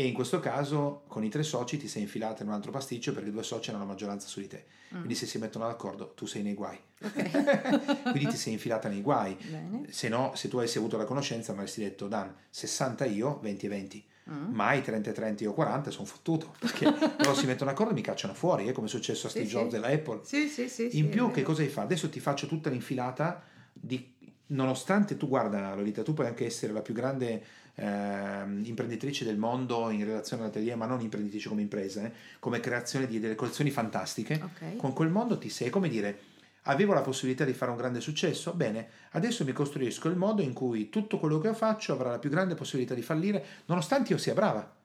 E 0.00 0.06
in 0.06 0.14
questo 0.14 0.40
caso 0.40 1.02
con 1.08 1.22
i 1.24 1.28
tre 1.28 1.42
soci 1.42 1.76
ti 1.76 1.86
sei 1.86 2.00
infilata 2.00 2.42
in 2.42 2.48
un 2.48 2.54
altro 2.54 2.70
pasticcio 2.70 3.12
perché 3.12 3.30
due 3.30 3.42
soci 3.42 3.68
hanno 3.68 3.80
la 3.80 3.84
maggioranza 3.84 4.28
su 4.28 4.40
di 4.40 4.46
te. 4.46 4.64
Mm. 4.94 4.96
Quindi 4.96 5.14
se 5.14 5.26
si 5.26 5.36
mettono 5.36 5.66
d'accordo 5.66 6.14
tu 6.14 6.24
sei 6.24 6.42
nei 6.42 6.54
guai. 6.54 6.78
Ok. 7.02 8.08
Quindi 8.10 8.30
ti 8.30 8.36
sei 8.38 8.54
infilata 8.54 8.88
nei 8.88 9.02
guai. 9.02 9.36
Bene. 9.46 9.92
Se 9.92 10.08
no, 10.08 10.32
se 10.34 10.48
tu 10.48 10.56
avessi 10.56 10.78
avuto 10.78 10.96
la 10.96 11.04
conoscenza, 11.04 11.52
mi 11.52 11.58
avresti 11.58 11.82
detto, 11.82 12.08
Dan, 12.08 12.34
60 12.48 13.04
io, 13.04 13.40
20 13.42 13.66
e 13.66 13.68
20. 13.68 14.04
Mm. 14.30 14.54
Mai 14.54 14.80
30 14.80 15.10
e 15.10 15.12
30 15.12 15.44
io 15.44 15.52
40, 15.52 15.90
sono 15.90 16.06
fottuto. 16.06 16.54
Perché 16.58 16.86
loro 17.20 17.34
si 17.34 17.44
mettono 17.44 17.68
d'accordo 17.70 17.92
e 17.92 17.94
mi 17.94 18.00
cacciano 18.00 18.32
fuori, 18.32 18.68
è 18.68 18.72
come 18.72 18.86
è 18.86 18.90
successo 18.90 19.26
a 19.26 19.30
Sì, 19.30 19.44
Steve 19.44 19.50
sì. 19.50 19.54
Jobs 19.54 19.70
della 19.70 19.88
Apple. 19.88 20.20
Sì, 20.22 20.48
sì, 20.48 20.66
sì. 20.70 20.88
sì, 20.88 20.96
In 20.96 21.08
è 21.08 21.08
più, 21.10 21.30
che 21.30 21.42
cosa 21.42 21.60
hai 21.60 21.68
fatto? 21.68 21.88
Adesso 21.88 22.08
ti 22.08 22.20
faccio 22.20 22.46
tutta 22.46 22.70
l'infilata 22.70 23.42
di... 23.70 24.16
Nonostante 24.46 25.18
tu, 25.18 25.28
guarda 25.28 25.74
Lolita, 25.74 26.02
tu 26.02 26.14
puoi 26.14 26.26
anche 26.26 26.46
essere 26.46 26.72
la 26.72 26.80
più 26.80 26.94
grande 26.94 27.44
ehm, 27.74 28.62
imprenditrice 28.64 29.24
del 29.24 29.36
mondo 29.36 29.90
in 29.90 30.04
relazione 30.04 30.42
all'atelier, 30.42 30.76
ma 30.76 30.86
non 30.86 31.00
imprenditrice 31.00 31.48
come 31.48 31.62
impresa, 31.62 32.04
eh, 32.04 32.12
come 32.38 32.60
creazione 32.60 33.06
di 33.06 33.18
delle 33.18 33.34
collezioni 33.34 33.70
fantastiche. 33.70 34.40
Ok. 34.42 34.76
Con 34.76 34.92
quel 34.92 35.08
mondo 35.08 35.38
ti 35.38 35.48
sei, 35.48 35.70
come 35.70 35.88
dire, 35.88 36.18
avevo 36.64 36.92
la 36.92 37.00
possibilità 37.00 37.44
di 37.44 37.52
fare 37.52 37.70
un 37.70 37.76
grande 37.76 38.00
successo, 38.00 38.52
bene, 38.52 38.88
adesso 39.12 39.44
mi 39.44 39.52
costruisco 39.52 40.08
il 40.08 40.16
modo 40.16 40.42
in 40.42 40.52
cui 40.52 40.88
tutto 40.90 41.18
quello 41.18 41.38
che 41.38 41.48
io 41.48 41.54
faccio 41.54 41.92
avrà 41.92 42.10
la 42.10 42.18
più 42.18 42.30
grande 42.30 42.54
possibilità 42.54 42.94
di 42.94 43.02
fallire, 43.02 43.44
nonostante 43.66 44.12
io 44.12 44.18
sia 44.18 44.34
brava. 44.34 44.76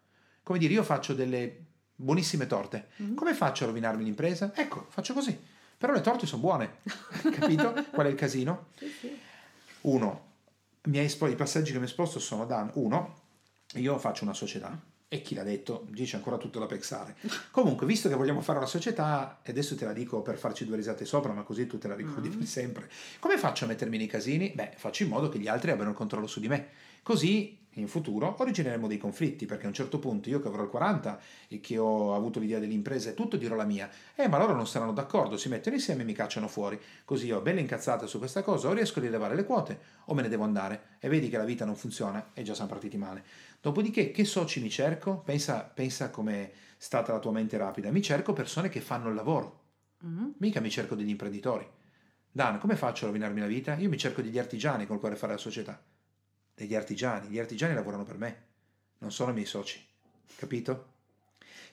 Come 0.44 0.60
dire, 0.60 0.74
io 0.74 0.84
faccio 0.84 1.14
delle 1.14 1.64
buonissime 1.96 2.48
torte. 2.48 2.90
Mm. 3.02 3.16
Come 3.16 3.34
faccio 3.34 3.64
a 3.64 3.68
rovinarmi 3.68 4.04
l'impresa? 4.04 4.52
Ecco, 4.56 4.86
faccio 4.90 5.14
così. 5.14 5.38
Però 5.78 5.92
le 5.92 6.02
torte 6.02 6.26
sono 6.26 6.42
buone, 6.42 6.78
capito? 7.34 7.74
Qual 7.92 8.08
è 8.08 8.10
il 8.10 8.16
casino? 8.16 8.68
Sì, 8.78 8.88
sì. 8.88 9.20
Uno, 9.82 10.34
miei 10.86 11.10
i 11.10 11.36
passaggi 11.36 11.72
che 11.72 11.80
mi 11.80 11.88
sposto 11.88 12.20
sono 12.20 12.46
da 12.46 12.70
uno, 12.76 13.22
io 13.76 13.98
faccio 13.98 14.24
una 14.24 14.34
società 14.34 14.80
e 15.08 15.22
chi 15.22 15.36
l'ha 15.36 15.44
detto 15.44 15.86
dice 15.90 16.16
ancora 16.16 16.38
tutto 16.38 16.60
da 16.60 16.66
pexare. 16.66 17.16
Comunque, 17.52 17.86
visto 17.86 18.10
che 18.10 18.16
vogliamo 18.16 18.42
fare 18.42 18.58
una 18.58 18.68
società, 18.68 19.40
e 19.44 19.52
adesso 19.52 19.76
te 19.76 19.86
la 19.86 19.94
dico 19.94 20.22
per 20.22 20.38
farci 20.38 20.66
due 20.66 20.76
risate 20.76 21.06
sopra, 21.06 21.32
ma 21.34 21.44
così 21.44 21.68
tu 21.68 21.78
te 21.78 21.88
la 21.88 21.96
ricordi 21.96 22.30
Mm. 22.30 22.38
per 22.38 22.48
sempre. 22.48 22.90
Come 23.20 23.38
faccio 23.38 23.66
a 23.66 23.68
mettermi 23.68 23.98
nei 23.98 24.08
casini? 24.08 24.52
Beh, 24.54 24.74
faccio 24.76 25.04
in 25.04 25.10
modo 25.10 25.30
che 25.30 25.40
gli 25.40 25.48
altri 25.48 25.72
abbiano 25.72 25.92
il 25.92 25.96
controllo 25.96 26.28
su 26.28 26.40
di 26.40 26.48
me. 26.48 26.68
Così 27.04 27.65
in 27.78 27.88
futuro 27.88 28.36
origineremo 28.38 28.88
dei 28.88 28.98
conflitti, 28.98 29.46
perché 29.46 29.66
a 29.66 29.68
un 29.68 29.74
certo 29.74 30.00
punto 30.00 30.30
io 30.30 30.40
che 30.42 30.48
avrò 30.48 30.64
il 30.64 30.70
40 30.70 31.20
e 31.48 31.60
che 31.60 31.78
ho 31.78 32.16
avuto 32.16 32.40
l'idea 32.40 32.60
dell'impresa 32.60 33.10
e 33.10 33.14
tutto 33.14 33.38
dirò 33.38 33.56
la 33.56 33.66
mia. 33.66 33.90
Eh, 34.16 34.28
ma 34.28 34.38
loro 34.38 34.54
non 34.56 34.68
saranno 34.68 34.94
d'accordo, 34.94 35.38
si 35.38 35.50
mettono 35.50 35.76
insieme 35.76 36.02
e 36.02 36.06
mi 36.06 36.14
cacciano 36.14 36.48
fuori. 36.48 36.80
Così 37.04 37.32
ho 37.32 37.42
belle 37.42 37.60
incazzate 37.60 38.08
su 38.08 38.18
questa 38.18 38.44
cosa, 38.44 38.70
o 38.70 38.74
riesco 38.74 39.00
a 39.00 39.02
rilevare 39.04 39.36
le 39.36 39.46
quote 39.46 39.80
o 40.06 40.14
me 40.14 40.22
ne 40.22 40.30
devo 40.30 40.44
andare. 40.44 40.98
E 41.00 41.10
vedi 41.10 41.30
che 41.30 41.38
la 41.38 41.46
vita 41.46 41.66
non 41.66 41.76
funziona 41.76 42.32
e 42.34 42.44
già 42.44 42.54
siamo 42.54 42.70
partiti 42.70 42.98
male. 42.98 43.24
Dopodiché, 43.62 44.12
che 44.12 44.26
soci 44.26 44.62
mi 44.62 44.70
cerco? 44.70 45.18
Pensa, 45.20 45.60
pensa 45.74 46.10
com'è 46.10 46.52
stata 46.78 47.12
la 47.14 47.20
tua 47.20 47.32
mente 47.32 47.58
rapida. 47.58 47.92
Mi 47.92 48.02
cerco 48.02 48.34
persone 48.34 48.70
che 48.70 48.80
fanno 48.80 49.10
il 49.10 49.16
lavoro, 49.16 49.64
Mhm. 50.04 50.36
mica 50.38 50.60
mi 50.60 50.70
cerco 50.70 50.96
degli 50.96 51.10
imprenditori. 51.10 51.68
Dan, 52.32 52.60
come 52.60 52.76
faccio 52.76 53.06
a 53.06 53.08
rovinarmi 53.08 53.40
la 53.40 53.48
vita? 53.48 53.76
Io 53.76 53.90
mi 53.90 53.98
cerco 53.98 54.22
degli 54.22 54.38
artigiani 54.38 54.86
col 54.86 55.00
quale 55.00 55.16
fare 55.16 55.34
la 55.34 55.40
società. 55.40 55.82
Degli 56.56 56.74
artigiani. 56.74 57.28
Gli 57.28 57.40
artigiani 57.40 57.74
lavorano 57.74 58.04
per 58.04 58.18
me, 58.18 58.44
non 59.00 59.12
sono 59.12 59.32
i 59.32 59.34
miei 59.34 59.46
soci. 59.46 59.84
Capito? 60.36 60.94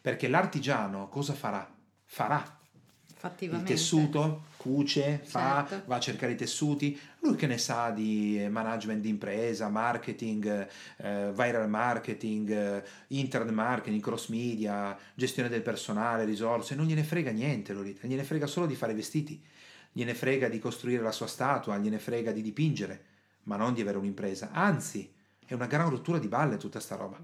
Perché 0.01 0.29
l'artigiano 0.29 1.09
cosa 1.09 1.33
farà? 1.33 1.73
Farà 2.05 2.61
il 3.39 3.63
tessuto, 3.63 4.43
cuce, 4.57 5.21
fa, 5.23 5.65
Certo. 5.69 5.85
va 5.87 5.97
a 5.97 6.01
cercare 6.01 6.33
i 6.33 6.37
tessuti. 6.37 6.99
Lui 7.21 7.37
che 7.37 7.47
ne 7.47 7.57
sa 7.57 7.91
di 7.91 8.45
management 8.51 9.01
di 9.01 9.09
impresa, 9.09 9.69
marketing, 9.69 10.69
eh, 10.97 11.31
viral 11.33 11.69
marketing, 11.69 12.51
eh, 12.51 12.85
internet 13.09 13.55
marketing, 13.55 14.03
cross 14.03 14.27
media, 14.27 14.99
gestione 15.15 15.49
del 15.49 15.63
personale, 15.63 16.25
risorse, 16.25 16.75
non 16.75 16.87
gliene 16.87 17.05
frega 17.05 17.31
niente, 17.31 17.73
Lolita, 17.73 18.09
gliene 18.09 18.25
frega 18.25 18.49
solo 18.49 18.67
di 18.67 18.75
fare 18.75 18.93
vestiti, 18.95 19.41
gliene 19.93 20.15
frega 20.15 20.49
di 20.49 20.59
costruire 20.59 21.03
la 21.03 21.13
sua 21.13 21.29
statua, 21.29 21.79
gliene 21.79 22.01
frega 22.01 22.33
di 22.33 22.43
dipingere, 22.43 23.05
ma 23.45 23.57
non 23.57 23.75
di 23.75 23.81
avere 23.81 23.99
un'impresa. 23.99 24.51
Anzi, 24.53 25.13
è 25.45 25.55
una 25.55 25.67
gran 25.67 25.89
rottura 25.91 26.19
di 26.19 26.29
balle 26.29 26.57
tutta 26.57 26.81
sta 26.81 26.97
roba. 26.97 27.21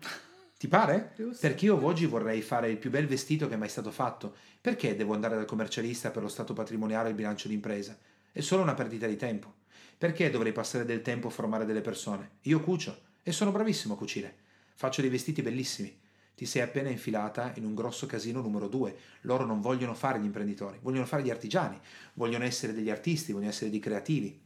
Ti 0.59 0.67
pare? 0.67 1.15
Perché 1.39 1.67
io 1.67 1.85
oggi 1.85 2.07
vorrei 2.07 2.43
fare 2.43 2.69
il 2.69 2.79
più 2.79 2.91
bel 2.91 3.07
vestito 3.07 3.47
che 3.47 3.55
è 3.55 3.57
mai 3.57 3.69
stato 3.69 3.93
fatto. 3.93 4.35
Perché 4.61 4.97
devo 4.97 5.15
andare 5.15 5.37
dal 5.37 5.45
commercialista 5.45 6.11
per 6.11 6.23
lo 6.23 6.29
stato 6.29 6.53
patrimoniale 6.53 7.07
e 7.07 7.11
il 7.11 7.17
bilancio 7.17 7.47
d'impresa? 7.47 7.97
È 8.33 8.41
solo 8.41 8.63
una 8.63 8.75
perdita 8.75 9.07
di 9.07 9.17
tempo. 9.17 9.55
Perché 9.97 10.31
dovrei 10.31 10.53
passare 10.53 10.85
del 10.85 11.03
tempo 11.03 11.29
a 11.29 11.31
formare 11.31 11.65
delle 11.65 11.81
persone? 11.81 12.31
Io 12.43 12.61
cucio 12.61 12.99
e 13.23 13.31
sono 13.31 13.53
bravissimo 13.53 13.95
a 13.95 13.97
cucire. 13.97 14.35
Faccio 14.75 15.01
dei 15.01 15.11
vestiti 15.11 15.43
bellissimi. 15.43 15.97
Ti 16.35 16.47
sei 16.47 16.63
appena 16.63 16.89
infilata 16.89 17.53
in 17.57 17.65
un 17.65 17.75
grosso 17.75 18.07
casino 18.07 18.41
numero 18.41 18.69
due. 18.69 18.97
Loro 19.23 19.45
non 19.45 19.61
vogliono 19.61 19.95
fare 19.95 20.21
gli 20.21 20.25
imprenditori, 20.25 20.79
vogliono 20.81 21.05
fare 21.05 21.23
gli 21.23 21.31
artigiani, 21.31 21.79
vogliono 22.15 22.45
essere 22.45 22.73
degli 22.73 22.91
artisti, 22.91 23.33
vogliono 23.33 23.51
essere 23.51 23.71
dei 23.71 23.81
creativi. 23.81 24.41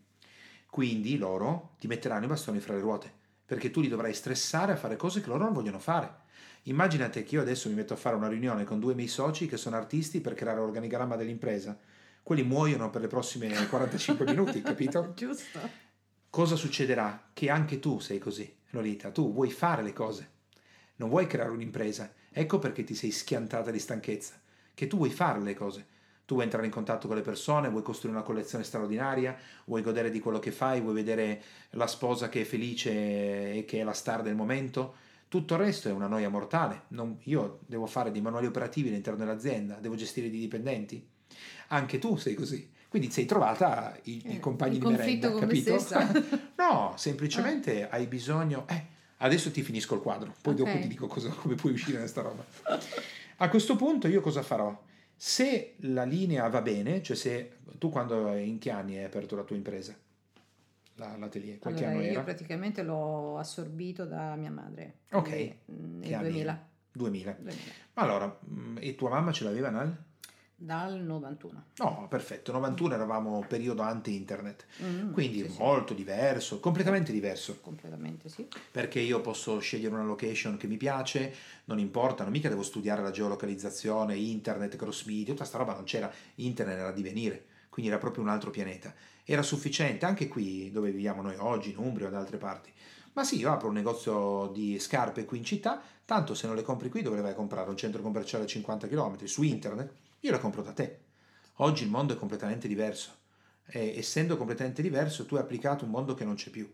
Quindi 0.73 1.19
loro 1.19 1.75
ti 1.79 1.87
metteranno 1.87 2.25
i 2.25 2.29
bastoni 2.29 2.59
fra 2.59 2.73
le 2.73 2.81
ruote, 2.81 3.13
perché 3.45 3.71
tu 3.71 3.83
li 3.83 3.89
dovrai 3.89 4.15
stressare 4.15 4.73
a 4.73 4.77
fare 4.77 4.97
cose 4.97 5.21
che 5.21 5.29
loro 5.29 5.45
non 5.45 5.53
vogliono 5.53 5.79
fare. 5.79 6.21
Immaginate 6.63 7.25
che 7.25 7.35
io 7.35 7.43
adesso 7.43 7.69
mi 7.69 7.75
metto 7.75 7.93
a 7.93 7.99
fare 7.99 8.17
una 8.17 8.29
riunione 8.29 8.65
con 8.65 8.81
due 8.81 8.95
miei 8.95 9.09
soci 9.09 9.47
che 9.47 9.59
sono 9.59 9.77
artisti 9.77 10.23
per 10.23 10.33
creare 10.33 10.61
l'organigramma 10.61 11.17
dell'impresa. 11.17 11.79
Quelli 12.23 12.43
muoiono 12.43 12.89
per 12.89 13.03
le 13.03 13.07
prossime 13.07 13.51
45 13.69 14.25
minuti, 14.25 14.63
capito? 14.63 15.13
Giusto. 15.15 15.61
Cosa 16.31 16.57
succederà? 16.57 17.29
Che 17.35 17.51
anche 17.51 17.79
tu 17.79 17.99
sei 17.99 18.19
così, 18.19 18.51
Lolita. 18.71 19.11
Tu 19.11 19.31
vuoi 19.31 19.51
fare 19.51 19.83
le 19.83 19.93
cose, 19.93 20.31
non 20.97 21.11
vuoi 21.11 21.27
creare 21.27 21.51
un'impresa. 21.51 22.15
Ecco 22.31 22.59
perché 22.59 22.83
ti 22.83 22.95
sei 22.95 23.11
schiantata 23.11 23.71
di 23.71 23.79
stanchezza, 23.79 24.41
che 24.73 24.87
tu 24.87 24.97
vuoi 24.97 25.11
fare 25.11 25.39
le 25.43 25.53
cose. 25.53 25.87
Tu 26.25 26.35
vuoi 26.35 26.45
entrare 26.45 26.67
in 26.67 26.73
contatto 26.73 27.09
con 27.09 27.17
le 27.17 27.23
persone, 27.23 27.69
vuoi 27.69 27.83
costruire 27.83 28.17
una 28.17 28.25
collezione 28.27 28.65
straordinaria, 28.65 29.37
vuoi 29.65 29.83
godere 29.83 30.11
di 30.11 30.21
quello 30.21 30.39
che 30.39 30.53
fai, 30.53 30.81
vuoi 30.81 30.95
vedere 30.95 31.43
la 31.71 31.87
sposa 31.87 32.29
che 32.29 32.43
è 32.43 32.45
felice 32.45 32.91
e 33.55 33.65
che 33.67 33.81
è 33.81 33.83
la 33.85 33.93
star 33.93 34.23
del 34.23 34.35
momento. 34.37 34.95
Tutto 35.29 35.55
il 35.55 35.61
resto 35.61 35.89
è 35.89 35.93
una 35.93 36.07
noia 36.07 36.29
mortale. 36.29 36.83
Non- 36.89 37.19
io 37.25 37.59
devo 37.67 37.87
fare 37.87 38.11
dei 38.13 38.21
manuali 38.21 38.47
operativi 38.47 38.89
all'interno 38.89 39.19
dell'azienda, 39.19 39.75
devo 39.81 39.95
gestire 39.97 40.31
dei 40.31 40.39
dipendenti. 40.39 41.05
Anche 41.69 41.99
tu 41.99 42.17
sei 42.17 42.35
così. 42.35 42.71
Quindi 42.89 43.11
sei 43.11 43.25
trovata 43.25 43.97
i, 44.05 44.23
i 44.27 44.37
Eh, 44.37 44.41
compagni 44.41 44.77
il 44.77 44.81
di 44.85 44.87
merenda, 44.91 45.33
capito? 45.35 45.77
no, 46.57 46.93
semplicemente 46.97 47.89
hai 47.89 48.07
bisogno... 48.07 48.67
Eh, 48.69 48.87
adesso 49.19 49.51
ti 49.51 49.63
finisco 49.63 49.95
il 49.95 50.03
quadro, 50.03 50.35
poi 50.43 50.55
dopo 50.55 50.71
Ok. 50.71 50.81
ti 50.83 50.89
dico 50.89 51.07
cosa- 51.07 51.31
come 51.31 51.55
puoi 51.55 51.73
uscire 51.73 51.99
da 51.99 52.07
sta 52.07 52.21
roba. 52.21 52.45
A 53.39 53.49
questo 53.49 53.77
punto 53.77 54.09
io 54.09 54.21
cosa 54.21 54.43
farò? 54.43 54.79
Se 55.25 55.75
la 55.83 56.03
linea 56.03 56.49
va 56.49 56.61
bene, 56.63 57.01
cioè 57.01 57.15
se 57.15 57.59
tu 57.79 57.91
quando 57.91 58.35
in 58.35 58.59
che 58.59 58.73
anni 58.73 58.97
hai 58.97 59.05
aperto 59.05 59.37
la 59.37 59.45
tua 59.45 59.55
impresa? 59.55 59.97
La- 60.97 61.17
l'atelier, 61.17 61.61
qualche 61.61 61.85
Allora, 61.85 61.99
anno 61.99 62.07
io 62.07 62.13
era? 62.15 62.23
praticamente 62.25 62.83
l'ho 62.83 63.39
assorbito 63.39 64.05
da 64.05 64.35
mia 64.35 64.51
madre. 64.51 65.03
Ok. 65.13 65.29
Nel 65.67 66.13
anni 66.15 66.29
2000. 66.33 66.69
2000. 66.91 67.37
2000. 67.39 67.73
Allora, 67.95 68.37
mm, 68.51 68.79
e 68.81 68.97
tua 68.97 69.11
mamma 69.11 69.31
ce 69.31 69.45
l'aveva 69.45 69.71
nel? 69.71 69.97
Dal 70.65 71.01
91. 71.01 71.65
No, 71.79 72.07
perfetto, 72.09 72.53
91 72.53 72.95
eravamo 72.95 73.45
periodo 73.49 73.83
ante-internet, 73.83 74.67
Mm, 74.81 75.13
quindi 75.13 75.43
sì, 75.43 75.51
sì. 75.51 75.59
molto 75.59 75.93
diverso, 75.93 76.61
completamente 76.61 77.11
diverso. 77.11 77.59
Completamente 77.61 78.29
sì. 78.29 78.47
perché 78.71 79.01
io 79.01 79.21
posso 79.21 79.59
scegliere 79.59 79.93
una 79.93 80.05
location 80.05 80.57
che 80.57 80.69
mi 80.69 80.77
piace, 80.77 81.35
non 81.65 81.81
importa, 81.81 82.23
non 82.23 82.31
mica 82.31 82.49
devo 82.49 82.63
studiare 82.63 83.03
la 83.03 83.11
geolocalizzazione, 83.11 84.15
internet, 84.15 84.77
cross 84.77 85.05
media, 85.05 85.33
tutta 85.33 85.45
sta 85.45 85.59
roba 85.59 85.75
non 85.75 85.83
c'era, 85.83 86.09
internet 86.37 86.79
era 86.79 86.93
di 86.93 87.03
venire, 87.03 87.45
quindi 87.69 87.91
era 87.91 88.01
proprio 88.01 88.23
un 88.23 88.29
altro 88.29 88.51
pianeta. 88.51 88.95
Era 89.25 89.43
sufficiente 89.43 90.07
anche 90.07 90.29
qui 90.29 90.71
dove 90.71 90.93
viviamo 90.93 91.23
noi 91.23 91.35
oggi, 91.39 91.71
in 91.71 91.79
Umbria 91.79 92.07
o 92.07 92.11
da 92.11 92.19
altre 92.21 92.37
parti. 92.37 92.71
Ma 93.15 93.25
sì, 93.25 93.37
io 93.39 93.51
apro 93.51 93.67
un 93.67 93.75
negozio 93.75 94.49
di 94.55 94.79
scarpe 94.79 95.25
qui 95.25 95.39
in 95.39 95.45
città, 95.45 95.83
tanto 96.05 96.35
se 96.35 96.47
non 96.47 96.55
le 96.55 96.63
compri 96.63 96.89
qui 96.89 97.03
dove 97.03 97.17
le 97.17 97.23
vai 97.23 97.33
a 97.33 97.35
comprare? 97.35 97.69
Un 97.69 97.77
centro 97.77 98.01
commerciale 98.01 98.45
a 98.45 98.47
50 98.47 98.87
km 98.87 99.25
su 99.25 99.43
internet? 99.43 99.93
Io 100.25 100.31
le 100.31 100.39
compro 100.39 100.63
da 100.63 100.73
te. 100.73 100.99
Oggi 101.57 101.83
il 101.83 101.91
mondo 101.91 102.13
è 102.13 102.17
completamente 102.17 102.69
diverso 102.69 103.11
e 103.67 103.99
essendo 103.99 104.37
completamente 104.37 104.81
diverso 104.81 105.27
tu 105.27 105.35
hai 105.35 105.43
applicato 105.43 105.85
un 105.85 105.91
mondo 105.91 106.15
che 106.15 106.25
non 106.25 106.37
c'è 106.37 106.51
più. 106.51 106.73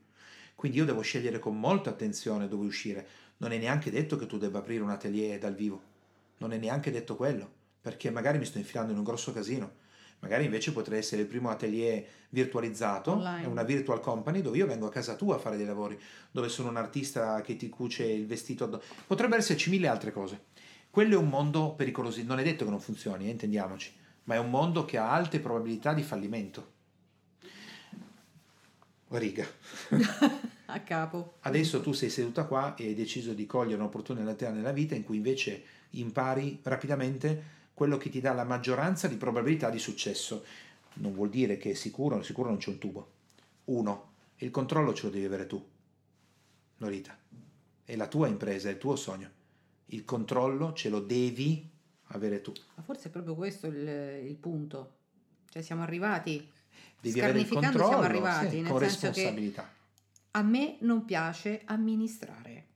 Quindi 0.54 0.76
io 0.76 0.84
devo 0.84 1.00
scegliere 1.00 1.38
con 1.38 1.58
molta 1.58 1.88
attenzione 1.88 2.46
dove 2.46 2.66
uscire. 2.66 3.06
Non 3.38 3.52
è 3.52 3.56
neanche 3.56 3.90
detto 3.90 4.18
che 4.18 4.26
tu 4.26 4.36
debba 4.36 4.58
aprire 4.58 4.82
un 4.82 4.90
atelier 4.90 5.38
dal 5.38 5.54
vivo. 5.54 5.80
Non 6.38 6.52
è 6.52 6.58
neanche 6.58 6.90
detto 6.90 7.16
quello, 7.16 7.50
perché 7.80 8.10
magari 8.10 8.36
mi 8.36 8.44
sto 8.44 8.58
infilando 8.58 8.92
in 8.92 8.98
un 8.98 9.04
grosso 9.04 9.32
casino. 9.32 9.86
Magari 10.18 10.44
invece 10.44 10.72
potrei 10.72 10.98
essere 10.98 11.22
il 11.22 11.28
primo 11.28 11.48
atelier 11.48 12.04
virtualizzato, 12.28 13.12
Online. 13.12 13.44
è 13.44 13.46
una 13.46 13.62
virtual 13.62 14.00
company 14.00 14.42
dove 14.42 14.58
io 14.58 14.66
vengo 14.66 14.86
a 14.86 14.90
casa 14.90 15.14
tua 15.14 15.36
a 15.36 15.38
fare 15.38 15.56
dei 15.56 15.64
lavori, 15.64 15.98
dove 16.30 16.50
sono 16.50 16.68
un 16.68 16.76
artista 16.76 17.40
che 17.40 17.56
ti 17.56 17.70
cuce 17.70 18.04
il 18.04 18.26
vestito. 18.26 18.64
addo- 18.64 18.82
Potrebbe 19.06 19.36
esserci 19.36 19.70
mille 19.70 19.88
altre 19.88 20.12
cose. 20.12 20.56
Quello 20.90 21.14
è 21.14 21.18
un 21.18 21.28
mondo 21.28 21.74
pericoloso, 21.74 22.22
non 22.22 22.38
è 22.38 22.42
detto 22.42 22.64
che 22.64 22.70
non 22.70 22.80
funzioni, 22.80 23.26
eh, 23.26 23.30
intendiamoci, 23.30 23.92
ma 24.24 24.34
è 24.34 24.38
un 24.38 24.50
mondo 24.50 24.84
che 24.84 24.96
ha 24.98 25.12
alte 25.12 25.38
probabilità 25.38 25.92
di 25.92 26.02
fallimento. 26.02 26.76
Riga. 29.08 29.46
A 30.70 30.80
capo. 30.80 31.36
Adesso 31.40 31.80
tu 31.80 31.92
sei 31.92 32.10
seduta 32.10 32.44
qua 32.44 32.74
e 32.74 32.86
hai 32.86 32.94
deciso 32.94 33.32
di 33.32 33.46
cogliere 33.46 33.80
un'opportunità 33.80 34.50
nella 34.50 34.72
vita 34.72 34.94
in 34.94 35.04
cui 35.04 35.16
invece 35.16 35.62
impari 35.90 36.60
rapidamente 36.62 37.56
quello 37.72 37.96
che 37.96 38.10
ti 38.10 38.20
dà 38.20 38.32
la 38.32 38.44
maggioranza 38.44 39.08
di 39.08 39.16
probabilità 39.16 39.70
di 39.70 39.78
successo. 39.78 40.44
Non 40.94 41.14
vuol 41.14 41.30
dire 41.30 41.56
che 41.56 41.70
è 41.70 41.74
sicuro, 41.74 42.22
sicuro 42.22 42.50
non 42.50 42.58
c'è 42.58 42.70
un 42.70 42.78
tubo. 42.78 43.10
Uno, 43.66 44.12
il 44.38 44.50
controllo 44.50 44.92
ce 44.92 45.04
lo 45.06 45.10
devi 45.12 45.24
avere 45.24 45.46
tu, 45.46 45.64
Norita. 46.78 47.16
È 47.84 47.96
la 47.96 48.06
tua 48.06 48.26
impresa, 48.26 48.68
è 48.68 48.72
il 48.72 48.78
tuo 48.78 48.96
sogno. 48.96 49.30
Il 49.90 50.04
controllo 50.04 50.72
ce 50.72 50.88
lo 50.88 51.00
devi 51.00 51.68
avere 52.08 52.40
tu. 52.40 52.52
Ma 52.74 52.82
forse 52.82 53.08
è 53.08 53.10
proprio 53.10 53.34
questo 53.34 53.66
il, 53.66 53.76
il 54.24 54.36
punto. 54.36 54.96
Cioè 55.50 55.62
siamo 55.62 55.82
arrivati, 55.82 56.46
Devi 57.00 57.20
avere 57.20 57.40
il 57.40 57.48
controllo 57.48 57.86
siamo 57.88 58.02
arrivati, 58.02 58.50
sì, 58.50 58.62
con 58.62 58.78
senso 58.80 58.98
che- 59.00 59.06
responsabilità. 59.06 59.72
a 60.32 60.42
me 60.42 60.76
non 60.80 61.04
piace 61.04 61.62
amministrare. 61.64 62.66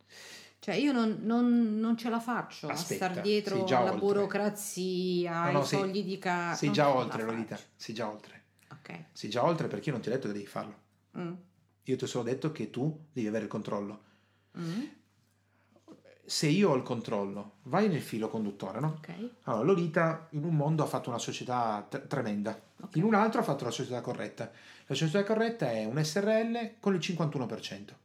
Cioè 0.58 0.76
io 0.76 0.92
non, 0.92 1.18
non- 1.22 1.78
non 1.80 1.96
ce 1.96 2.08
la 2.08 2.20
faccio 2.20 2.68
Aspetta, 2.68 3.06
a 3.06 3.10
star 3.10 3.22
dietro 3.24 3.64
alla 3.64 3.92
oltre. 3.92 3.98
burocrazia, 3.98 5.44
No, 5.46 5.50
no, 5.52 5.58
ai 5.60 5.66
sei- 5.66 5.78
fogli 5.80 6.04
di 6.04 6.18
casa. 6.18 6.56
Sei 6.56 6.72
già 6.72 6.94
oltre, 6.94 7.24
Lolita. 7.24 7.58
Sei 7.76 7.94
già 7.94 8.08
oltre. 8.08 8.42
Ok. 8.70 9.04
Sei 9.12 9.28
già 9.28 9.44
oltre 9.44 9.66
perché 9.68 9.86
io 9.88 9.92
non 9.94 10.02
ti 10.02 10.08
ho 10.08 10.12
detto 10.12 10.28
che 10.28 10.32
devi 10.34 10.46
farlo. 10.46 10.74
Mm. 11.18 11.32
Io 11.84 11.96
ti 11.96 12.04
ho 12.04 12.06
solo 12.06 12.24
detto 12.24 12.52
che 12.52 12.70
tu 12.70 13.06
devi 13.12 13.26
avere 13.26 13.44
il 13.44 13.50
controllo. 13.50 14.02
Mm. 14.58 14.82
Se 16.24 16.46
io 16.46 16.70
ho 16.70 16.74
il 16.76 16.82
controllo, 16.82 17.54
vai 17.64 17.88
nel 17.88 18.00
filo 18.00 18.28
conduttore, 18.28 18.80
no? 18.80 18.98
Ok. 18.98 19.28
Allora, 19.44 19.64
Lolita 19.64 20.28
in 20.30 20.44
un 20.44 20.54
mondo 20.54 20.82
ha 20.82 20.86
fatto 20.86 21.08
una 21.08 21.18
società 21.18 21.84
t- 21.88 22.06
tremenda, 22.06 22.58
Ok. 22.80 22.96
in 22.96 23.04
un 23.04 23.14
altro 23.14 23.40
ha 23.40 23.44
fatto 23.44 23.64
la 23.64 23.70
società 23.70 24.00
corretta. 24.00 24.50
La 24.86 24.94
società 24.94 25.24
corretta 25.24 25.70
è 25.70 25.84
un 25.84 26.02
SRL 26.02 26.74
con 26.80 26.94
il 26.94 27.00
51%. 27.00 27.96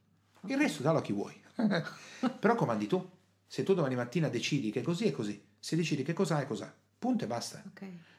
Il 0.45 0.53
Ok. 0.53 0.57
resto 0.59 0.82
dallo 0.84 0.97
a 0.99 1.01
chi 1.01 1.13
vuoi. 1.13 1.39
Però 2.39 2.55
comandi 2.55 2.88
tu. 2.88 3.07
Se 3.45 3.63
tu 3.63 3.74
domani 3.74 3.95
mattina 3.95 4.28
decidi 4.30 4.72
che 4.72 4.82
così 4.82 5.07
è 5.07 5.11
così, 5.11 5.41
se 5.59 5.76
decidi 5.76 6.03
che 6.03 6.13
cos'ha 6.13 6.41
è 6.41 6.45
cos'ha. 6.45 6.74
Punto 6.99 7.24
e 7.24 7.28
basta. 7.28 7.63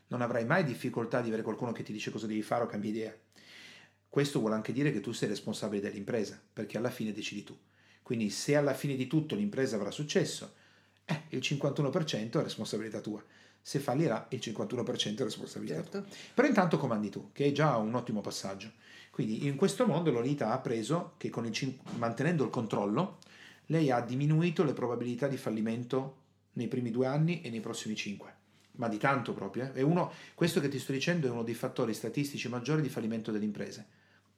Non 0.09 0.23
avrai 0.23 0.45
mai 0.47 0.65
difficoltà 0.65 1.21
di 1.21 1.29
avere 1.29 1.43
qualcuno 1.43 1.73
che 1.73 1.83
ti 1.83 1.93
dice 1.93 2.11
cosa 2.11 2.27
devi 2.27 2.41
fare 2.43 2.63
o 2.65 2.67
cambi 2.67 2.89
idea. 2.89 3.15
Questo 4.09 4.39
vuole 4.41 4.55
anche 4.55 4.73
dire 4.73 4.91
che 4.91 5.01
tu 5.01 5.13
sei 5.13 5.29
responsabile 5.29 5.83
dell'impresa, 5.83 6.41
perché 6.53 6.79
alla 6.79 6.89
fine 6.91 7.13
decidi 7.13 7.43
tu. 7.45 7.55
Quindi 8.09 8.31
se 8.31 8.57
alla 8.57 8.73
fine 8.73 8.97
di 8.97 9.07
tutto 9.07 9.35
l'impresa 9.35 9.77
avrà 9.77 9.91
successo, 9.91 10.55
eh, 11.05 11.25
il 11.29 11.41
51% 11.41 12.39
è 12.39 12.43
responsabilità 12.43 13.01
tua. 13.01 13.23
Se 13.61 13.81
fallirà, 13.81 14.29
il 14.31 14.39
51% 14.43 15.19
è 15.21 15.25
responsabilità 15.25 15.83
tua. 15.83 16.01
Certo. 16.01 16.17
Però 16.33 16.49
intanto 16.49 16.79
comandi 16.79 17.11
tu, 17.11 17.29
che 17.35 17.45
è 17.45 17.53
già 17.53 17.77
un 17.77 17.95
ottimo 17.95 18.23
passaggio. 18.23 18.73
Quindi 19.11 19.45
in 19.45 19.57
questo 19.57 19.87
modo 19.87 20.11
Lolita 20.11 20.49
ha 20.49 20.53
appreso 20.55 21.17
che 21.19 21.29
con 21.29 21.45
il 21.45 21.53
cin- 21.53 21.79
mantenendo 21.99 22.45
il 22.45 22.51
controllo, 22.51 23.19
lei 23.67 23.91
ha 23.91 24.01
diminuito 24.01 24.65
le 24.65 24.73
probabilità 24.73 25.29
di 25.29 25.37
fallimento 25.37 26.17
nei 26.55 26.67
primi 26.67 26.91
due 26.91 27.05
anni 27.05 27.43
e 27.43 27.51
nei 27.51 27.61
prossimi 27.61 27.95
cinque. 27.95 28.37
Ma 28.77 28.89
di 28.89 28.97
tanto 28.97 29.35
proprio. 29.35 29.65
eh. 29.65 29.73
È 29.75 29.83
uno, 29.83 30.11
questo 30.35 30.61
che 30.61 30.71
ti 30.71 30.79
sto 30.79 30.93
dicendo 30.93 31.27
è 31.27 31.31
uno 31.31 31.43
dei 31.43 31.53
fattori 31.53 31.93
statistici 31.93 32.49
maggiori 32.49 32.81
di 32.81 32.89
fallimento 32.89 33.31
delle 33.33 33.45
imprese. 33.45 33.87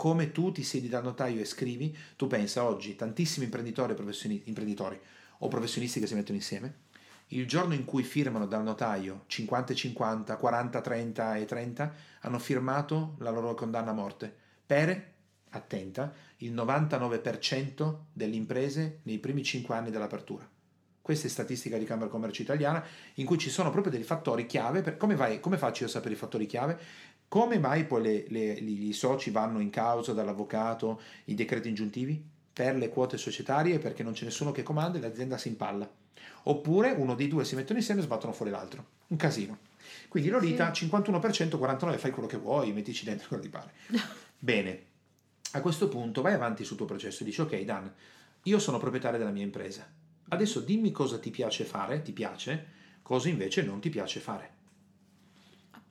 Come 0.01 0.33
tu 0.33 0.51
ti 0.51 0.63
siedi 0.63 0.89
dal 0.89 1.03
notaio 1.03 1.43
e 1.43 1.45
scrivi, 1.45 1.95
tu 2.17 2.27
pensa 2.27 2.65
oggi, 2.65 2.97
tantissimi 2.97 3.45
imprenditori, 3.45 3.93
professioni- 3.93 4.41
imprenditori 4.47 4.99
o 5.41 5.49
professionisti 5.49 6.01
che 6.01 6.07
si 6.07 6.15
mettono 6.15 6.39
insieme, 6.39 6.75
il 7.27 7.47
giorno 7.47 7.75
in 7.75 7.85
cui 7.85 8.03
firmano 8.03 8.47
dal 8.47 8.63
notaio 8.63 9.25
50 9.27 9.75
e 9.75 9.77
50, 9.77 10.37
40, 10.37 10.81
30 10.81 11.37
e 11.37 11.45
30, 11.45 11.95
hanno 12.21 12.39
firmato 12.39 13.17
la 13.19 13.29
loro 13.29 13.53
condanna 13.53 13.91
a 13.91 13.93
morte 13.93 14.35
per, 14.65 15.13
attenta, 15.51 16.15
il 16.39 16.55
99% 16.55 17.97
delle 18.11 18.37
imprese 18.37 19.01
nei 19.03 19.19
primi 19.19 19.43
5 19.43 19.75
anni 19.75 19.91
dell'apertura. 19.91 20.49
Questa 21.03 21.27
è 21.27 21.31
statistica 21.31 21.77
di 21.77 21.85
Camera 21.85 22.09
Commercio 22.09 22.41
Italiana, 22.41 22.83
in 23.15 23.27
cui 23.27 23.37
ci 23.37 23.51
sono 23.51 23.71
proprio 23.71 23.93
dei 23.93 24.03
fattori 24.03 24.47
chiave. 24.47 24.81
Per, 24.81 24.97
come, 24.97 25.15
vai- 25.15 25.41
come 25.41 25.59
faccio 25.59 25.83
io 25.83 25.89
a 25.89 25.93
sapere 25.93 26.15
i 26.15 26.17
fattori 26.17 26.47
chiave? 26.47 26.79
Come 27.31 27.61
mai 27.61 27.85
poi 27.85 28.03
le- 28.03 28.25
le- 28.27 28.61
gli 28.61 28.93
soci 28.93 29.31
vanno 29.31 29.61
in 29.61 29.71
causa 29.71 30.13
dall'avvocato, 30.13 31.01
i 31.27 31.35
decreti 31.35 31.69
ingiuntivi? 31.69 32.21
Per 32.53 32.75
le 32.75 32.89
quote 32.89 33.19
societarie, 33.19 33.79
perché 33.79 34.03
non 34.03 34.15
c'è 34.15 34.25
nessuno 34.25 34.51
che 34.51 34.65
comanda 34.65 34.99
e 34.99 35.01
l'azienda 35.01 35.39
si 35.39 35.47
impalla. 35.47 35.89
Oppure 36.43 36.91
uno 36.91 37.15
dei 37.15 37.29
due 37.29 37.45
si 37.45 37.55
mettono 37.55 37.79
insieme 37.79 38.01
e 38.01 38.03
sbattono 38.03 38.33
fuori 38.33 38.51
l'altro. 38.51 38.85
Un 39.07 39.17
casino. 39.17 39.59
Quindi 40.09 40.29
Lolita, 40.29 40.73
51%, 40.73 41.57
49% 41.57 41.99
fai 41.99 42.11
quello 42.11 42.27
che 42.27 42.37
vuoi, 42.37 42.73
mettici 42.73 43.05
dentro 43.05 43.29
quello 43.29 43.43
che 43.45 43.49
ti 43.49 43.57
pare. 43.57 43.73
Bene, 44.37 44.83
a 45.53 45.61
questo 45.61 45.87
punto 45.87 46.23
vai 46.23 46.33
avanti 46.33 46.65
sul 46.65 46.77
tuo 46.77 46.87
processo 46.87 47.23
e 47.23 47.27
dici 47.27 47.41
ok 47.43 47.61
Dan, 47.61 47.95
io 48.43 48.59
sono 48.59 48.79
proprietario 48.79 49.19
della 49.21 49.31
mia 49.31 49.45
impresa, 49.45 49.89
adesso 50.31 50.59
dimmi 50.59 50.91
cosa 50.91 51.21
ti 51.21 51.31
piace 51.31 51.63
fare, 51.63 52.03
ti 52.03 52.11
piace, 52.11 52.67
cosa 53.03 53.29
invece 53.29 53.63
non 53.63 53.79
ti 53.79 53.89
piace 53.89 54.19
fare. 54.19 54.59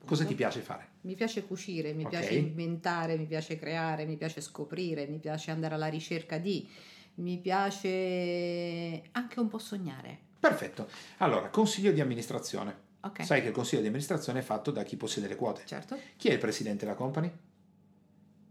Cosa 0.04 0.24
ti 0.24 0.34
piace 0.34 0.60
fare? 0.60 0.88
Mi 1.02 1.14
piace 1.14 1.44
cucire, 1.46 1.92
mi 1.92 2.04
Ok. 2.04 2.10
piace 2.10 2.34
inventare, 2.34 3.16
mi 3.16 3.26
piace 3.26 3.56
creare, 3.56 4.06
mi 4.06 4.16
piace 4.16 4.40
scoprire, 4.40 5.06
mi 5.06 5.18
piace 5.18 5.50
andare 5.50 5.74
alla 5.74 5.86
ricerca 5.88 6.38
di, 6.38 6.68
mi 7.16 7.38
piace 7.38 9.02
anche 9.12 9.40
un 9.40 9.48
po' 9.48 9.58
sognare. 9.58 10.18
Perfetto, 10.40 10.88
allora 11.18 11.48
consiglio 11.50 11.92
di 11.92 12.00
amministrazione. 12.00 12.88
Ok. 13.02 13.24
Sai 13.24 13.40
che 13.40 13.48
il 13.48 13.54
consiglio 13.54 13.80
di 13.82 13.86
amministrazione 13.86 14.40
è 14.40 14.42
fatto 14.42 14.70
da 14.70 14.82
chi 14.82 14.96
possiede 14.96 15.28
le 15.28 15.36
quote. 15.36 15.62
Certo. 15.64 15.98
Chi 16.16 16.28
è 16.28 16.32
il 16.32 16.38
presidente 16.38 16.84
della 16.84 16.96
company? 16.96 17.30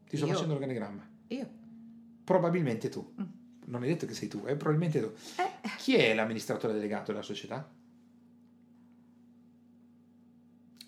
Ti 0.08 0.18
sto 0.18 0.26
Io. 0.26 0.32
facendo 0.34 0.54
l'organigramma. 0.54 1.08
Io. 1.28 1.50
Probabilmente 2.24 2.90
tu. 2.90 3.14
Mm. 3.20 3.26
Non 3.66 3.84
hai 3.84 3.90
detto 3.90 4.06
che 4.08 4.14
sei 4.14 4.28
tu, 4.28 4.44
è 4.46 4.56
probabilmente 4.56 5.00
tu. 5.00 5.12
Eh, 5.42 5.70
Chi 5.78 5.96
è 5.96 6.14
l'amministratore 6.16 6.74
delegato 6.74 7.12
della 7.12 7.24
società? 7.24 7.70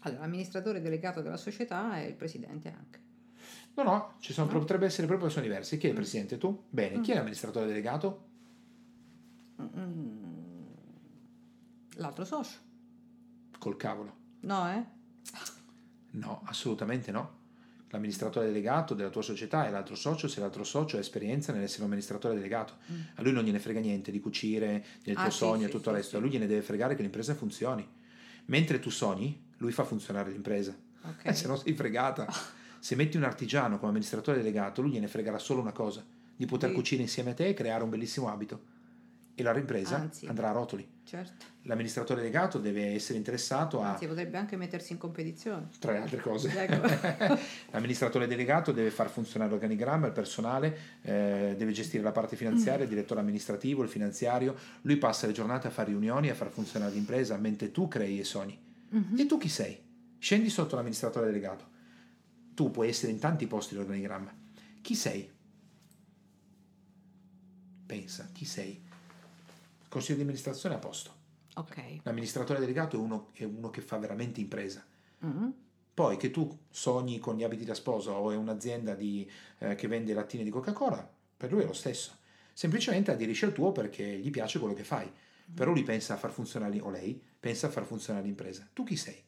Allora, 0.01 0.21
l'amministratore 0.21 0.81
delegato 0.81 1.21
della 1.21 1.37
società 1.37 1.95
è 1.97 2.01
il 2.05 2.13
presidente 2.15 2.69
anche. 2.75 2.99
No, 3.75 3.83
no, 3.83 4.13
ci 4.19 4.33
sono, 4.33 4.51
No? 4.51 4.59
potrebbe 4.59 4.85
essere 4.85 5.07
proprio 5.07 5.27
persone 5.27 5.47
diverse. 5.47 5.77
Chi 5.77 5.85
è 5.85 5.89
il 5.89 5.95
Mm. 5.95 5.97
presidente? 5.97 6.37
Tu? 6.37 6.63
Bene. 6.69 6.99
Chi 7.01 7.11
è 7.11 7.13
Mm. 7.13 7.17
l'amministratore 7.17 7.65
delegato? 7.67 8.25
Mm, 9.61 10.29
L'altro 11.95 12.25
socio. 12.25 12.57
Col 13.59 13.77
cavolo. 13.77 14.15
No, 14.41 14.71
eh? 14.71 14.83
No, 16.11 16.41
assolutamente 16.45 17.11
no. 17.11 17.39
L'amministratore 17.89 18.45
delegato 18.47 18.93
della 18.93 19.09
tua 19.09 19.21
società 19.21 19.67
è 19.67 19.69
l'altro 19.69 19.95
socio 19.95 20.27
se 20.29 20.39
l'altro 20.39 20.63
socio 20.63 20.95
ha 20.97 20.99
esperienza 21.01 21.51
nell'essere 21.51 21.81
un 21.81 21.87
amministratore 21.87 22.33
delegato. 22.35 22.75
Mm. 22.91 22.99
A 23.15 23.21
lui 23.21 23.33
non 23.33 23.43
gliene 23.43 23.59
frega 23.59 23.79
niente 23.81 24.09
di 24.11 24.19
cucire, 24.21 24.83
del 25.03 25.15
tuo 25.15 25.25
Ah, 25.25 25.29
sogno 25.29 25.63
e 25.63 25.65
sì, 25.65 25.71
tutto 25.71 25.83
sì, 25.83 25.89
il 25.89 25.95
resto. 25.95 26.09
sì. 26.11 26.15
A 26.15 26.19
lui 26.19 26.29
gliene 26.31 26.47
deve 26.47 26.61
fregare 26.61 26.95
che 26.95 27.01
l'impresa 27.01 27.35
funzioni. 27.35 27.87
Mentre 28.45 28.79
tu 28.79 28.89
sogni, 28.89 29.49
lui 29.61 29.71
fa 29.71 29.83
funzionare 29.83 30.31
l'impresa. 30.31 30.75
Ok. 31.03 31.21
Eh, 31.25 31.33
se 31.33 31.47
no 31.47 31.55
sei 31.55 31.73
fregata. 31.73 32.27
Se 32.81 32.95
metti 32.95 33.15
un 33.15 33.21
artigiano 33.23 33.77
come 33.77 33.89
amministratore 33.89 34.37
delegato, 34.37 34.81
lui 34.81 34.89
gliene 34.89 35.07
fregherà 35.07 35.37
solo 35.37 35.61
una 35.61 35.71
cosa, 35.71 36.03
di 36.35 36.47
poter 36.47 36.69
Sì. 36.69 36.75
cucire 36.75 37.01
insieme 37.03 37.29
a 37.29 37.33
te 37.35 37.47
e 37.49 37.53
creare 37.53 37.83
un 37.83 37.91
bellissimo 37.91 38.27
abito. 38.27 38.59
E 39.35 39.43
la 39.43 39.55
impresa 39.55 39.97
Anzi. 39.97 40.25
andrà 40.25 40.49
a 40.49 40.51
rotoli. 40.51 40.87
Certo. 41.03 41.45
L'amministratore 41.65 42.21
delegato 42.21 42.57
deve 42.57 42.93
essere 42.95 43.19
interessato 43.19 43.83
a, 43.83 43.91
Anzi, 43.91 44.07
potrebbe 44.07 44.37
anche 44.39 44.55
mettersi 44.57 44.93
in 44.93 44.97
competizione. 44.97 45.69
tra 45.77 45.91
le 45.91 45.99
altre 45.99 46.21
cose, 46.21 46.49
Ecco. 46.59 47.37
l'amministratore 47.71 48.25
delegato 48.25 48.71
deve 48.71 48.89
far 48.89 49.09
funzionare 49.11 49.51
l'organigramma, 49.51 50.07
il 50.07 50.13
personale, 50.13 50.77
eh, 51.03 51.53
deve 51.55 51.71
gestire 51.73 52.01
la 52.01 52.11
parte 52.11 52.35
finanziaria, 52.35 52.83
il 52.83 52.89
direttore 52.89 53.19
amministrativo, 53.19 53.83
il 53.83 53.89
finanziario. 53.89 54.55
Lui 54.81 54.97
passa 54.97 55.27
le 55.27 55.33
giornate 55.33 55.67
a 55.67 55.69
fare 55.69 55.89
riunioni, 55.91 56.29
a 56.31 56.33
far 56.35 56.49
funzionare 56.49 56.93
l'impresa, 56.93 57.37
mentre 57.37 57.71
tu 57.71 57.87
crei 57.87 58.19
e 58.19 58.23
sogni. 58.23 58.57
Mhm. 58.91 59.19
E 59.19 59.25
tu 59.25 59.37
chi 59.37 59.49
sei? 59.49 59.81
Scendi 60.17 60.49
sotto 60.49 60.75
l'amministratore 60.75 61.25
delegato. 61.25 61.69
Tu 62.53 62.69
puoi 62.71 62.89
essere 62.89 63.11
in 63.11 63.19
tanti 63.19 63.47
posti 63.47 63.75
l'organigramma. 63.75 64.33
Chi 64.81 64.95
sei? 64.95 65.29
Pensa, 67.85 68.29
chi 68.31 68.45
sei? 68.45 68.81
Consiglio 69.89 70.15
di 70.15 70.21
amministrazione 70.21 70.75
a 70.75 70.79
posto. 70.79 71.19
Ok. 71.55 71.99
L'amministratore 72.03 72.59
delegato 72.59 72.95
è 72.95 72.99
uno, 72.99 73.29
è 73.33 73.43
uno 73.43 73.69
che 73.69 73.81
fa 73.81 73.97
veramente 73.97 74.39
impresa. 74.39 74.85
Mhm. 75.19 75.53
Poi 75.93 76.17
che 76.17 76.31
tu 76.31 76.57
sogni 76.69 77.19
con 77.19 77.35
gli 77.35 77.43
abiti 77.43 77.65
da 77.65 77.73
sposa 77.73 78.11
o 78.11 78.31
è 78.31 78.35
un'azienda 78.35 78.95
di, 78.95 79.29
eh, 79.59 79.75
che 79.75 79.87
vende 79.87 80.13
lattine 80.13 80.43
di 80.43 80.49
Coca-Cola, 80.49 81.07
per 81.35 81.51
lui 81.51 81.63
è 81.63 81.65
lo 81.65 81.73
stesso. 81.73 82.17
Semplicemente 82.53 83.11
aderisce 83.11 83.45
al 83.45 83.53
tuo 83.53 83.71
perché 83.71 84.17
gli 84.17 84.29
piace 84.29 84.59
quello 84.59 84.73
che 84.73 84.83
fai. 84.83 85.11
Però 85.53 85.71
lui 85.71 85.83
pensa 85.83 86.13
a 86.13 86.17
far 86.17 86.31
funzionare, 86.31 86.79
o 86.79 86.89
lei 86.89 87.21
pensa 87.39 87.67
a 87.67 87.69
far 87.69 87.85
funzionare 87.85 88.25
l'impresa. 88.25 88.67
Tu 88.73 88.83
chi 88.83 88.95
sei? 88.95 89.23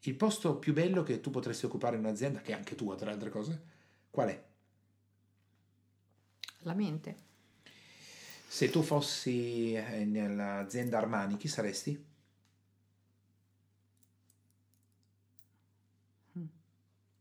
Il 0.00 0.14
posto 0.14 0.56
più 0.58 0.72
bello 0.72 1.02
che 1.02 1.20
tu 1.20 1.30
potresti 1.30 1.66
occupare 1.66 1.96
in 1.96 2.04
un'azienda, 2.04 2.40
che 2.40 2.52
è 2.52 2.54
anche 2.54 2.74
tua 2.74 2.94
tra 2.94 3.06
le 3.06 3.12
altre 3.12 3.30
cose, 3.30 3.62
qual 4.10 4.28
è? 4.28 4.44
La 6.60 6.74
mente. 6.74 7.24
Se 8.48 8.70
tu 8.70 8.82
fossi 8.82 9.74
eh, 9.74 10.04
nell'azienda 10.04 10.98
Armani, 10.98 11.36
chi 11.36 11.48
saresti? 11.48 12.04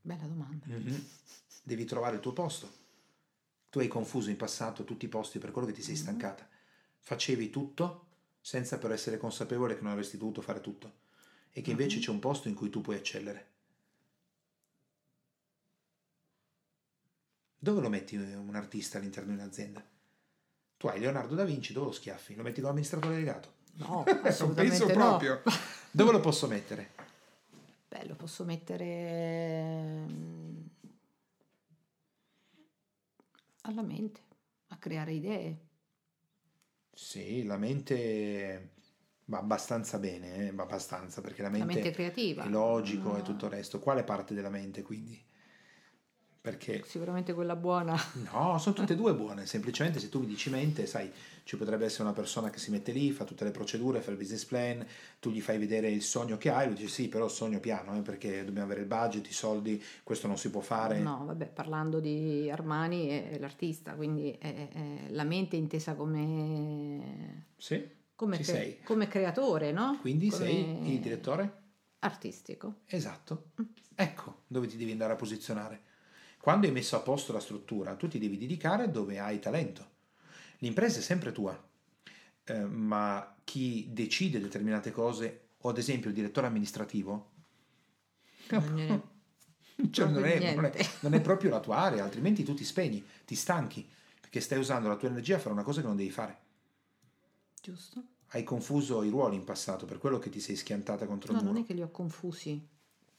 Bella 0.02 0.26
domanda. 0.26 0.68
Mhm. 0.68 1.04
Devi 1.64 1.84
trovare 1.86 2.16
il 2.16 2.22
tuo 2.22 2.32
posto. 2.32 2.84
Tu 3.72 3.80
hai 3.80 3.88
confuso 3.88 4.30
in 4.30 4.38
passato 4.38 4.84
tutti 4.84 5.06
i 5.06 5.10
posti 5.10 5.40
per 5.40 5.50
quello 5.50 5.66
che 5.66 5.74
ti 5.74 5.82
sei 5.82 5.96
Mhm. 5.96 6.02
stancata. 6.02 6.48
Facevi 7.08 7.52
tutto 7.52 8.08
senza 8.42 8.80
però 8.80 8.92
essere 8.92 9.18
consapevole 9.20 9.76
che 9.76 9.82
non 9.84 9.92
avresti 9.92 10.18
dovuto 10.18 10.42
fare 10.42 10.60
tutto 10.60 10.92
e 11.52 11.62
che 11.62 11.70
invece 11.70 11.98
Mhm. 11.98 12.02
c'è 12.02 12.10
un 12.10 12.18
posto 12.20 12.48
in 12.48 12.56
cui 12.56 12.72
tu 12.72 12.82
puoi 12.82 12.96
eccellere. 12.96 13.52
Dove 17.60 17.80
lo 17.82 17.90
metti 17.90 18.16
eh, 18.16 18.34
un 18.36 18.56
artista 18.56 18.98
all'interno 18.98 19.34
di 19.36 19.40
un'azienda? 19.40 19.86
Tu 20.78 20.88
hai 20.88 21.00
Leonardo 21.00 21.36
da 21.36 21.44
Vinci, 21.46 21.74
dove 21.74 21.86
lo 21.88 21.92
schiaffi? 21.92 22.34
Lo 22.34 22.42
metti 22.42 22.56
come 22.58 22.70
amministratore 22.72 23.14
delegato? 23.14 23.54
No, 23.74 24.04
non 24.08 24.20
assolutamente 24.26 24.78
penso 24.86 24.98
no. 24.98 25.06
proprio. 25.06 25.44
Dove 25.92 26.12
lo 26.12 26.20
posso 26.20 26.48
mettere? 26.48 26.94
Beh, 27.88 28.08
lo 28.08 28.16
posso 28.16 28.44
mettere 28.46 30.06
mm, 30.08 30.62
alla 33.62 33.84
mente, 33.84 34.22
a 34.70 34.78
creare 34.78 35.14
idee. 35.14 35.58
Sì, 36.98 37.44
la 37.44 37.58
mente 37.58 38.72
va 39.26 39.40
abbastanza 39.40 40.00
bene, 40.00 40.48
eh, 40.48 40.52
va 40.54 40.64
abbastanza, 40.64 41.22
perché 41.22 41.42
la 41.42 41.50
La 41.58 41.66
mente, 41.66 41.66
mente 41.66 41.92
creativa. 41.92 42.44
è 42.44 42.48
logico 42.48 43.18
e 43.18 43.22
Ah, 43.22 43.22
tutto 43.22 43.46
il 43.48 43.52
resto. 43.52 43.80
Quale 43.80 44.04
parte 44.04 44.34
della 44.34 44.50
mente 44.50 44.82
quindi? 44.82 45.22
Perché 46.46 46.84
Sicuramente 46.86 47.34
quella 47.34 47.56
buona. 47.56 47.98
No, 48.32 48.60
sono 48.60 48.76
tutte 48.76 48.94
e 48.94 48.96
due 48.96 49.16
buone, 49.16 49.48
semplicemente 49.48 50.00
se 50.00 50.10
tu 50.10 50.20
mi 50.20 50.28
dici 50.28 50.52
mente, 50.52 50.86
sai, 50.86 51.12
ci 51.44 51.58
potrebbe 51.58 51.86
essere 51.86 52.04
una 52.04 52.14
persona 52.14 52.52
che 52.52 52.60
si 52.60 52.70
mette 52.70 52.92
lì, 52.92 53.12
fa 53.12 53.24
tutte 53.24 53.44
le 53.44 53.50
procedure, 53.50 54.00
fa 54.00 54.12
il 54.12 54.18
business 54.18 54.46
plan, 54.46 54.86
tu 55.20 55.32
gli 55.32 55.42
fai 55.42 55.58
vedere 55.58 55.90
il 55.90 56.04
sogno 56.04 56.38
che 56.38 56.52
hai, 56.52 56.68
lui 56.68 56.76
dice 56.76 56.88
sì, 56.88 57.08
però 57.08 57.28
sogno 57.28 57.60
piano, 57.60 57.98
eh, 57.98 58.02
perché 58.02 58.46
dobbiamo 58.46 58.68
avere 58.68 58.82
il 58.82 58.88
budget, 58.88 59.28
i 59.28 59.34
soldi, 59.34 59.84
questo 60.04 60.28
non 60.28 60.38
si 60.38 60.52
può 60.52 60.62
fare. 60.62 61.00
No, 61.00 61.24
vabbè, 61.26 61.48
parlando 61.48 62.00
di 62.00 62.48
Armani 62.52 63.08
è 63.08 63.38
l'artista, 63.40 63.94
quindi 63.94 64.30
è, 64.32 64.70
è 64.70 65.10
la 65.10 65.24
mente 65.24 65.56
intesa 65.56 65.96
come, 65.96 67.48
Sì, 67.58 67.84
come, 68.16 68.36
cre- 68.36 68.44
sei. 68.44 68.80
come 68.84 69.08
creatore, 69.08 69.72
no? 69.72 69.98
Quindi 70.00 70.30
Come 70.30 70.44
sei 70.44 70.94
il 70.94 71.00
direttore? 71.00 71.64
Artistico. 72.00 72.82
Esatto. 72.86 73.46
Ecco 73.96 74.44
dove 74.48 74.68
ti 74.68 74.78
devi 74.78 74.92
andare 74.92 75.14
a 75.14 75.16
posizionare. 75.16 75.85
Quando 76.46 76.68
hai 76.68 76.72
messo 76.72 76.96
a 76.96 77.00
posto 77.00 77.34
la 77.34 77.40
struttura, 77.40 77.96
tu 77.96 78.08
ti 78.08 78.20
devi 78.20 78.38
dedicare 78.38 78.92
dove 78.92 79.18
hai 79.18 79.40
talento. 79.40 79.84
L'impresa 80.60 81.00
è 81.00 81.02
sempre 81.02 81.32
tua, 81.32 81.60
eh, 82.44 82.66
ma 82.66 83.36
chi 83.44 83.88
decide 83.92 84.40
determinate 84.40 84.92
cose, 84.92 85.48
o 85.58 85.70
ad 85.70 85.80
esempio 85.80 86.10
il 86.10 86.16
direttore 86.16 86.46
amministrativo, 86.46 87.32
Non 88.52 88.76
gliene- 88.76 89.02
cioè, 89.90 90.08
non, 90.08 90.24
è, 90.24 90.54
non 90.54 90.66
è- 90.66 90.90
non 91.00 91.14
è 91.16 91.22
proprio 91.22 91.50
la 91.50 91.60
tua 91.60 91.78
area, 91.78 92.04
altrimenti 92.06 92.44
tu 92.44 92.54
ti 92.54 92.64
spegni, 92.64 93.04
ti 93.26 93.34
stanchi, 93.34 93.84
perché 94.22 94.40
stai 94.40 94.60
usando 94.60 94.88
la 94.88 94.98
tua 94.98 95.08
energia 95.10 95.38
a 95.38 95.40
fare 95.40 95.54
una 95.54 95.64
cosa 95.64 95.82
che 95.82 95.88
non 95.88 95.96
devi 95.96 96.12
fare. 96.12 96.38
Giusto? 97.60 98.04
Hai 98.28 98.44
confuso 98.44 99.02
i 99.02 99.10
ruoli 99.10 99.36
in 99.36 99.46
passato, 99.46 99.88
per 99.88 99.98
quello 99.98 100.20
che 100.20 100.30
ti 100.30 100.40
sei 100.40 100.56
schiantata 100.56 101.08
contro 101.08 101.32
No, 101.32 101.40
il 101.40 101.44
muro. 101.46 101.56
non 101.56 101.64
è 101.64 101.66
che 101.66 101.74
li 101.74 101.82
ho 101.82 101.90
confusi, 101.90 102.68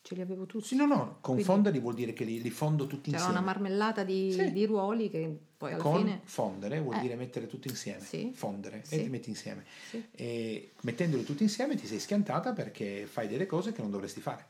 ce 0.06 0.14
li 0.14 0.20
avevo 0.20 0.46
tutti. 0.46 0.66
Sì, 0.68 0.76
no, 0.76 0.86
no, 0.86 1.18
confonderli 1.20 1.80
vuol 1.80 1.94
dire 1.94 2.12
che 2.12 2.22
li, 2.22 2.40
li 2.40 2.50
fondo 2.50 2.86
tutti 2.86 3.10
C'era 3.10 3.16
insieme. 3.24 3.38
una 3.38 3.44
marmellata 3.44 4.04
di, 4.04 4.30
Sì. 4.30 4.52
di 4.52 4.64
ruoli 4.64 5.10
che 5.10 5.36
poi 5.56 5.72
alla 5.72 5.82
Con 5.82 5.96
fine... 5.98 6.20
fondere 6.22 6.80
vuol 6.80 6.96
Eh. 6.96 7.00
dire 7.00 7.16
mettere 7.16 7.48
tutto 7.48 7.66
insieme. 7.66 8.00
Sì. 8.04 8.30
Fondere 8.32 8.82
Sì. 8.84 8.94
e 8.94 9.02
ti 9.02 9.08
metti 9.08 9.30
insieme. 9.30 9.64
Sì. 9.90 10.06
E 10.12 10.70
mettendoli 10.82 11.24
tutti 11.24 11.42
insieme 11.42 11.74
ti 11.74 11.88
sei 11.88 11.98
schiantata 11.98 12.52
perché 12.52 13.06
fai 13.06 13.26
delle 13.26 13.46
cose 13.46 13.72
che 13.72 13.82
non 13.82 13.90
dovresti 13.90 14.20
fare. 14.20 14.46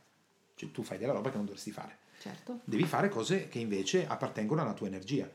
Cioè 0.57 0.71
tu 0.73 0.83
fai 0.83 0.99
della 0.99 1.13
roba 1.15 1.31
che 1.31 1.37
non 1.37 1.47
dovresti 1.47 1.71
fare. 1.71 1.97
Certo. 2.21 2.61
Devi 2.65 2.85
fare 2.85 3.09
cose 3.09 3.49
che 3.49 3.59
invece 3.59 4.07
appartengono 4.07 4.61
alla 4.61 4.75
tua 4.75 4.89
energia, 4.89 5.27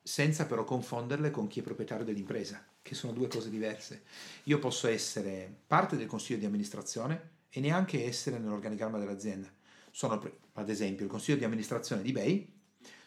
senza 0.00 0.46
però 0.46 0.62
confonderle 0.64 1.30
con 1.32 1.48
chi 1.48 1.58
è 1.58 1.62
proprietario 1.62 2.04
dell'impresa, 2.04 2.64
che 2.82 2.94
sono 2.94 3.12
due 3.12 3.26
cose 3.26 3.50
diverse. 3.50 4.02
Io 4.44 4.58
posso 4.60 4.86
essere 4.86 5.52
parte 5.66 5.96
del 5.96 6.06
consiglio 6.06 6.38
di 6.38 6.44
amministrazione 6.46 7.32
e 7.56 7.60
neanche 7.60 8.04
essere 8.04 8.38
nell'organigramma 8.38 8.98
dell'azienda. 8.98 9.48
Sono, 9.92 10.20
ad 10.54 10.68
esempio, 10.68 11.04
il 11.04 11.10
consiglio 11.10 11.38
di 11.38 11.44
amministrazione 11.44 12.02
di 12.02 12.10
eBay, 12.10 12.52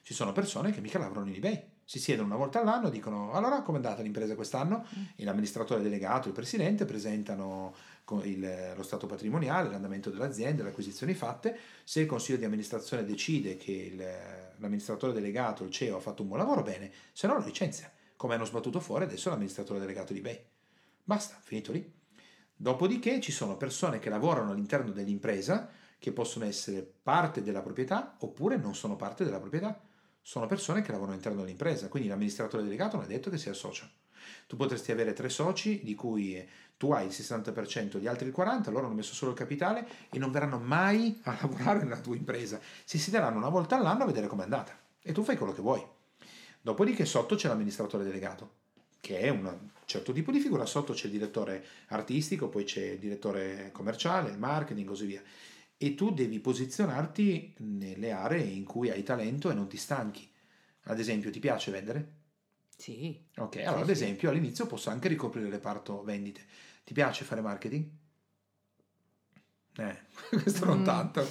ci 0.03 0.13
sono 0.13 0.31
persone 0.31 0.71
che 0.71 0.79
mica 0.79 0.97
lavorano 0.97 1.27
in 1.27 1.35
eBay. 1.35 1.61
Si 1.83 1.99
siedono 1.99 2.27
una 2.27 2.37
volta 2.37 2.61
all'anno 2.61 2.87
e 2.87 2.91
dicono 2.91 3.33
allora 3.33 3.61
come 3.61 3.79
è 3.79 3.81
andata 3.81 4.01
l'impresa 4.01 4.35
quest'anno? 4.35 4.85
E 5.17 5.25
l'amministratore 5.25 5.81
delegato, 5.81 6.29
il 6.29 6.33
presidente 6.33 6.85
presentano 6.85 7.75
il- 8.23 8.73
lo 8.73 8.83
stato 8.83 9.05
patrimoniale, 9.05 9.69
l'andamento 9.69 10.09
dell'azienda, 10.09 10.63
le 10.63 10.69
acquisizioni 10.69 11.13
fatte. 11.13 11.57
Se 11.83 11.99
il 11.99 12.05
consiglio 12.05 12.37
di 12.37 12.45
amministrazione 12.45 13.03
decide 13.03 13.57
che 13.57 13.71
il- 13.71 14.59
l'amministratore 14.59 15.11
delegato, 15.11 15.65
il 15.65 15.71
CEO, 15.71 15.97
ha 15.97 16.01
fatto 16.01 16.21
un 16.21 16.29
buon 16.29 16.39
lavoro, 16.39 16.61
bene, 16.61 16.89
se 17.11 17.27
no 17.27 17.37
lo 17.37 17.43
licenzia, 17.43 17.91
come 18.15 18.35
hanno 18.35 18.45
sbattuto 18.45 18.79
fuori 18.79 19.03
adesso 19.03 19.29
l'amministratore 19.29 19.79
delegato 19.79 20.13
di 20.13 20.19
eBay. 20.19 20.39
Basta, 21.03 21.37
finito 21.41 21.73
lì. 21.73 21.95
Dopodiché 22.59 23.21
ci 23.21 23.31
sono 23.31 23.55
persone 23.55 23.99
che 23.99 24.09
lavorano 24.09 24.51
all'interno 24.51 24.91
dell'impresa 24.91 25.69
che 25.99 26.11
possono 26.11 26.45
essere 26.45 26.81
parte 27.03 27.43
della 27.43 27.61
proprietà 27.61 28.15
oppure 28.19 28.57
non 28.57 28.73
sono 28.73 28.95
parte 28.95 29.23
della 29.23 29.39
proprietà. 29.39 29.79
Sono 30.23 30.47
persone 30.47 30.81
che 30.81 30.89
lavorano 30.89 31.11
all'interno 31.11 31.41
dell'impresa, 31.41 31.87
quindi 31.87 32.09
l'amministratore 32.09 32.63
delegato 32.63 32.97
non 32.97 33.05
è 33.05 33.09
detto 33.09 33.29
che 33.29 33.37
sia 33.37 33.53
socio. 33.53 33.87
Tu 34.47 34.55
potresti 34.55 34.91
avere 34.91 35.13
tre 35.13 35.29
soci 35.29 35.81
di 35.83 35.93
cui 35.93 36.43
tu 36.77 36.91
hai 36.91 37.05
il 37.05 37.11
60%, 37.11 37.99
gli 37.99 38.07
altri 38.07 38.27
il 38.27 38.33
40%, 38.35 38.71
loro 38.71 38.87
hanno 38.87 38.95
messo 38.95 39.13
solo 39.13 39.31
il 39.31 39.37
capitale 39.37 39.87
e 40.09 40.17
non 40.17 40.31
verranno 40.31 40.57
mai 40.57 41.21
a 41.25 41.37
lavorare 41.39 41.83
nella 41.83 41.99
tua 41.99 42.15
impresa. 42.15 42.59
Si 42.83 42.97
siederanno 42.97 43.37
una 43.37 43.49
volta 43.49 43.77
all'anno 43.77 44.01
a 44.03 44.07
vedere 44.07 44.25
com'è 44.25 44.43
andata 44.43 44.75
e 44.99 45.11
tu 45.11 45.23
fai 45.23 45.37
quello 45.37 45.53
che 45.53 45.61
vuoi. 45.61 45.85
Dopodiché 46.59 47.05
sotto 47.05 47.35
c'è 47.35 47.47
l'amministratore 47.47 48.03
delegato, 48.03 48.65
che 49.07 49.19
è 49.21 49.29
un 49.29 49.57
certo 49.85 50.11
tipo 50.11 50.31
di 50.33 50.39
figura, 50.41 50.65
sotto 50.65 50.91
c'è 50.91 51.05
il 51.05 51.13
direttore 51.13 51.63
artistico, 51.87 52.49
poi 52.49 52.65
c'è 52.65 52.83
il 52.83 52.99
direttore 52.99 53.69
commerciale, 53.71 54.31
il 54.31 54.37
marketing, 54.37 54.85
così 54.85 55.05
via. 55.05 55.21
E 55.77 55.95
tu 55.95 56.11
devi 56.13 56.39
posizionarti 56.39 57.53
nelle 57.59 58.11
aree 58.11 58.43
in 58.43 58.65
cui 58.65 58.89
hai 58.89 59.03
talento 59.03 59.49
e 59.49 59.53
non 59.53 59.69
ti 59.69 59.77
stanchi. 59.77 60.29
Ad 60.89 60.99
esempio, 60.99 61.31
ti 61.31 61.39
piace 61.39 61.71
vendere? 61.71 62.15
Sì. 62.75 63.17
Ok, 63.37 63.57
allora 63.65 63.79
ad 63.79 63.85
sì. 63.85 63.91
esempio 63.93 64.29
all'inizio 64.29 64.65
posso 64.67 64.89
anche 64.89 65.07
ricoprire 65.07 65.45
il 65.45 65.53
reparto 65.53 66.03
vendite. 66.03 66.41
Ti 66.83 66.93
piace 66.93 67.23
fare 67.23 67.39
marketing? 67.39 67.85
Eh, 69.77 69.97
questo 70.41 70.65
non 70.65 70.81
Mm. 70.81 70.83
tanto. 70.83 71.25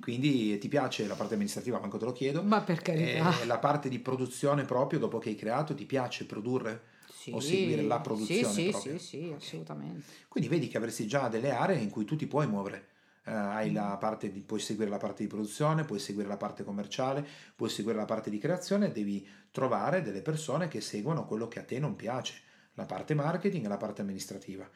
Quindi 0.00 0.56
ti 0.58 0.68
piace 0.68 1.06
la 1.06 1.14
parte 1.14 1.34
amministrativa, 1.34 1.78
manco 1.78 1.98
te 1.98 2.06
lo 2.06 2.12
chiedo. 2.12 2.42
Ma 2.42 2.62
per 2.62 2.80
carità. 2.80 3.38
Eh, 3.42 3.44
la 3.44 3.58
parte 3.58 3.90
di 3.90 3.98
produzione 3.98 4.64
proprio, 4.64 4.98
dopo 4.98 5.18
che 5.18 5.28
hai 5.28 5.34
creato, 5.36 5.74
ti 5.74 5.84
piace 5.84 6.24
produrre? 6.24 6.96
Sì, 7.18 7.32
o 7.32 7.40
seguire 7.40 7.82
la 7.82 8.00
produzione 8.00 8.52
Sì, 8.54 8.62
sì, 8.62 8.70
proprio. 8.70 8.98
sì, 8.98 8.98
sì, 8.98 9.32
assolutamente. 9.34 10.06
Quindi 10.28 10.48
vedi 10.48 10.68
che 10.68 10.76
avresti 10.76 11.06
già 11.06 11.28
delle 11.28 11.50
aree 11.50 11.78
in 11.78 11.90
cui 11.90 12.04
tu 12.04 12.16
ti 12.16 12.26
puoi 12.26 12.46
muovere. 12.46 12.88
Eh, 13.24 13.32
hai 13.32 13.72
la 13.72 13.96
parte 13.98 14.30
di, 14.30 14.40
puoi 14.40 14.60
seguire 14.60 14.88
la 14.90 14.96
parte 14.98 15.22
di 15.22 15.28
produzione, 15.28 15.84
puoi 15.84 15.98
seguire 15.98 16.28
la 16.28 16.36
parte 16.36 16.64
commerciale, 16.64 17.26
puoi 17.56 17.68
seguire 17.68 17.98
la 17.98 18.04
parte 18.04 18.30
di 18.30 18.38
creazione, 18.38 18.92
devi 18.92 19.26
trovare 19.50 20.00
delle 20.02 20.22
persone 20.22 20.68
che 20.68 20.80
seguono 20.80 21.26
quello 21.26 21.48
che 21.48 21.58
a 21.58 21.64
te 21.64 21.78
non 21.78 21.96
piace, 21.96 22.40
la 22.74 22.86
parte 22.86 23.14
marketing 23.14 23.64
e 23.64 23.68
la 23.68 23.76
parte 23.76 24.00
amministrativa. 24.02 24.68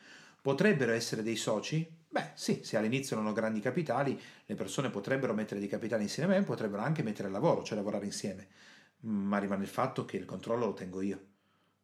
Potrebbero 0.42 0.92
essere 0.92 1.22
dei 1.22 1.36
soci? 1.36 1.88
Beh, 2.08 2.32
sì, 2.34 2.60
se 2.64 2.76
all'inizio 2.76 3.16
non 3.16 3.26
ho 3.26 3.32
grandi 3.32 3.60
capitali, 3.60 4.20
le 4.44 4.54
persone 4.54 4.90
potrebbero 4.90 5.32
mettere 5.32 5.60
dei 5.60 5.68
capitali 5.68 6.02
insieme 6.02 6.34
a 6.36 6.38
me, 6.40 6.44
potrebbero 6.44 6.82
anche 6.82 7.02
mettere 7.02 7.28
il 7.28 7.34
lavoro, 7.34 7.62
cioè 7.62 7.76
lavorare 7.76 8.04
insieme. 8.04 8.48
Ma 9.02 9.38
rimane 9.38 9.62
il 9.62 9.68
fatto 9.68 10.04
che 10.04 10.16
il 10.16 10.24
controllo 10.24 10.66
lo 10.66 10.74
tengo 10.74 11.00
io. 11.00 11.31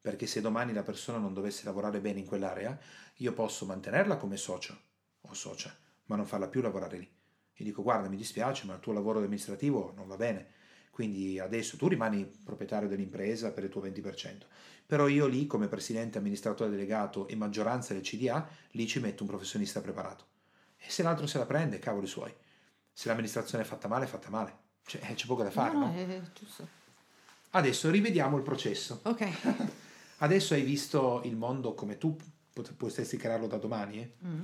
Perché 0.09 0.27
se 0.27 0.41
domani 0.41 0.73
la 0.73 0.83
persona 0.83 1.19
non 1.19 1.35
dovesse 1.35 1.67
lavorare 1.67 2.01
bene 2.01 2.21
in 2.21 2.25
quell'area, 2.25 2.79
io 3.17 3.35
posso 3.35 3.67
mantenerla 3.67 4.17
come 4.17 4.39
socio 4.39 4.75
o 5.21 5.35
socia, 5.35 5.71
ma 6.07 6.17
non 6.17 6.25
farla 6.25 6.49
più 6.49 6.63
lavorare 6.63 6.97
lì. 6.97 7.13
Gli 7.55 7.65
dico, 7.65 7.83
guarda, 7.83 8.09
mi 8.09 8.17
dispiace, 8.17 8.65
ma 8.65 8.73
il 8.73 8.81
tuo 8.81 8.95
lavoro 8.95 9.19
amministrativo 9.19 9.93
non 9.97 10.07
va 10.07 10.17
bene. 10.17 10.47
Quindi 10.91 11.39
adesso 11.39 11.77
tu 11.77 11.89
rimani 11.89 12.25
proprietario 12.25 12.89
dell'impresa 12.89 13.53
per 13.53 13.65
il 13.65 13.69
tuo 13.69 13.83
20%, 13.83 14.47
però 14.87 15.09
io 15.09 15.27
lì 15.27 15.47
come 15.47 15.69
presidente, 15.69 16.17
amministratore 16.17 16.71
delegato 16.71 17.29
e 17.29 17.37
maggioranza 17.37 17.93
del 17.93 18.03
CDA, 18.03 18.49
lì 18.71 18.87
ci 18.87 19.01
metto 19.01 19.25
un 19.25 19.29
professionista 19.29 19.83
preparato. 19.83 20.25
E 20.79 20.89
se 20.89 21.03
l'altro 21.03 21.27
se 21.27 21.37
la 21.37 21.45
prende, 21.45 21.79
cavoli 21.79 22.07
suoi. 22.07 22.35
Se 22.95 23.09
l'amministrazione 23.09 23.63
è 23.63 23.67
fatta 23.67 23.89
male, 23.89 24.07
è 24.07 24.09
fatta 24.09 24.31
male. 24.31 24.57
Cioè, 24.87 25.03
c'è 25.13 25.27
poco 25.27 25.43
da 25.43 25.51
fare, 25.51 25.75
no, 25.75 25.81
no? 25.81 25.93
Adesso 27.51 27.91
rivediamo 27.91 28.39
il 28.39 28.43
processo. 28.43 29.01
Ok. 29.03 29.77
Adesso 30.19 30.55
hai 30.55 30.63
visto 30.63 31.21
il 31.25 31.37
mondo 31.37 31.75
come 31.75 31.99
tu 31.99 32.17
pot- 32.53 32.73
potresti 32.75 33.17
crearlo 33.17 33.47
da 33.47 33.57
domani, 33.57 34.01
eh? 34.01 34.13
Mm. 34.27 34.41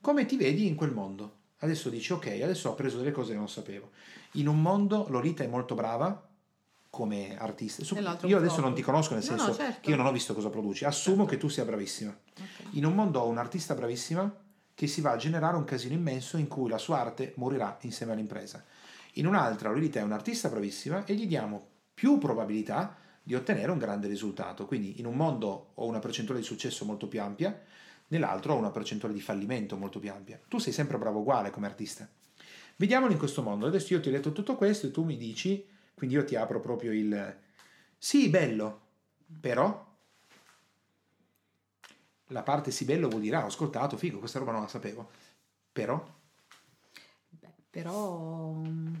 come 0.00 0.26
ti 0.26 0.36
vedi 0.36 0.66
in 0.66 0.74
quel 0.74 0.92
mondo? 0.92 1.44
Adesso 1.58 1.88
dici, 1.88 2.12
ok, 2.12 2.26
adesso 2.42 2.70
ho 2.70 2.74
preso 2.74 2.98
delle 2.98 3.12
cose 3.12 3.32
che 3.32 3.38
non 3.38 3.48
sapevo. 3.48 3.90
In 4.32 4.48
un 4.48 4.60
mondo 4.60 5.06
Lolita 5.08 5.42
è 5.42 5.46
molto 5.46 5.74
brava 5.74 6.28
come 6.90 7.36
artista. 7.38 7.84
Su- 7.84 7.94
io 7.94 8.36
adesso 8.36 8.54
flop. 8.54 8.58
non 8.58 8.74
ti 8.74 8.82
conosco, 8.82 9.14
nel 9.14 9.22
senso 9.22 9.48
no, 9.48 9.54
certo. 9.54 9.80
che 9.80 9.90
io 9.90 9.96
non 9.96 10.06
ho 10.06 10.12
visto 10.12 10.34
cosa 10.34 10.50
produci. 10.50 10.84
Assumo 10.84 11.24
che 11.24 11.36
tu 11.36 11.48
sia 11.48 11.64
bravissima. 11.64 12.10
Ok. 12.10 12.46
In 12.72 12.84
un 12.84 12.94
mondo 12.94 13.20
ho 13.20 13.28
un'artista 13.28 13.74
bravissima 13.74 14.34
che 14.74 14.86
si 14.86 15.00
va 15.00 15.12
a 15.12 15.16
generare 15.16 15.56
un 15.56 15.64
casino 15.64 15.94
immenso 15.94 16.36
in 16.36 16.48
cui 16.48 16.68
la 16.68 16.78
sua 16.78 17.00
arte 17.00 17.32
morirà 17.36 17.78
insieme 17.82 18.12
all'impresa. 18.12 18.62
In 19.14 19.26
un'altra, 19.26 19.70
Lolita 19.70 20.00
è 20.00 20.02
un'artista 20.02 20.48
bravissima 20.48 21.04
e 21.04 21.14
gli 21.14 21.26
diamo 21.26 21.66
più 21.94 22.18
probabilità 22.18 22.94
di 23.26 23.34
ottenere 23.34 23.72
un 23.72 23.78
grande 23.78 24.06
risultato. 24.06 24.66
Quindi 24.66 25.00
in 25.00 25.06
un 25.06 25.16
mondo 25.16 25.72
ho 25.74 25.84
una 25.84 25.98
percentuale 25.98 26.38
di 26.38 26.46
successo 26.46 26.84
molto 26.84 27.08
più 27.08 27.20
ampia, 27.20 27.60
nell'altro 28.08 28.54
ho 28.54 28.56
una 28.56 28.70
percentuale 28.70 29.12
di 29.12 29.20
fallimento 29.20 29.76
molto 29.76 29.98
più 29.98 30.12
ampia. 30.12 30.40
Tu 30.46 30.58
sei 30.58 30.72
sempre 30.72 30.96
bravo 30.96 31.18
uguale 31.18 31.50
come 31.50 31.66
artista. 31.66 32.08
Vediamolo 32.76 33.10
in 33.10 33.18
questo 33.18 33.42
mondo. 33.42 33.66
Adesso 33.66 33.94
io 33.94 34.00
ti 34.00 34.10
ho 34.10 34.12
detto 34.12 34.30
tutto 34.30 34.54
questo 34.54 34.86
e 34.86 34.92
tu 34.92 35.02
mi 35.02 35.16
dici, 35.16 35.66
quindi 35.94 36.14
io 36.14 36.24
ti 36.24 36.36
apro 36.36 36.60
proprio 36.60 36.92
il... 36.92 37.36
Sì, 37.98 38.28
bello, 38.28 38.80
però... 39.40 39.84
La 42.28 42.44
parte 42.44 42.70
sì 42.70 42.84
bello 42.84 43.08
vuol 43.08 43.22
dire, 43.22 43.36
ah, 43.36 43.42
ho 43.42 43.46
ascoltato, 43.46 43.96
figo, 43.96 44.20
questa 44.20 44.38
roba 44.38 44.52
non 44.52 44.60
la 44.60 44.68
sapevo. 44.68 45.10
Però, 45.72 46.00
Beh, 47.28 47.52
però 47.70 48.52
mm, 48.52 48.94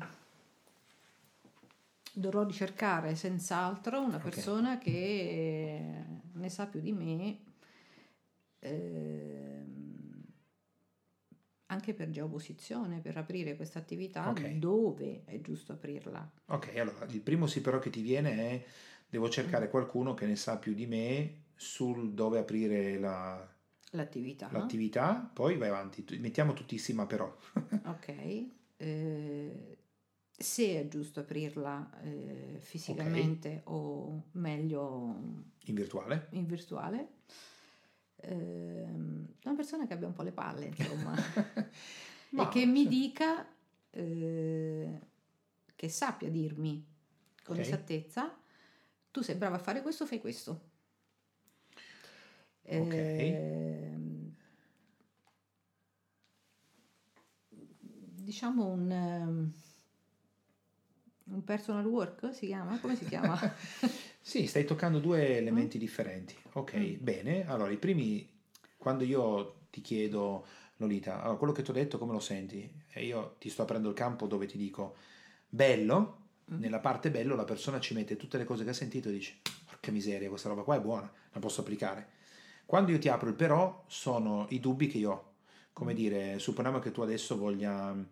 dovrò 2.18 2.44
ricercare 2.44 3.14
senz'altro 3.14 4.00
una 4.00 4.18
persona 4.18 4.78
che 4.78 6.04
ne 6.32 6.48
sa 6.48 6.66
più 6.66 6.80
di 6.80 6.92
me 6.92 7.38
ehm, 8.60 10.24
anche 11.66 11.94
per 11.94 12.10
geoposizione, 12.10 13.00
per 13.00 13.16
aprire 13.18 13.56
questa 13.56 13.78
attività, 13.80 14.28
Ok. 14.30 14.46
dove 14.52 15.24
è 15.24 15.40
giusto 15.40 15.72
aprirla. 15.72 16.30
Ok, 16.46 16.76
allora 16.76 17.04
il 17.06 17.20
primo 17.20 17.46
sì 17.46 17.60
però 17.60 17.78
che 17.78 17.90
ti 17.90 18.00
viene 18.00 18.30
è 18.32 18.64
devo 19.08 19.28
cercare 19.28 19.68
qualcuno 19.68 20.14
che 20.14 20.26
ne 20.26 20.36
sa 20.36 20.58
più 20.58 20.74
di 20.74 20.86
me 20.86 21.42
sul 21.56 22.12
dove 22.12 22.38
aprire 22.38 22.98
la- 22.98 23.54
L'attività. 23.90 24.48
l'attività, 24.50 25.30
poi 25.32 25.56
vai 25.56 25.68
avanti, 25.68 26.04
mettiamo 26.18 26.52
tutti 26.54 26.76
sì 26.78 26.92
ma 26.92 27.06
però. 27.06 27.34
Ok. 27.84 28.14
eh, 28.78 29.78
se 30.38 30.80
è 30.80 30.88
giusto 30.88 31.20
aprirla 31.20 32.00
eh, 32.02 32.58
fisicamente 32.60 33.62
o 33.64 34.24
meglio 34.32 35.44
In 35.64 35.74
virtuale? 35.74 36.28
in 36.30 36.46
virtuale. 36.46 37.08
Ehm, 38.16 39.26
una 39.44 39.54
persona 39.54 39.86
che 39.86 39.94
abbia 39.94 40.06
un 40.06 40.12
po' 40.12 40.22
le 40.22 40.32
palle, 40.32 40.66
insomma, 40.66 41.14
Ma- 42.30 42.46
e 42.46 42.48
che 42.48 42.66
mi 42.66 42.86
dica, 42.86 43.46
eh, 43.90 45.00
che 45.74 45.88
sappia 45.88 46.28
dirmi 46.30 46.84
con 47.44 47.56
Ok. 47.56 47.62
esattezza, 47.62 48.36
tu 49.10 49.22
sei 49.22 49.36
brava 49.36 49.56
a 49.56 49.60
fare 49.60 49.82
questo, 49.82 50.06
fai 50.06 50.20
questo. 50.20 50.70
Ok. 52.68 52.94
Ehm, 52.96 54.34
diciamo 57.48 58.66
un, 58.66 58.90
ehm, 58.90 59.52
un 61.30 61.44
personal 61.44 61.84
work 61.86 62.32
si 62.34 62.46
chiama? 62.46 62.78
Come 62.78 62.96
si 62.96 63.04
chiama? 63.06 63.38
Sì, 64.26 64.46
stai 64.48 64.64
toccando 64.64 64.98
due 64.98 65.36
elementi 65.36 65.78
differenti. 65.78 66.34
Ok, 66.54 66.74
Mm. 66.76 66.94
bene. 66.98 67.46
Allora, 67.48 67.70
i 67.70 67.76
primi, 67.76 68.28
quando 68.76 69.04
io 69.04 69.66
ti 69.70 69.80
chiedo, 69.80 70.44
Lolita, 70.78 71.22
allora, 71.22 71.36
quello 71.38 71.52
che 71.52 71.62
ti 71.62 71.70
ho 71.70 71.72
detto 71.72 71.96
come 71.96 72.12
lo 72.12 72.18
senti? 72.18 72.68
E 72.92 73.04
io 73.04 73.36
ti 73.38 73.48
sto 73.48 73.62
aprendo 73.62 73.88
il 73.88 73.94
campo 73.94 74.26
dove 74.26 74.46
ti 74.46 74.56
dico, 74.58 74.96
bello, 75.48 76.24
Mm. 76.52 76.60
nella 76.60 76.78
parte 76.78 77.10
bello 77.10 77.34
la 77.34 77.44
persona 77.44 77.80
ci 77.80 77.92
mette 77.92 78.14
tutte 78.16 78.38
le 78.38 78.44
cose 78.44 78.62
che 78.62 78.70
ha 78.70 78.72
sentito 78.72 79.08
e 79.08 79.12
dice, 79.12 79.34
porca 79.64 79.90
miseria, 79.90 80.28
questa 80.28 80.48
roba 80.48 80.62
qua 80.62 80.76
è 80.76 80.80
buona, 80.80 81.10
la 81.32 81.40
posso 81.40 81.60
applicare. 81.60 82.08
Quando 82.66 82.92
io 82.92 82.98
ti 83.00 83.08
apro 83.08 83.28
il 83.28 83.34
però, 83.34 83.82
sono 83.88 84.46
i 84.50 84.60
dubbi 84.60 84.86
che 84.88 84.98
io 84.98 85.10
ho. 85.12 85.32
Come 85.72 85.92
Mm. 85.92 85.96
dire, 85.96 86.38
supponiamo 86.40 86.78
che 86.80 86.90
tu 86.92 87.00
adesso 87.00 87.36
voglia 87.36 87.92
mm, 87.92 88.02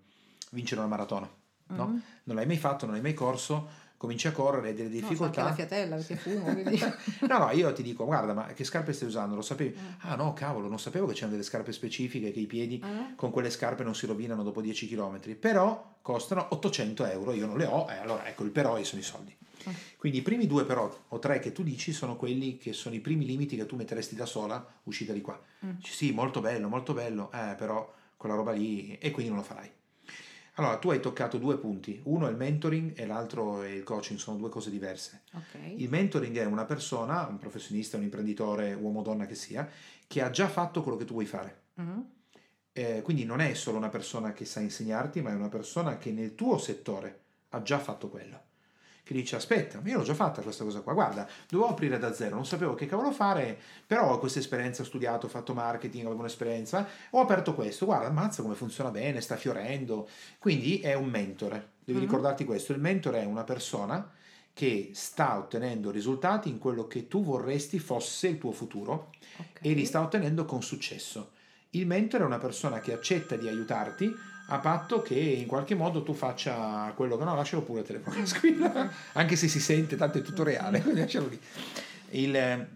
vincere 0.50 0.80
una 0.80 0.88
maratona, 0.90 1.28
no? 1.68 1.86
Mm. 1.88 1.98
Non 2.24 2.36
l'hai 2.36 2.46
mai 2.46 2.56
fatto, 2.58 2.84
non 2.86 2.94
l'hai 2.94 3.02
mai 3.02 3.14
corso, 3.14 3.82
cominci 3.96 4.26
a 4.26 4.32
correre, 4.32 4.68
hai 4.68 4.74
delle 4.74 4.88
No, 4.88 4.94
so 4.94 5.02
anche 5.02 5.08
difficoltà. 5.08 5.42
la 5.44 5.54
fiatella 5.54 5.96
perché 5.96 6.16
fumo, 6.16 6.52
quindi... 6.52 6.78
No, 7.28 7.38
no, 7.38 7.50
io 7.52 7.72
ti 7.72 7.82
dico, 7.82 8.04
guarda, 8.04 8.34
ma 8.34 8.46
che 8.48 8.64
scarpe 8.64 8.92
stai 8.92 9.08
usando? 9.08 9.34
Lo 9.34 9.42
sapevi? 9.42 9.76
Mm. 9.78 9.86
Ah 10.00 10.14
no, 10.16 10.32
cavolo, 10.34 10.68
non 10.68 10.78
sapevo 10.78 11.06
che 11.06 11.14
c'erano 11.14 11.32
delle 11.32 11.42
scarpe 11.44 11.72
specifiche, 11.72 12.32
che 12.32 12.40
i 12.40 12.46
piedi 12.46 12.80
Ah, 12.82 13.12
con 13.16 13.30
quelle 13.30 13.50
scarpe 13.50 13.82
non 13.82 13.94
si 13.94 14.06
rovinano 14.06 14.42
dopo 14.42 14.60
10 14.60 14.88
km, 14.88 15.34
però 15.36 15.96
costano 16.02 16.46
800 16.50 17.06
euro, 17.06 17.32
io 17.32 17.46
non 17.46 17.56
le 17.56 17.64
ho, 17.66 17.88
e 17.90 17.96
allora 17.96 18.26
ecco, 18.26 18.44
il 18.44 18.50
però 18.50 18.82
sono 18.82 19.00
i 19.00 19.04
soldi. 19.04 19.34
Ah. 19.66 19.72
Quindi 19.96 20.18
i 20.18 20.22
primi 20.22 20.46
due 20.46 20.66
però, 20.66 20.94
o 21.08 21.18
tre 21.18 21.38
che 21.38 21.52
tu 21.52 21.62
dici, 21.62 21.94
sono 21.94 22.16
quelli 22.16 22.58
che 22.58 22.74
sono 22.74 22.94
i 22.94 23.00
primi 23.00 23.24
limiti 23.24 23.56
che 23.56 23.64
tu 23.64 23.76
metteresti 23.76 24.14
da 24.14 24.26
sola, 24.26 24.62
uscita 24.82 25.14
di 25.14 25.22
qua. 25.22 25.40
Mm. 25.64 25.70
Sì, 25.82 26.12
molto 26.12 26.40
bello, 26.42 26.68
molto 26.68 26.92
bello, 26.92 27.30
eh, 27.32 27.54
però 27.56 27.90
quella 28.18 28.34
roba 28.34 28.52
lì, 28.52 28.98
e 28.98 29.10
quindi 29.10 29.32
non 29.32 29.40
lo 29.40 29.46
farai. 29.46 29.70
Allora, 30.56 30.78
tu 30.78 30.90
hai 30.90 31.00
toccato 31.00 31.38
due 31.38 31.58
punti, 31.58 32.00
uno 32.04 32.28
è 32.28 32.30
il 32.30 32.36
mentoring 32.36 32.96
e 32.96 33.06
l'altro 33.06 33.62
è 33.62 33.68
il 33.68 33.82
coaching, 33.82 34.18
sono 34.18 34.36
due 34.36 34.48
cose 34.48 34.70
diverse. 34.70 35.22
ok. 35.32 35.74
Il 35.76 35.88
mentoring 35.88 36.36
è 36.36 36.44
una 36.44 36.64
persona, 36.64 37.26
un 37.26 37.38
professionista, 37.38 37.96
un 37.96 38.04
imprenditore, 38.04 38.72
uomo 38.74 39.00
o 39.00 39.02
donna 39.02 39.26
che 39.26 39.34
sia, 39.34 39.68
che 40.06 40.22
ha 40.22 40.30
già 40.30 40.48
fatto 40.48 40.82
quello 40.82 40.96
che 40.96 41.04
tu 41.04 41.14
vuoi 41.14 41.26
fare. 41.26 41.62
Mm. 41.80 42.00
Eh, 42.72 43.02
quindi 43.02 43.24
non 43.24 43.40
è 43.40 43.54
solo 43.54 43.78
una 43.78 43.88
persona 43.88 44.32
che 44.32 44.44
sa 44.44 44.60
insegnarti, 44.60 45.20
ma 45.22 45.30
è 45.30 45.34
una 45.34 45.48
persona 45.48 45.98
che 45.98 46.12
nel 46.12 46.34
tuo 46.34 46.58
settore 46.58 47.20
ha 47.50 47.62
già 47.62 47.78
fatto 47.78 48.08
quello. 48.08 48.52
Che 49.04 49.12
dice: 49.12 49.36
Aspetta, 49.36 49.80
io 49.84 49.98
l'ho 49.98 50.02
già 50.02 50.14
fatta 50.14 50.40
questa 50.40 50.64
cosa 50.64 50.80
qua. 50.80 50.94
Guarda, 50.94 51.28
dovevo 51.48 51.68
aprire 51.70 51.98
da 51.98 52.14
zero, 52.14 52.34
non 52.36 52.46
sapevo 52.46 52.74
che 52.74 52.86
cavolo 52.86 53.12
fare, 53.12 53.58
però 53.86 54.10
ho 54.12 54.18
questa 54.18 54.38
esperienza, 54.38 54.80
ho 54.80 54.86
studiato, 54.86 55.26
ho 55.26 55.28
fatto 55.28 55.52
marketing, 55.52 56.06
avevo 56.06 56.20
un'esperienza, 56.20 56.88
ho 57.10 57.20
aperto 57.20 57.54
questo. 57.54 57.84
Guarda, 57.84 58.06
ammazza 58.06 58.40
come 58.40 58.54
funziona 58.54 58.90
bene, 58.90 59.20
sta 59.20 59.36
fiorendo. 59.36 60.08
Quindi 60.38 60.80
è 60.80 60.94
un 60.94 61.10
mentore. 61.10 61.72
Devi 61.84 61.98
Mhm. 61.98 62.04
ricordarti 62.06 62.44
questo: 62.46 62.72
il 62.72 62.80
mentore 62.80 63.20
è 63.20 63.24
una 63.26 63.44
persona 63.44 64.10
che 64.54 64.92
sta 64.94 65.36
ottenendo 65.36 65.90
risultati 65.90 66.48
in 66.48 66.58
quello 66.58 66.86
che 66.86 67.06
tu 67.06 67.22
vorresti 67.22 67.78
fosse 67.78 68.28
il 68.28 68.38
tuo 68.38 68.52
futuro 68.52 69.10
ok. 69.36 69.58
e 69.60 69.72
li 69.74 69.84
sta 69.84 70.00
ottenendo 70.00 70.44
con 70.46 70.62
successo. 70.62 71.32
Il 71.70 71.86
mentore 71.86 72.22
è 72.22 72.26
una 72.26 72.38
persona 72.38 72.78
che 72.80 72.92
accetta 72.92 73.36
di 73.36 73.48
aiutarti 73.48 74.10
a 74.48 74.58
patto 74.58 75.00
che 75.02 75.14
in 75.14 75.46
qualche 75.46 75.74
modo 75.74 76.02
tu 76.02 76.12
faccia 76.12 76.92
quello 76.94 77.16
che 77.16 77.24
no, 77.24 77.34
lascialo 77.34 77.62
pure 77.62 77.80
il 77.80 77.86
telefono 77.86 78.16
che 78.16 78.26
squilla, 78.26 78.90
anche 79.12 79.36
se 79.36 79.48
si 79.48 79.60
sente, 79.60 79.96
tanto 79.96 80.18
è 80.18 80.22
tutto 80.22 80.42
reale, 80.42 80.80
quindi 80.82 81.00
lascialo 81.00 81.28
lì. 81.28 81.40
Il, 82.10 82.36
eh, 82.36 82.68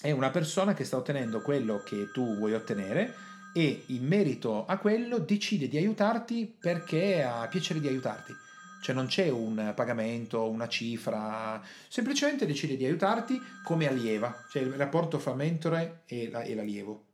è 0.00 0.10
una 0.10 0.30
persona 0.30 0.74
che 0.74 0.84
sta 0.84 0.96
ottenendo 0.96 1.40
quello 1.40 1.82
che 1.82 2.10
tu 2.12 2.36
vuoi 2.36 2.54
ottenere 2.54 3.14
e 3.54 3.84
in 3.86 4.06
merito 4.06 4.66
a 4.66 4.76
quello 4.78 5.18
decide 5.18 5.68
di 5.68 5.76
aiutarti 5.76 6.52
perché 6.58 7.22
ha 7.22 7.46
piacere 7.46 7.80
di 7.80 7.88
aiutarti. 7.88 8.34
Cioè 8.82 8.94
non 8.94 9.06
c'è 9.06 9.30
un 9.30 9.72
pagamento, 9.74 10.46
una 10.50 10.68
cifra, 10.68 11.62
semplicemente 11.88 12.44
decide 12.44 12.76
di 12.76 12.84
aiutarti 12.84 13.40
come 13.62 13.88
allieva, 13.88 14.44
cioè 14.50 14.60
il 14.60 14.74
rapporto 14.74 15.18
fra 15.18 15.32
mentore 15.32 16.02
e, 16.04 16.28
la- 16.28 16.42
e 16.42 16.54
l'allievo. 16.54 17.04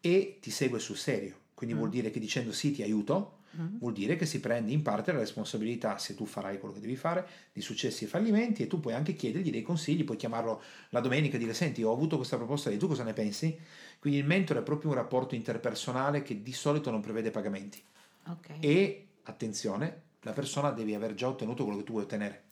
E 0.00 0.38
ti 0.40 0.52
segue 0.52 0.78
sul 0.78 0.96
serio, 0.96 1.34
quindi 1.58 1.74
Mm. 1.74 1.78
vuol 1.78 1.90
dire 1.90 2.10
che 2.12 2.20
dicendo 2.20 2.52
sì 2.52 2.70
ti 2.70 2.82
aiuto, 2.84 3.38
Mm. 3.58 3.78
vuol 3.78 3.92
dire 3.94 4.14
che 4.14 4.26
si 4.26 4.38
prende 4.38 4.70
in 4.70 4.82
parte 4.82 5.10
la 5.10 5.18
responsabilità, 5.18 5.98
se 5.98 6.14
tu 6.14 6.24
farai 6.24 6.60
quello 6.60 6.72
che 6.74 6.80
devi 6.80 6.94
fare, 6.94 7.26
di 7.52 7.60
successi 7.60 8.04
e 8.04 8.06
fallimenti 8.06 8.62
e 8.62 8.68
tu 8.68 8.78
puoi 8.78 8.94
anche 8.94 9.14
chiedergli 9.14 9.50
dei 9.50 9.62
consigli, 9.62 10.04
puoi 10.04 10.16
chiamarlo 10.18 10.62
la 10.90 11.00
domenica 11.00 11.34
e 11.34 11.40
dire 11.40 11.52
senti 11.54 11.82
ho 11.82 11.90
avuto 11.90 12.16
questa 12.16 12.36
proposta 12.36 12.70
di 12.70 12.76
tu 12.76 12.86
cosa 12.86 13.02
ne 13.02 13.12
pensi? 13.12 13.58
Quindi 13.98 14.20
il 14.20 14.24
mentore 14.26 14.60
è 14.60 14.62
proprio 14.62 14.90
un 14.90 14.96
rapporto 14.96 15.34
interpersonale 15.34 16.22
che 16.22 16.40
di 16.42 16.52
solito 16.52 16.92
non 16.92 17.00
prevede 17.00 17.32
pagamenti 17.32 17.82
Ok, 18.26 18.50
e 18.60 19.06
attenzione, 19.24 20.02
la 20.20 20.32
persona 20.32 20.70
deve 20.70 20.94
aver 20.94 21.14
già 21.14 21.26
ottenuto 21.28 21.64
quello 21.64 21.78
che 21.78 21.84
tu 21.84 21.92
vuoi 21.92 22.04
ottenere 22.04 22.44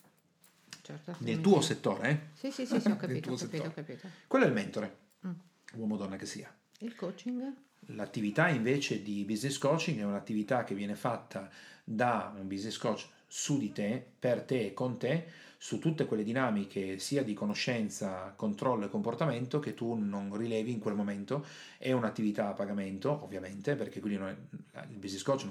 certo, 0.83 1.15
nel 1.19 1.41
tuo 1.41 1.61
settore. 1.61 2.11
Eh? 2.11 2.19
Sì, 2.35 2.51
sì, 2.51 2.67
sì, 2.67 2.81
sì, 2.81 2.91
ho 2.91 2.97
capito, 2.97 3.31
ho 3.31 3.37
capito, 3.37 3.63
ho 3.63 3.73
capito. 3.73 4.09
Quello 4.27 4.45
è 4.45 4.49
il 4.49 4.55
mentore, 4.55 4.97
Mm. 5.27 5.33
uomo 5.75 5.95
o 5.95 5.99
donna 5.99 6.17
che 6.17 6.27
sia. 6.27 6.53
Il 6.81 6.95
coaching? 6.97 7.53
L'attività 7.91 8.49
invece 8.49 9.03
di 9.03 9.25
business 9.25 9.59
coaching 9.59 9.99
è 10.01 10.05
un'attività 10.05 10.65
che 10.65 10.75
viene 10.75 10.95
fatta 10.97 11.49
da 11.85 12.35
un 12.37 12.49
business 12.49 12.79
coach 12.79 13.07
su 13.29 13.59
di 13.59 13.73
te, 13.73 14.05
per 14.19 14.43
te 14.43 14.67
e 14.67 14.75
con 14.75 14.99
te, 14.99 15.27
su 15.59 15.79
tutte 15.79 16.05
quelle 16.05 16.25
dinamiche 16.25 16.99
sia 16.99 17.23
di 17.23 17.33
conoscenza, 17.33 18.33
controllo 18.37 18.87
e 18.87 18.89
comportamento 18.91 19.61
che 19.61 19.75
tu 19.75 19.95
non 19.95 20.37
rilevi 20.37 20.73
in 20.73 20.81
quel 20.81 20.95
momento. 20.95 21.45
È 21.79 21.93
un'attività 21.93 22.49
a 22.49 22.55
pagamento, 22.55 23.23
ovviamente, 23.23 23.75
perché 23.77 24.01
quindi 24.01 24.19
non 24.19 24.29
è- 24.29 24.85
il 24.91 24.99
business 24.99 25.23
coach 25.23 25.47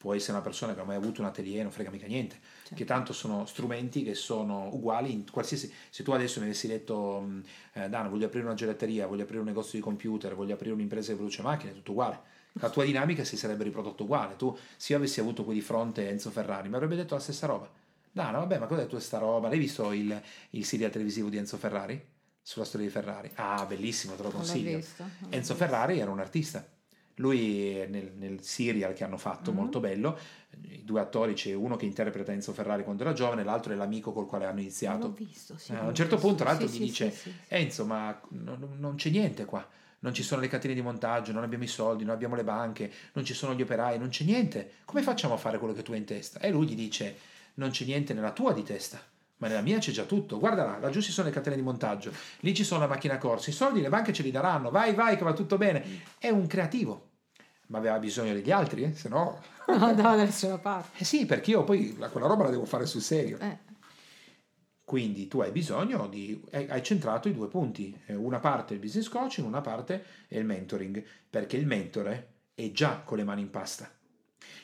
può 0.00 0.14
essere 0.14 0.32
una 0.32 0.40
persona 0.40 0.72
che 0.72 0.78
non 0.78 0.88
ha 0.88 0.92
mai 0.92 0.96
avuto 1.02 1.20
un 1.20 1.26
atelier, 1.26 1.62
non 1.62 1.70
frega 1.72 1.90
mica 1.90 2.06
niente, 2.06 2.38
Certo. 2.62 2.74
che 2.74 2.84
tanto 2.86 3.12
sono 3.12 3.44
strumenti 3.44 4.02
che 4.02 4.14
sono 4.14 4.70
uguali 4.72 5.12
in 5.12 5.30
qualsiasi... 5.30 5.70
Se 5.90 6.02
tu 6.02 6.12
adesso 6.12 6.40
mi 6.40 6.46
avessi 6.46 6.66
detto, 6.66 7.22
eh, 7.74 7.86
Dana, 7.90 8.08
voglio 8.08 8.24
aprire 8.24 8.46
una 8.46 8.54
gelateria, 8.54 9.06
voglio 9.06 9.24
aprire 9.24 9.40
un 9.40 9.46
negozio 9.46 9.78
di 9.78 9.84
computer, 9.84 10.34
voglio 10.34 10.54
aprire 10.54 10.72
un'impresa 10.72 11.08
che 11.10 11.16
produce 11.16 11.42
macchine, 11.42 11.72
è 11.72 11.74
tutto 11.74 11.90
uguale. 11.90 12.18
La 12.54 12.70
tua 12.70 12.84
dinamica 12.84 13.24
si 13.24 13.36
sarebbe 13.36 13.62
riprodotta 13.64 14.02
uguale. 14.02 14.36
Tu, 14.36 14.56
se 14.74 14.92
io 14.92 14.98
avessi 14.98 15.20
avuto 15.20 15.44
qui 15.44 15.52
di 15.52 15.60
fronte 15.60 16.08
Enzo 16.08 16.30
Ferrari, 16.30 16.70
mi 16.70 16.76
avrebbe 16.76 16.96
detto 16.96 17.12
la 17.14 17.20
stessa 17.20 17.46
roba. 17.46 17.70
Dana, 18.10 18.38
vabbè, 18.38 18.58
ma 18.58 18.66
cos'è 18.66 18.86
tutta 18.86 19.00
sta 19.00 19.18
roba? 19.18 19.48
L'hai 19.48 19.58
visto 19.58 19.92
il, 19.92 20.18
il 20.50 20.64
serial 20.64 20.90
televisivo 20.90 21.28
di 21.28 21.36
Enzo 21.36 21.58
Ferrari? 21.58 22.02
Sulla 22.40 22.64
storia 22.64 22.86
di 22.86 22.92
Ferrari? 22.92 23.30
Ah, 23.34 23.66
bellissimo, 23.66 24.14
te 24.14 24.22
lo 24.22 24.30
consiglio. 24.30 24.78
visto. 24.78 25.02
Enzo 25.28 25.36
visto. 25.38 25.54
Ferrari 25.56 25.98
era 26.00 26.10
un 26.10 26.20
artista. 26.20 26.66
Lui 27.20 27.86
nel, 27.88 28.12
nel 28.16 28.42
serial 28.42 28.94
che 28.94 29.04
hanno 29.04 29.18
fatto, 29.18 29.50
Mhm. 29.50 29.56
molto 29.56 29.78
bello, 29.80 30.18
i 30.62 30.82
due 30.84 31.00
attori, 31.00 31.34
c'è 31.34 31.52
uno 31.52 31.76
che 31.76 31.84
interpreta 31.84 32.32
Enzo 32.32 32.52
Ferrari 32.52 32.82
quando 32.82 33.02
era 33.02 33.12
giovane, 33.12 33.44
l'altro 33.44 33.72
è 33.72 33.76
l'amico 33.76 34.12
col 34.12 34.26
quale 34.26 34.46
hanno 34.46 34.60
iniziato. 34.60 35.08
l'ho 35.08 35.12
visto, 35.16 35.56
sì, 35.58 35.72
Eh, 35.72 35.76
a 35.76 35.86
un 35.86 35.94
certo 35.94 36.14
visto. 36.16 36.28
punto, 36.28 36.44
l'altro, 36.44 36.66
Sì, 36.66 36.72
gli 36.72 36.76
sì, 36.78 36.84
dice: 36.84 37.10
sì, 37.10 37.18
sì. 37.30 37.34
Enzo, 37.48 37.84
ma 37.84 38.18
non, 38.30 38.76
non 38.78 38.94
c'è 38.96 39.10
niente 39.10 39.44
qua. 39.44 39.66
Non 40.02 40.14
ci 40.14 40.22
sono 40.22 40.40
le 40.40 40.48
catene 40.48 40.72
di 40.72 40.80
montaggio, 40.80 41.32
non 41.32 41.42
abbiamo 41.42 41.64
i 41.64 41.66
soldi, 41.68 42.04
non 42.04 42.14
abbiamo 42.14 42.34
le 42.34 42.42
banche, 42.42 42.90
non 43.12 43.22
ci 43.22 43.34
sono 43.34 43.52
gli 43.54 43.60
operai, 43.60 43.98
non 43.98 44.08
c'è 44.08 44.24
niente. 44.24 44.70
Come 44.86 45.02
facciamo 45.02 45.34
a 45.34 45.36
fare 45.36 45.58
quello 45.58 45.74
che 45.74 45.82
tu 45.82 45.92
hai 45.92 45.98
in 45.98 46.06
testa? 46.06 46.40
E 46.40 46.50
lui 46.50 46.66
gli 46.66 46.74
dice: 46.74 47.16
Non 47.54 47.68
c'è 47.68 47.84
niente 47.84 48.14
nella 48.14 48.32
tua 48.32 48.54
di 48.54 48.62
testa, 48.62 48.98
ma 49.36 49.48
nella 49.48 49.60
mia 49.60 49.76
c'è 49.78 49.92
già 49.92 50.04
tutto. 50.04 50.38
Guarda 50.38 50.64
là, 50.64 50.78
laggiù 50.78 51.02
ci 51.02 51.12
sono 51.12 51.28
le 51.28 51.34
catene 51.34 51.54
di 51.56 51.60
montaggio, 51.62 52.12
lì 52.40 52.54
ci 52.54 52.64
sono 52.64 52.80
la 52.80 52.86
macchina 52.86 53.18
corsa, 53.18 53.50
i 53.50 53.52
soldi 53.52 53.82
le 53.82 53.90
banche 53.90 54.14
ce 54.14 54.22
li 54.22 54.30
daranno, 54.30 54.70
vai, 54.70 54.94
vai, 54.94 55.18
che 55.18 55.24
va 55.24 55.34
tutto 55.34 55.58
bene. 55.58 55.84
È 56.16 56.30
un 56.30 56.46
creativo, 56.46 57.08
ma 57.70 57.78
aveva 57.78 57.98
bisogno 57.98 58.32
degli 58.32 58.50
altri, 58.50 58.82
eh? 58.84 58.94
se 58.94 59.08
no. 59.08 59.40
No, 59.70 59.76
no, 59.78 59.92
da 59.94 60.16
nessuna 60.16 60.58
parte. 60.58 60.98
Eh 60.98 61.04
sì, 61.04 61.26
perché 61.26 61.52
io 61.52 61.62
poi 61.64 61.96
la- 61.96 62.08
quella 62.08 62.26
roba 62.26 62.44
la 62.44 62.50
devo 62.50 62.64
fare 62.64 62.86
sul 62.86 63.00
serio. 63.02 63.38
Eh, 63.38 63.58
Quindi 64.84 65.28
tu 65.28 65.40
hai 65.40 65.52
bisogno 65.52 66.08
di, 66.08 66.40
hai 66.50 66.82
centrato 66.82 67.28
i 67.28 67.32
due 67.34 67.46
punti, 67.46 67.96
Eh, 68.06 68.14
una 68.16 68.40
parte 68.40 68.74
il 68.74 68.80
business 68.80 69.08
coaching, 69.08 69.46
una 69.46 69.60
parte 69.60 70.04
è 70.26 70.36
il 70.36 70.44
mentoring, 70.44 71.04
perché 71.30 71.56
il 71.56 71.66
mentore 71.66 72.38
è 72.54 72.72
già 72.72 73.00
con 73.04 73.16
le 73.18 73.24
mani 73.24 73.42
in 73.42 73.50
pasta. 73.50 73.88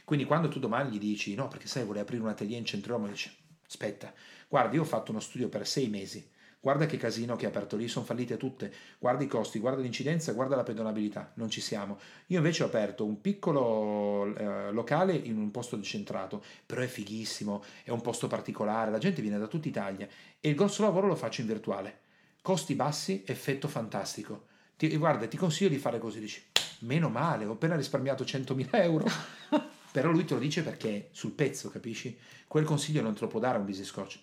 Quindi 0.04 0.24
quando 0.24 0.48
tu 0.48 0.59
domani 0.59 0.90
gli 0.90 0.98
dici 0.98 1.34
no, 1.36 1.46
perché 1.48 1.68
sai, 1.68 1.84
vuole 1.84 2.00
aprire 2.00 2.22
un 2.22 2.28
atelier 2.28 2.59
in 2.59 2.64
centro 2.66 2.94
Roma, 2.96 3.09
dice 3.09 3.32
aspetta, 3.66 4.12
guarda, 4.48 4.74
io 4.74 4.82
ho 4.82 4.84
fatto 4.84 5.12
uno 5.12 5.20
studio 5.20 5.48
per 5.48 5.66
sei 5.66 5.88
mesi, 5.88 6.28
guarda 6.61 6.86
che 6.86 6.96
casino 6.96 7.36
che 7.36 7.46
ha 7.46 7.48
aperto 7.48 7.76
lì, 7.76 7.86
sono 7.86 8.04
fallite 8.04 8.36
tutte, 8.36 8.72
guarda 8.98 9.22
i 9.22 9.28
costi, 9.28 9.59
guarda 9.59 9.80
l'incidenza, 9.80 10.32
guarda 10.32 10.57
la 10.57 10.64
pedonabilità, 10.64 11.32
non 11.34 11.48
ci 11.48 11.61
siamo. 11.61 11.98
Io 12.26 12.38
invece 12.38 12.64
ho 12.64 12.66
aperto 12.66 13.04
un 13.04 13.20
piccolo 13.20 14.34
eh, 14.36 14.72
locale 14.72 15.14
in 15.14 15.38
un 15.38 15.50
posto 15.50 15.76
decentrato, 15.76 16.42
però 16.64 16.82
è 16.82 16.86
fighissimo, 16.86 17.62
è 17.84 17.90
un 17.90 18.00
posto 18.00 18.26
particolare, 18.26 18.90
la 18.90 18.98
gente 18.98 19.22
viene 19.22 19.38
da 19.38 19.46
tutta 19.46 19.68
Italia 19.68 20.09
e 20.40 20.48
il 20.48 20.54
grosso 20.54 20.82
lavoro 20.82 21.07
lo 21.07 21.14
faccio 21.14 21.40
in 21.40 21.46
virtuale. 21.46 22.00
Costi 22.42 22.74
bassi, 22.74 23.22
effetto 23.26 23.68
fantastico. 23.68 24.46
Ti, 24.76 24.94
guarda, 24.96 25.26
ti 25.26 25.36
consiglio 25.36 25.70
di 25.70 25.78
fare 25.78 25.98
così, 25.98 26.20
dici, 26.20 26.42
meno 26.80 27.09
male, 27.09 27.44
ho 27.44 27.52
appena 27.52 27.76
risparmiato 27.76 28.24
100.000 28.24 28.68
euro. 28.72 29.04
però 29.92 30.11
lui 30.11 30.24
te 30.24 30.34
lo 30.34 30.40
dice 30.40 30.62
perché 30.62 31.09
sul 31.12 31.32
pezzo, 31.32 31.70
capisci? 31.70 32.18
Quel 32.46 32.64
consiglio 32.64 33.02
non 33.02 33.14
te 33.14 33.20
lo 33.20 33.28
può 33.28 33.40
dare 33.40 33.59
un 33.59 33.64
business 33.64 33.90
coach, 33.92 34.18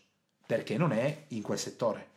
perché 0.45 0.77
non 0.77 0.91
è 0.91 1.25
in 1.29 1.41
quel 1.41 1.57
settore 1.57 2.11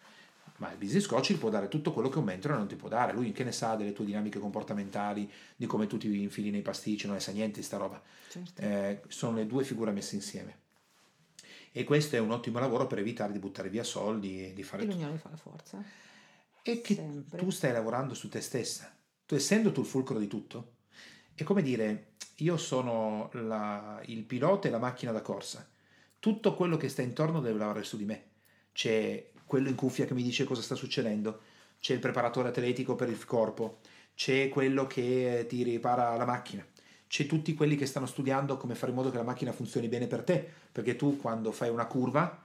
ma 0.58 0.70
il 0.72 0.78
business 0.78 1.06
coach 1.06 1.34
può 1.36 1.50
dare 1.50 1.68
tutto 1.68 1.92
quello 1.92 2.08
che 2.08 2.18
un 2.18 2.24
mentore 2.24 2.54
non 2.54 2.66
ti 2.66 2.76
può 2.76 2.88
dare. 2.88 3.12
Lui 3.12 3.32
che 3.32 3.44
ne 3.44 3.52
sa 3.52 3.74
delle 3.74 3.92
tue 3.92 4.04
dinamiche 4.04 4.38
comportamentali, 4.38 5.30
di 5.54 5.66
come 5.66 5.86
tu 5.86 5.98
ti 5.98 6.22
infili 6.22 6.50
nei 6.50 6.62
pasticci, 6.62 7.06
non 7.06 7.16
ne 7.16 7.20
sa 7.20 7.32
niente 7.32 7.60
di 7.60 7.66
sta 7.66 7.76
roba. 7.76 8.00
Certo. 8.28 8.60
Eh, 8.62 9.02
sono 9.08 9.36
le 9.36 9.46
due 9.46 9.64
figure 9.64 9.92
messe 9.92 10.14
insieme. 10.14 10.64
E 11.72 11.84
questo 11.84 12.16
è 12.16 12.18
un 12.18 12.30
ottimo 12.30 12.58
lavoro 12.58 12.86
per 12.86 12.98
evitare 12.98 13.32
di 13.32 13.38
buttare 13.38 13.68
via 13.68 13.84
soldi 13.84 14.46
e 14.46 14.54
di 14.54 14.62
fare... 14.62 14.84
E 14.84 14.86
l'unione 14.86 15.18
fa 15.18 15.28
la 15.28 15.36
forza. 15.36 15.82
E 16.62 16.80
che 16.80 16.94
Sempre. 16.94 17.38
tu 17.38 17.50
stai 17.50 17.72
lavorando 17.72 18.14
su 18.14 18.30
te 18.30 18.40
stessa. 18.40 18.96
Tu 19.26 19.34
essendo 19.34 19.72
tu 19.72 19.80
il 19.80 19.86
fulcro 19.86 20.18
di 20.18 20.26
tutto, 20.26 20.76
è 21.34 21.42
come 21.42 21.60
dire, 21.60 22.14
io 22.36 22.56
sono 22.56 23.28
la, 23.34 24.00
il 24.06 24.24
pilota 24.24 24.68
e 24.68 24.70
la 24.70 24.78
macchina 24.78 25.12
da 25.12 25.20
corsa. 25.20 25.68
Tutto 26.18 26.54
quello 26.54 26.78
che 26.78 26.88
sta 26.88 27.02
intorno 27.02 27.40
deve 27.40 27.58
lavorare 27.58 27.84
su 27.84 27.98
di 27.98 28.06
me. 28.06 28.24
C'è 28.72 29.32
quello 29.46 29.68
in 29.68 29.74
cuffia 29.74 30.04
che 30.04 30.14
mi 30.14 30.22
dice 30.22 30.44
cosa 30.44 30.60
sta 30.60 30.74
succedendo, 30.74 31.40
c'è 31.80 31.94
il 31.94 32.00
preparatore 32.00 32.48
atletico 32.48 32.94
per 32.96 33.08
il 33.08 33.24
corpo, 33.24 33.78
c'è 34.14 34.48
quello 34.48 34.86
che 34.86 35.46
ti 35.48 35.62
ripara 35.62 36.16
la 36.16 36.24
macchina, 36.24 36.66
c'è 37.06 37.26
tutti 37.26 37.54
quelli 37.54 37.76
che 37.76 37.86
stanno 37.86 38.06
studiando 38.06 38.56
come 38.56 38.74
fare 38.74 38.90
in 38.90 38.96
modo 38.96 39.10
che 39.10 39.16
la 39.16 39.22
macchina 39.22 39.52
funzioni 39.52 39.88
bene 39.88 40.06
per 40.06 40.22
te, 40.22 40.48
perché 40.72 40.96
tu 40.96 41.16
quando 41.16 41.52
fai 41.52 41.70
una 41.70 41.86
curva, 41.86 42.44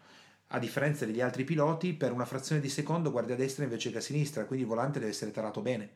a 0.54 0.60
differenza 0.60 1.06
degli 1.06 1.22
altri 1.22 1.43
piloti, 1.43 1.93
per 1.93 2.12
una 2.12 2.26
frazione 2.26 2.62
di 2.62 2.70
secondo 2.70 3.10
guardi 3.10 3.32
a 3.32 3.36
destra 3.36 3.64
invece 3.64 3.89
che 3.89 3.97
a 3.97 4.02
sinistra, 4.02 4.45
quindi 4.45 4.66
il 4.66 4.70
volante 4.70 4.99
deve 4.99 5.12
essere 5.12 5.32
tarato 5.32 5.62
bene. 5.62 5.89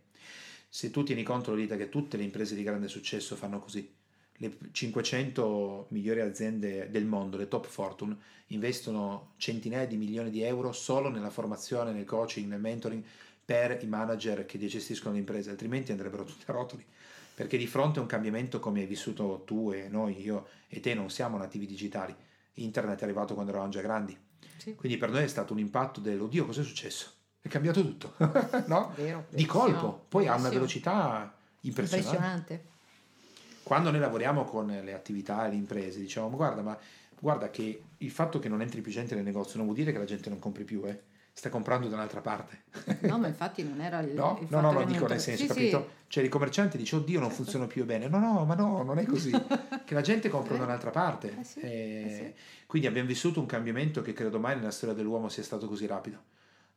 Se 0.69 0.91
tu 0.91 1.03
tieni 1.03 1.23
conto, 1.23 1.51
lo 1.51 1.57
dite 1.57 1.77
che 1.77 1.89
tutte 1.89 2.17
le 2.17 2.23
imprese 2.23 2.55
di 2.55 2.63
grande 2.63 2.87
successo 2.87 3.35
fanno 3.35 3.59
così 3.59 4.03
le 4.37 4.57
500 4.71 5.87
migliori 5.89 6.21
aziende 6.21 6.89
del 6.89 7.05
mondo, 7.05 7.37
le 7.37 7.47
top 7.47 7.67
fortune, 7.67 8.17
investono 8.47 9.33
centinaia 9.37 9.87
di 9.87 9.97
milioni 9.97 10.29
di 10.29 10.41
euro 10.41 10.71
solo 10.71 11.09
nella 11.09 11.29
formazione, 11.29 11.93
nel 11.93 12.05
coaching, 12.05 12.47
nel 12.47 12.59
mentoring 12.59 13.03
per 13.45 13.79
i 13.81 13.87
manager 13.87 14.45
che 14.45 14.57
gestiscono 14.57 15.13
le 15.13 15.19
imprese, 15.19 15.51
altrimenti 15.51 15.91
andrebbero 15.91 16.23
tutti 16.23 16.43
a 16.47 16.53
rotoli. 16.53 16.85
Perché 17.35 17.57
di 17.57 17.67
fronte 17.67 17.99
a 17.99 18.01
un 18.01 18.07
cambiamento 18.07 18.59
come 18.59 18.79
hai 18.79 18.85
vissuto 18.85 19.43
tu 19.45 19.71
e 19.71 19.87
noi, 19.89 20.21
io 20.21 20.47
e 20.67 20.79
te, 20.79 20.93
non 20.93 21.09
siamo 21.09 21.37
nativi 21.37 21.65
digitali. 21.65 22.15
Internet 22.55 23.01
è 23.01 23.03
arrivato 23.03 23.33
quando 23.33 23.51
eravamo 23.51 23.71
già 23.71 23.81
grandi. 23.81 24.17
Sì. 24.57 24.73
Quindi 24.75 24.97
per 24.97 25.11
noi 25.11 25.23
è 25.23 25.27
stato 25.27 25.53
un 25.53 25.59
impatto 25.59 25.99
dell'oddio, 25.99 26.45
cosa 26.45 26.61
è 26.61 26.63
successo? 26.63 27.11
È 27.41 27.49
cambiato 27.49 27.81
tutto, 27.81 28.15
no? 28.67 28.93
Vero, 28.95 29.25
di 29.29 29.45
colpo. 29.45 30.05
Poi 30.07 30.27
ha 30.27 30.35
una 30.35 30.49
velocità 30.49 31.37
impressionante. 31.61 32.07
impressionante 32.07 32.73
quando 33.65 33.89
noi 33.89 33.99
lavoriamo 33.99 34.43
con 34.43 34.67
le 34.67 34.93
attività 34.93 35.47
e 35.47 35.49
le 35.49 35.55
imprese, 35.55 35.99
diciamo, 35.99 36.29
guarda, 36.29 36.61
ma 36.61 36.77
guarda 37.19 37.49
che 37.49 37.81
il 37.97 38.11
fatto 38.11 38.37
che 38.37 38.47
non 38.47 38.61
entri 38.61 38.81
più 38.81 38.91
gente 38.91 39.15
nel 39.15 39.23
negozio 39.23 39.57
non 39.57 39.65
vuol 39.65 39.75
dire 39.75 39.91
che 39.91 39.97
la 39.97 40.05
gente 40.05 40.29
non 40.29 40.37
compri 40.37 40.63
più, 40.63 40.83
eh. 40.85 41.13
Sta 41.33 41.49
comprando 41.49 41.87
da 41.87 41.95
un'altra 41.95 42.21
parte. 42.21 42.61
No, 43.01 43.17
ma 43.17 43.25
infatti 43.27 43.63
non 43.63 43.81
era 43.81 44.01
il. 44.01 44.13
No, 44.13 44.37
il 44.39 44.47
no, 44.51 44.61
no, 44.61 44.71
no 44.71 44.85
dico 44.85 45.07
nel 45.07 45.19
senso, 45.19 45.41
sì, 45.41 45.47
capito? 45.47 45.79
Sì. 45.79 46.05
Cioè, 46.07 46.23
i 46.23 46.29
commercianti 46.29 46.77
dicono, 46.77 47.01
oddio, 47.01 47.19
non 47.19 47.27
certo. 47.29 47.43
funzionano 47.43 47.71
più 47.71 47.85
bene. 47.85 48.07
No, 48.07 48.19
no, 48.19 48.45
ma 48.45 48.53
no, 48.53 48.83
non 48.83 48.99
è 48.99 49.05
così. 49.05 49.31
che 49.83 49.93
la 49.95 50.01
gente 50.01 50.29
compra 50.29 50.53
eh. 50.53 50.59
da 50.59 50.63
un'altra 50.65 50.91
parte. 50.91 51.39
Eh 51.39 51.43
sì, 51.43 51.59
eh 51.61 52.35
quindi 52.67 52.87
abbiamo 52.87 53.07
vissuto 53.07 53.39
un 53.39 53.47
cambiamento 53.47 54.03
che 54.03 54.13
credo 54.13 54.39
mai 54.39 54.55
nella 54.55 54.69
storia 54.69 54.93
dell'uomo 54.93 55.27
sia 55.27 55.41
stato 55.41 55.67
così 55.67 55.87
rapido. 55.87 56.21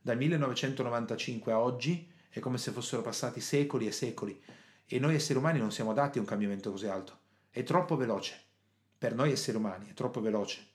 Dal 0.00 0.16
1995 0.16 1.52
a 1.52 1.60
oggi 1.60 2.08
è 2.30 2.40
come 2.40 2.56
se 2.56 2.70
fossero 2.72 3.02
passati 3.02 3.40
secoli 3.40 3.86
e 3.86 3.92
secoli 3.92 4.40
e 4.88 4.98
noi 4.98 5.14
esseri 5.14 5.38
umani 5.38 5.58
non 5.58 5.70
siamo 5.70 5.90
adatti 5.90 6.16
a 6.16 6.22
un 6.22 6.26
cambiamento 6.26 6.70
così 6.70 6.86
alto. 6.86 7.16
È 7.50 7.62
troppo 7.62 7.94
veloce. 7.94 8.40
Per 8.96 9.14
noi 9.14 9.32
esseri 9.32 9.58
umani 9.58 9.90
è 9.90 9.92
troppo 9.92 10.20
veloce. 10.20 10.66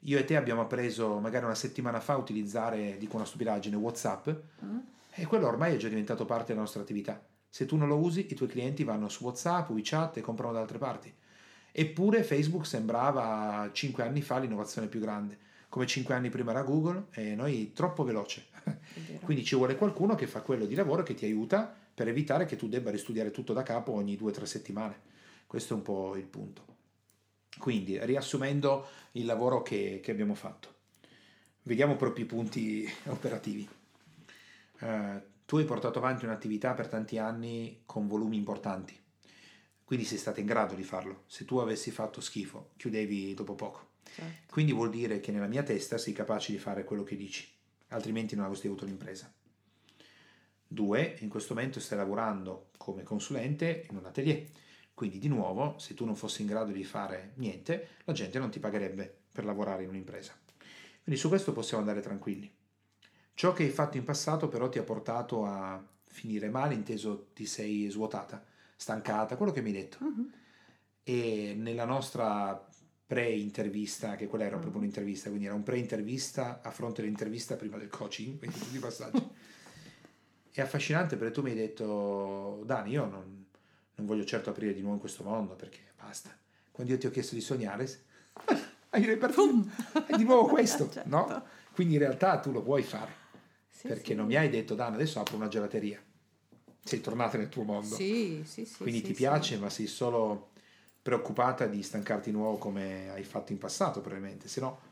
Io 0.00 0.18
e 0.18 0.24
te 0.24 0.36
abbiamo 0.36 0.62
appreso 0.62 1.18
magari 1.18 1.44
una 1.44 1.54
settimana 1.54 2.00
fa 2.00 2.14
a 2.14 2.16
utilizzare, 2.16 2.96
dico 2.98 3.16
una 3.16 3.26
stupidaggine, 3.26 3.76
WhatsApp 3.76 4.28
mm. 4.64 4.78
e 5.10 5.26
quello 5.26 5.46
ormai 5.46 5.74
è 5.74 5.76
già 5.76 5.88
diventato 5.88 6.24
parte 6.24 6.48
della 6.48 6.60
nostra 6.60 6.80
attività. 6.80 7.22
Se 7.48 7.66
tu 7.66 7.76
non 7.76 7.86
lo 7.86 7.98
usi, 7.98 8.26
i 8.30 8.34
tuoi 8.34 8.48
clienti 8.48 8.82
vanno 8.82 9.10
su 9.10 9.22
WhatsApp, 9.22 9.68
WeChat 9.68 10.16
e 10.16 10.20
comprano 10.22 10.54
da 10.54 10.60
altre 10.60 10.78
parti. 10.78 11.14
Eppure 11.70 12.22
Facebook 12.22 12.66
sembrava 12.66 13.68
cinque 13.72 14.02
anni 14.02 14.22
fa 14.22 14.38
l'innovazione 14.38 14.88
più 14.88 14.98
grande, 14.98 15.38
come 15.68 15.86
cinque 15.86 16.14
anni 16.14 16.30
prima 16.30 16.50
era 16.50 16.62
Google 16.62 17.08
e 17.10 17.34
noi 17.34 17.72
troppo 17.74 18.02
veloce. 18.02 18.46
Quindi 19.22 19.44
ci 19.44 19.54
vuole 19.54 19.76
qualcuno 19.76 20.14
che 20.14 20.26
fa 20.26 20.40
quello 20.40 20.64
di 20.64 20.74
lavoro 20.74 21.02
che 21.02 21.14
ti 21.14 21.26
aiuta 21.26 21.76
per 21.94 22.08
evitare 22.08 22.46
che 22.46 22.56
tu 22.56 22.68
debba 22.68 22.90
ristudiare 22.90 23.30
tutto 23.30 23.52
da 23.52 23.62
capo 23.62 23.92
ogni 23.92 24.16
due 24.16 24.30
o 24.30 24.34
tre 24.34 24.46
settimane. 24.46 25.10
Questo 25.46 25.74
è 25.74 25.76
un 25.76 25.82
po' 25.82 26.16
il 26.16 26.26
punto. 26.26 26.64
Quindi, 27.58 27.98
riassumendo 28.04 28.86
il 29.12 29.26
lavoro 29.26 29.62
che, 29.62 30.00
che 30.02 30.10
abbiamo 30.10 30.34
fatto, 30.34 30.74
vediamo 31.62 31.96
proprio 31.96 32.24
i 32.24 32.28
punti 32.28 32.90
operativi. 33.06 33.68
Uh, 34.80 35.20
tu 35.44 35.58
hai 35.58 35.64
portato 35.64 35.98
avanti 35.98 36.24
un'attività 36.24 36.72
per 36.72 36.88
tanti 36.88 37.18
anni 37.18 37.82
con 37.84 38.06
volumi 38.08 38.36
importanti, 38.36 38.98
quindi 39.84 40.06
sei 40.06 40.16
stato 40.16 40.40
in 40.40 40.46
grado 40.46 40.74
di 40.74 40.82
farlo. 40.82 41.24
Se 41.26 41.44
tu 41.44 41.58
avessi 41.58 41.90
fatto 41.90 42.20
schifo, 42.20 42.70
chiudevi 42.76 43.34
dopo 43.34 43.54
poco. 43.54 43.90
Certo. 44.04 44.52
Quindi 44.52 44.72
vuol 44.72 44.90
dire 44.90 45.20
che 45.20 45.30
nella 45.30 45.46
mia 45.46 45.62
testa 45.62 45.98
sei 45.98 46.14
capace 46.14 46.52
di 46.52 46.58
fare 46.58 46.84
quello 46.84 47.02
che 47.02 47.16
dici, 47.16 47.46
altrimenti 47.88 48.34
non 48.34 48.46
avresti 48.46 48.66
avuto 48.66 48.86
l'impresa. 48.86 49.32
Due, 50.72 51.16
in 51.20 51.28
questo 51.28 51.54
momento 51.54 51.80
stai 51.80 51.98
lavorando 51.98 52.70
come 52.78 53.02
consulente 53.02 53.86
in 53.90 53.96
un 53.96 54.06
atelier. 54.06 54.46
Quindi 54.94 55.18
di 55.18 55.28
nuovo, 55.28 55.78
se 55.78 55.94
tu 55.94 56.04
non 56.04 56.16
fossi 56.16 56.42
in 56.42 56.48
grado 56.48 56.72
di 56.72 56.84
fare 56.84 57.32
niente, 57.36 57.88
la 58.04 58.12
gente 58.12 58.38
non 58.38 58.50
ti 58.50 58.58
pagherebbe 58.58 59.22
per 59.32 59.44
lavorare 59.44 59.82
in 59.82 59.90
un'impresa. 59.90 60.32
Quindi 61.02 61.20
su 61.20 61.28
questo 61.28 61.52
possiamo 61.52 61.82
andare 61.82 62.00
tranquilli. 62.00 62.50
Ciò 63.34 63.52
che 63.52 63.64
hai 63.64 63.70
fatto 63.70 63.96
in 63.96 64.04
passato 64.04 64.48
però 64.48 64.68
ti 64.68 64.78
ha 64.78 64.82
portato 64.82 65.44
a 65.44 65.82
finire 66.04 66.48
male, 66.50 66.74
inteso 66.74 67.28
ti 67.32 67.46
sei 67.46 67.88
svuotata, 67.88 68.44
stancata, 68.76 69.36
quello 69.36 69.52
che 69.52 69.62
mi 69.62 69.70
hai 69.70 69.76
detto. 69.76 69.98
Uh-huh. 70.00 70.30
E 71.02 71.54
nella 71.56 71.84
nostra 71.84 72.68
pre-intervista, 73.12 74.16
che 74.16 74.26
quella 74.26 74.44
era 74.44 74.56
proprio 74.56 74.80
mm. 74.80 74.84
un'intervista, 74.84 75.28
quindi 75.28 75.46
era 75.46 75.54
un 75.54 75.62
pre-intervista 75.62 76.60
a 76.62 76.70
fronte 76.70 77.02
dell'intervista 77.02 77.56
prima 77.56 77.76
del 77.76 77.88
coaching, 77.88 78.38
quindi 78.40 78.58
tutti 78.58 78.76
i 78.76 78.78
passaggi. 78.78 79.28
È 80.60 80.60
affascinante 80.60 81.16
perché 81.16 81.32
tu 81.32 81.42
mi 81.42 81.50
hai 81.50 81.56
detto, 81.56 82.62
Dani, 82.64 82.90
io 82.90 83.06
non, 83.06 83.46
non, 83.94 84.06
voglio 84.06 84.24
certo 84.24 84.50
aprire 84.50 84.74
di 84.74 84.80
nuovo 84.80 84.94
in 84.94 85.00
questo 85.00 85.24
mondo 85.24 85.54
perché 85.54 85.78
basta. 85.96 86.36
Quando 86.70 86.92
io 86.92 86.98
ti 86.98 87.06
ho 87.06 87.10
chiesto 87.10 87.34
di 87.34 87.40
sognare, 87.40 87.88
hai 88.90 89.04
ripetuto, 89.04 89.70
è 90.06 90.16
di 90.16 90.24
nuovo 90.24 90.46
questo, 90.46 90.88
certo. 90.92 91.08
no? 91.08 91.44
Quindi 91.72 91.94
in 91.94 92.00
realtà 92.00 92.38
tu 92.38 92.52
lo 92.52 92.62
puoi 92.62 92.82
fare. 92.82 93.20
Sì, 93.68 93.88
perché 93.88 94.12
sì. 94.12 94.14
non 94.14 94.26
mi 94.26 94.36
hai 94.36 94.50
detto, 94.50 94.74
Dani, 94.74 94.94
adesso 94.94 95.20
apro 95.20 95.36
una 95.36 95.48
gelateria. 95.48 96.02
Sei 96.84 97.00
tornata 97.00 97.38
nel 97.38 97.48
tuo 97.48 97.62
mondo. 97.62 97.94
Sì, 97.94 98.42
sì, 98.44 98.66
sì. 98.66 98.82
Quindi 98.82 99.00
sì, 99.00 99.06
ti 99.06 99.12
piace, 99.14 99.56
ma 99.56 99.70
sei 99.70 99.86
solo 99.86 100.50
preoccupata 101.00 101.66
di 101.66 101.82
stancarti 101.82 102.30
di 102.30 102.36
nuovo 102.36 102.58
come 102.58 103.10
hai 103.10 103.24
fatto 103.24 103.52
in 103.52 103.58
passato, 103.58 104.00
probabilmente. 104.00 104.48
Se 104.48 104.60
no 104.60 104.90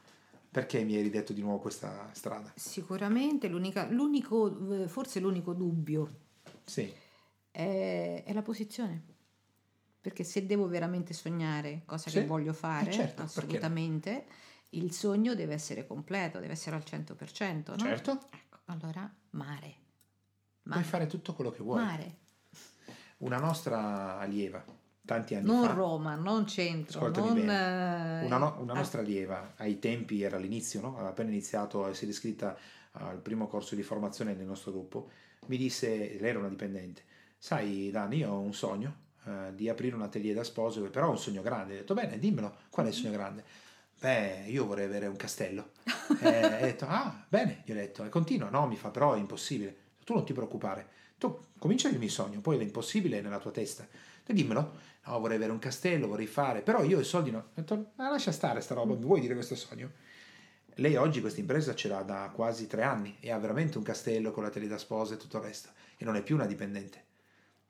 perché 0.50 0.82
mi 0.82 0.96
hai 0.96 1.02
ridetto 1.02 1.32
di 1.32 1.42
nuovo 1.42 1.58
questa 1.58 2.10
strada? 2.12 2.52
Sicuramente 2.56 3.46
l'unico, 3.48 4.86
forse 4.88 5.20
l'unico 5.20 5.52
dubbio 5.52 6.08
sì. 6.64 6.92
è, 7.50 8.24
è, 8.26 8.32
la 8.32 8.42
posizione. 8.42 9.04
Perché 10.00 10.24
se 10.24 10.46
devo 10.46 10.66
veramente 10.66 11.14
sognare, 11.14 11.82
cosa 11.84 12.10
sì. 12.10 12.18
che 12.18 12.26
voglio 12.26 12.52
fare, 12.52 12.90
eh 12.90 12.92
certo, 12.92 13.22
assolutamente, 13.22 14.26
il 14.70 14.92
sogno 14.92 15.34
deve 15.34 15.54
essere 15.54 15.86
completo, 15.86 16.40
deve 16.40 16.54
essere 16.54 16.74
al 16.74 16.82
100%. 16.84 17.70
No? 17.70 17.76
Certo. 17.76 18.18
Ecco, 18.30 18.58
allora 18.64 19.08
mare. 19.30 19.74
mare. 20.62 20.80
Puoi 20.80 20.84
fare 20.84 21.06
tutto 21.06 21.34
quello 21.34 21.50
che 21.50 21.62
vuoi. 21.62 21.84
Mare. 21.84 22.18
Una 23.18 23.38
nostra 23.38 24.18
allieva, 24.18 24.64
tanti 25.04 25.34
anni 25.34 25.46
non 25.46 25.62
fa. 25.62 25.66
Non 25.68 25.76
Roma, 25.76 26.14
non 26.14 26.46
centro, 26.46 27.08
non... 27.08 27.38
Una, 27.38 28.36
no, 28.36 28.56
una, 28.60 28.74
nostra 28.74 29.00
allieva, 29.00 29.54
ai 29.56 29.78
tempi 29.78 30.22
era 30.22 30.36
all'inizio, 30.36 30.80
no? 30.80 30.94
aveva 30.94 31.10
appena 31.10 31.30
iniziato 31.30 31.84
a 31.84 31.88
essere 31.88 32.10
iscritta 32.10 32.56
al 32.92 33.18
primo 33.18 33.46
corso 33.46 33.74
di 33.74 33.82
formazione 33.82 34.34
nel 34.34 34.46
nostro 34.46 34.72
gruppo, 34.72 35.10
mi 35.46 35.56
disse, 35.56 35.88
lei 35.88 36.30
era 36.30 36.38
una 36.38 36.48
dipendente, 36.48 37.02
sai 37.38 37.90
Dani, 37.90 38.18
io 38.18 38.30
ho 38.30 38.40
un 38.40 38.52
sogno, 38.52 39.08
eh, 39.24 39.54
di 39.54 39.68
aprire 39.68 39.94
un 39.94 40.02
atelier 40.02 40.34
da 40.34 40.44
sposo, 40.44 40.80
però 40.90 41.08
ho 41.08 41.10
un 41.10 41.18
sogno 41.18 41.42
grande. 41.42 41.74
Ho 41.74 41.76
detto, 41.78 41.94
bene, 41.94 42.18
dimmelo, 42.18 42.54
qual 42.70 42.86
è 42.86 42.88
il 42.88 42.94
sogno 42.94 43.12
grande? 43.12 43.44
Beh, 43.98 44.44
io 44.46 44.64
vorrei 44.64 44.86
avere 44.86 45.06
un 45.06 45.16
castello. 45.16 45.72
e 46.20 46.44
ho 46.44 46.60
detto, 46.60 46.86
ah, 46.88 47.24
bene, 47.28 47.62
gli 47.64 47.72
ho 47.72 47.74
detto, 47.74 48.04
e 48.04 48.08
continua, 48.08 48.48
no, 48.48 48.66
mi 48.66 48.76
fa, 48.76 48.90
però 48.90 49.14
è 49.14 49.18
impossibile. 49.18 49.76
Tu 50.04 50.14
non 50.14 50.24
ti 50.24 50.32
preoccupare, 50.32 50.88
tu 51.18 51.38
comincia 51.58 51.88
il 51.88 51.98
mio 51.98 52.08
sogno, 52.08 52.40
poi 52.40 52.58
l'impossibile 52.58 53.18
è 53.18 53.20
nella 53.20 53.38
tua 53.38 53.50
testa. 53.50 53.86
E 54.30 54.32
dimmelo, 54.32 54.78
no, 55.06 55.18
vorrei 55.18 55.38
avere 55.38 55.50
un 55.50 55.58
castello, 55.58 56.06
vorrei 56.06 56.28
fare, 56.28 56.60
però 56.60 56.84
io 56.84 57.00
i 57.00 57.04
soldi 57.04 57.32
no. 57.32 57.38
Ho 57.38 57.50
detto, 57.52 57.90
ah, 57.96 58.10
lascia 58.10 58.30
stare 58.30 58.60
sta 58.60 58.74
roba, 58.74 58.94
mi 58.94 59.00
vuoi 59.00 59.18
dire 59.18 59.34
questo 59.34 59.56
sogno? 59.56 59.90
Lei 60.76 60.94
oggi 60.94 61.20
questa 61.20 61.40
impresa 61.40 61.74
ce 61.74 61.88
l'ha 61.88 62.02
da 62.02 62.30
quasi 62.32 62.68
tre 62.68 62.84
anni 62.84 63.16
e 63.18 63.32
ha 63.32 63.38
veramente 63.40 63.76
un 63.76 63.82
castello 63.82 64.30
con 64.30 64.44
la 64.44 64.50
tele 64.50 64.68
da 64.68 64.78
sposa 64.78 65.14
e 65.14 65.16
tutto 65.16 65.38
il 65.38 65.42
resto 65.42 65.70
e 65.96 66.04
non 66.04 66.14
è 66.14 66.22
più 66.22 66.36
una 66.36 66.46
dipendente. 66.46 67.04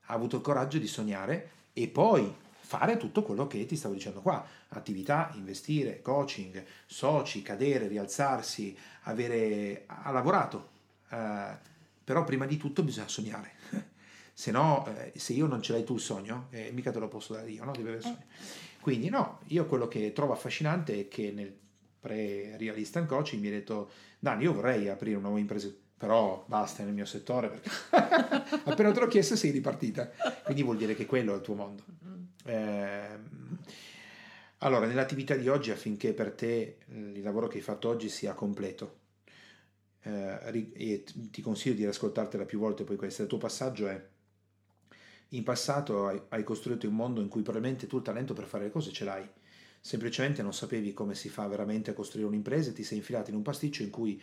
Ha 0.08 0.12
avuto 0.12 0.36
il 0.36 0.42
coraggio 0.42 0.76
di 0.76 0.86
sognare 0.86 1.50
e 1.72 1.88
poi 1.88 2.30
fare 2.60 2.98
tutto 2.98 3.22
quello 3.22 3.46
che 3.46 3.64
ti 3.64 3.74
stavo 3.74 3.94
dicendo 3.94 4.20
qua, 4.20 4.46
attività, 4.68 5.30
investire, 5.36 6.02
coaching, 6.02 6.62
soci, 6.84 7.40
cadere, 7.40 7.88
rialzarsi, 7.88 8.76
avere, 9.04 9.84
ha 9.86 10.10
lavorato, 10.10 10.68
eh, 11.08 11.56
però 12.04 12.22
prima 12.24 12.44
di 12.44 12.58
tutto 12.58 12.82
bisogna 12.82 13.08
sognare, 13.08 13.52
se 14.40 14.52
no, 14.52 14.86
eh, 14.86 15.12
se 15.18 15.34
io 15.34 15.46
non 15.46 15.60
ce 15.60 15.72
l'hai 15.72 15.84
tu 15.84 15.96
il 15.96 16.00
sogno, 16.00 16.46
eh, 16.48 16.70
mica 16.72 16.90
te 16.90 16.98
lo 16.98 17.08
posso 17.08 17.34
dare 17.34 17.50
io, 17.50 17.62
no? 17.62 17.72
Quindi 18.80 19.10
no, 19.10 19.40
io 19.48 19.66
quello 19.66 19.86
che 19.86 20.14
trovo 20.14 20.32
affascinante 20.32 20.98
è 20.98 21.08
che 21.08 21.30
nel 21.30 21.54
pre-realista 22.00 23.04
coaching 23.04 23.42
mi 23.42 23.48
ha 23.48 23.50
detto, 23.50 23.90
Dani, 24.18 24.44
io 24.44 24.54
vorrei 24.54 24.88
aprire 24.88 25.16
una 25.16 25.26
nuova 25.26 25.40
impresa, 25.40 25.70
però 25.94 26.42
basta 26.48 26.82
nel 26.84 26.94
mio 26.94 27.04
settore 27.04 27.50
perché 27.50 27.68
appena 28.64 28.92
te 28.92 29.00
l'ho 29.00 29.08
chiesto 29.08 29.36
sei 29.36 29.50
ripartita, 29.50 30.10
quindi 30.42 30.62
vuol 30.62 30.78
dire 30.78 30.94
che 30.94 31.04
quello 31.04 31.34
è 31.34 31.36
il 31.36 31.42
tuo 31.42 31.54
mondo. 31.56 31.84
Eh, 32.46 33.18
allora, 34.56 34.86
nell'attività 34.86 35.34
di 35.34 35.50
oggi, 35.50 35.70
affinché 35.70 36.14
per 36.14 36.32
te 36.32 36.78
il 36.88 37.20
lavoro 37.20 37.46
che 37.46 37.58
hai 37.58 37.62
fatto 37.62 37.90
oggi 37.90 38.08
sia 38.08 38.32
completo, 38.32 39.00
eh, 40.00 41.04
ti 41.30 41.42
consiglio 41.42 41.74
di 41.74 41.84
ascoltartela 41.84 42.46
più 42.46 42.58
volte 42.58 42.84
poi 42.84 42.96
questo, 42.96 43.20
il 43.20 43.28
tuo 43.28 43.36
passaggio 43.36 43.86
è 43.86 44.02
in 45.30 45.42
passato 45.42 46.06
hai, 46.06 46.20
hai, 46.28 46.42
costruito 46.42 46.88
un 46.88 46.94
mondo 46.94 47.20
in 47.20 47.28
cui 47.28 47.42
probabilmente 47.42 47.86
tu 47.86 47.98
il 47.98 48.02
talento 48.02 48.34
per 48.34 48.44
fare 48.44 48.64
le 48.64 48.70
cose 48.70 48.92
ce 48.92 49.04
l'hai, 49.04 49.28
semplicemente 49.80 50.42
non 50.42 50.52
sapevi 50.52 50.92
come 50.92 51.14
si 51.14 51.28
fa 51.28 51.46
veramente 51.46 51.90
a 51.90 51.94
costruire 51.94 52.28
un'impresa 52.28 52.70
e 52.70 52.72
ti 52.72 52.82
sei 52.82 52.98
infilato 52.98 53.30
in 53.30 53.36
un 53.36 53.42
pasticcio 53.42 53.82
in 53.82 53.90
cui 53.90 54.20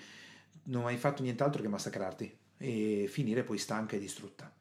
non 0.64 0.86
hai 0.86 0.98
fatto 0.98 1.24
nient'altro 1.24 1.62
che 1.62 1.68
massacrarti 1.68 2.38
e 2.58 3.08
finire 3.10 3.44
poi 3.44 3.58
stanca 3.58 3.96
e 3.96 4.00
distrutta. 4.00 4.54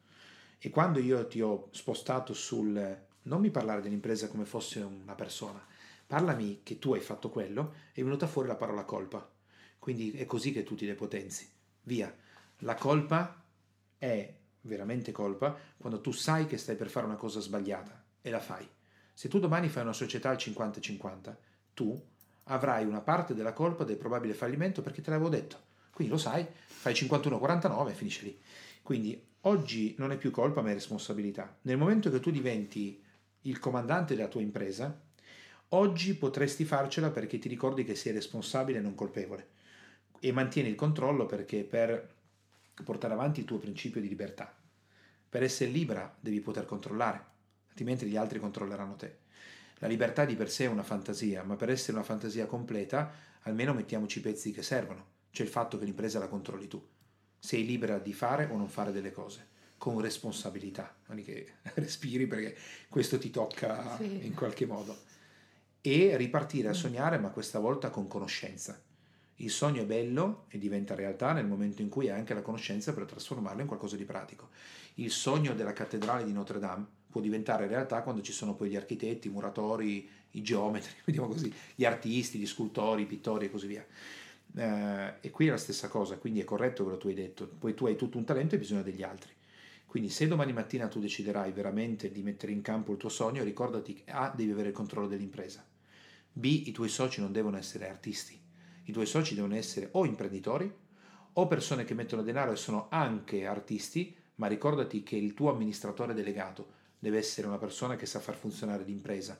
E 0.59 0.69
quando 0.69 0.99
io 0.99 1.27
ti 1.27 1.41
ho 1.41 1.67
spostato 1.71 2.33
sul 2.33 3.05
non 3.23 3.41
mi 3.41 3.51
parlare 3.51 3.81
dell'impresa 3.81 4.27
come 4.27 4.45
fosse 4.45 4.79
una 4.79 5.15
persona, 5.15 5.63
parlami 6.07 6.61
che 6.63 6.79
tu 6.79 6.93
hai 6.93 7.01
fatto 7.01 7.29
quello, 7.29 7.73
è 7.91 8.01
venuta 8.01 8.25
fuori 8.25 8.47
la 8.47 8.55
parola 8.55 8.85
colpa. 8.85 9.29
Quindi 9.77 10.11
è 10.11 10.25
così 10.25 10.51
che 10.51 10.63
tu 10.63 10.75
ti 10.75 10.85
depotenzi. 10.85 11.47
Via. 11.83 12.13
La 12.59 12.75
colpa 12.75 13.43
è 13.97 14.33
veramente 14.67 15.11
colpa 15.11 15.57
quando 15.77 15.99
tu 16.01 16.11
sai 16.11 16.45
che 16.45 16.57
stai 16.57 16.75
per 16.75 16.89
fare 16.89 17.05
una 17.05 17.15
cosa 17.15 17.39
sbagliata 17.39 18.03
e 18.21 18.29
la 18.29 18.39
fai. 18.39 18.67
Se 19.13 19.27
tu 19.27 19.39
domani 19.39 19.69
fai 19.69 19.81
una 19.83 19.93
società 19.93 20.29
al 20.29 20.35
50-50, 20.35 21.35
tu 21.73 21.99
avrai 22.43 22.85
una 22.85 23.01
parte 23.01 23.33
della 23.33 23.53
colpa 23.53 23.83
del 23.83 23.97
probabile 23.97 24.33
fallimento 24.33 24.81
perché 24.81 25.01
te 25.01 25.09
l'avevo 25.09 25.29
detto. 25.29 25.65
Quindi 25.91 26.13
lo 26.13 26.19
sai, 26.19 26.45
fai 26.65 26.93
51-49 26.93 27.89
e 27.89 27.93
finisce 27.93 28.23
lì. 28.23 28.39
Quindi 28.83 29.19
oggi 29.41 29.95
non 29.97 30.11
è 30.11 30.17
più 30.17 30.29
colpa 30.29 30.61
ma 30.61 30.69
è 30.69 30.73
responsabilità. 30.73 31.57
Nel 31.63 31.77
momento 31.77 32.11
che 32.11 32.19
tu 32.19 32.29
diventi 32.29 33.03
il 33.41 33.59
comandante 33.59 34.15
della 34.15 34.27
tua 34.27 34.41
impresa, 34.41 35.01
oggi 35.69 36.13
potresti 36.15 36.65
farcela 36.65 37.09
perché 37.09 37.39
ti 37.39 37.49
ricordi 37.49 37.83
che 37.83 37.95
sei 37.95 38.13
responsabile 38.13 38.77
e 38.79 38.81
non 38.81 38.95
colpevole 38.95 39.55
e 40.19 40.31
mantieni 40.31 40.69
il 40.69 40.75
controllo 40.75 41.25
perché 41.25 41.63
per 41.63 42.15
portare 42.83 43.13
avanti 43.13 43.41
il 43.41 43.45
tuo 43.45 43.57
principio 43.57 44.01
di 44.01 44.07
libertà. 44.07 44.53
Per 45.37 45.45
essere 45.45 45.69
libera 45.69 46.11
devi 46.19 46.41
poter 46.41 46.65
controllare, 46.65 47.23
altrimenti 47.67 48.07
gli 48.07 48.15
altri 48.15 48.39
controlleranno 48.39 48.95
te. 48.95 49.17
La 49.75 49.87
libertà 49.87 50.25
di 50.25 50.33
per 50.33 50.49
sé 50.49 50.63
è 50.63 50.67
una 50.67 50.81
fantasia, 50.81 51.43
ma 51.43 51.55
per 51.55 51.69
essere 51.69 51.91
una 51.95 52.03
fantasia 52.03 52.47
completa 52.47 53.11
almeno 53.41 53.75
mettiamoci 53.75 54.17
i 54.17 54.21
pezzi 54.21 54.51
che 54.51 54.63
servono. 54.63 55.05
C'è 55.29 55.43
il 55.43 55.49
fatto 55.49 55.77
che 55.77 55.85
l'impresa 55.85 56.17
la 56.17 56.27
controlli 56.27 56.67
tu. 56.67 56.83
Sei 57.37 57.67
libera 57.67 57.99
di 57.99 58.13
fare 58.13 58.45
o 58.45 58.57
non 58.57 58.67
fare 58.67 58.91
delle 58.91 59.11
cose 59.11 59.49
con 59.77 60.01
responsabilità, 60.01 60.95
non 61.05 61.21
che 61.23 61.47
respiri 61.75 62.25
perché 62.25 62.57
questo 62.89 63.19
ti 63.19 63.29
tocca 63.29 63.95
sì. 63.97 64.25
in 64.25 64.33
qualche 64.33 64.65
modo. 64.65 64.97
E 65.81 66.17
ripartire 66.17 66.69
a 66.69 66.73
sognare, 66.73 67.19
ma 67.19 67.29
questa 67.29 67.59
volta 67.59 67.91
con 67.91 68.07
conoscenza. 68.07 68.81
Il 69.39 69.51
sogno 69.51 69.83
è 69.83 69.85
bello 69.85 70.45
e 70.49 70.57
diventa 70.57 70.95
realtà 70.95 71.31
nel 71.31 71.45
momento 71.45 71.83
in 71.83 71.89
cui 71.89 72.09
hai 72.09 72.17
anche 72.17 72.33
la 72.33 72.41
conoscenza 72.41 72.91
per 72.91 73.05
trasformarlo 73.05 73.61
in 73.61 73.67
qualcosa 73.67 73.95
di 73.95 74.03
pratico. 74.03 74.49
Il 74.99 75.11
sogno 75.11 75.53
della 75.53 75.73
cattedrale 75.73 76.23
di 76.23 76.31
Notre 76.31 76.59
Dame 76.59 76.85
può 77.09 77.21
diventare 77.21 77.67
realtà 77.67 78.01
quando 78.01 78.21
ci 78.21 78.31
sono 78.31 78.55
poi 78.55 78.69
gli 78.69 78.75
architetti, 78.75 79.27
i 79.27 79.31
muratori, 79.31 80.09
i 80.31 80.41
geometri, 80.41 80.91
vediamo 81.05 81.27
così, 81.27 81.53
gli 81.75 81.85
artisti, 81.85 82.39
gli 82.39 82.47
scultori, 82.47 83.03
i 83.03 83.05
pittori 83.05 83.45
e 83.45 83.51
così 83.51 83.67
via. 83.67 83.85
Eh, 84.55 85.13
e 85.21 85.29
qui 85.29 85.47
è 85.47 85.51
la 85.51 85.57
stessa 85.57 85.87
cosa, 85.87 86.17
quindi 86.17 86.41
è 86.41 86.43
corretto 86.43 86.83
quello 86.83 86.97
che 86.97 87.03
tu 87.03 87.09
hai 87.09 87.15
detto. 87.15 87.47
Poi 87.47 87.73
tu 87.73 87.85
hai 87.85 87.95
tutto 87.95 88.17
un 88.17 88.23
talento 88.23 88.55
e 88.55 88.57
bisogno 88.57 88.81
degli 88.81 89.03
altri. 89.03 89.31
Quindi 89.85 90.09
se 90.09 90.27
domani 90.27 90.51
mattina 90.51 90.87
tu 90.87 90.99
deciderai 90.99 91.51
veramente 91.51 92.11
di 92.11 92.21
mettere 92.21 92.51
in 92.51 92.61
campo 92.61 92.91
il 92.91 92.97
tuo 92.97 93.09
sogno, 93.09 93.43
ricordati 93.43 93.93
che 93.93 94.11
A, 94.11 94.33
devi 94.35 94.51
avere 94.51 94.69
il 94.69 94.73
controllo 94.73 95.07
dell'impresa. 95.07 95.65
B, 96.33 96.63
i 96.65 96.71
tuoi 96.71 96.89
soci 96.89 97.21
non 97.21 97.31
devono 97.31 97.57
essere 97.57 97.89
artisti. 97.89 98.39
I 98.83 98.91
tuoi 98.91 99.05
soci 99.05 99.35
devono 99.35 99.55
essere 99.55 99.89
o 99.91 100.05
imprenditori 100.05 100.71
o 101.33 101.47
persone 101.47 101.83
che 101.83 101.93
mettono 101.93 102.23
denaro 102.23 102.51
e 102.51 102.55
sono 102.55 102.87
anche 102.89 103.45
artisti, 103.45 104.15
ma 104.37 104.47
ricordati 104.47 105.03
che 105.03 105.15
il 105.15 105.33
tuo 105.33 105.51
amministratore 105.51 106.13
delegato 106.13 106.73
deve 106.97 107.19
essere 107.19 107.47
una 107.47 107.57
persona 107.57 107.95
che 107.95 108.07
sa 108.07 108.19
far 108.19 108.35
funzionare 108.35 108.83
l'impresa, 108.83 109.39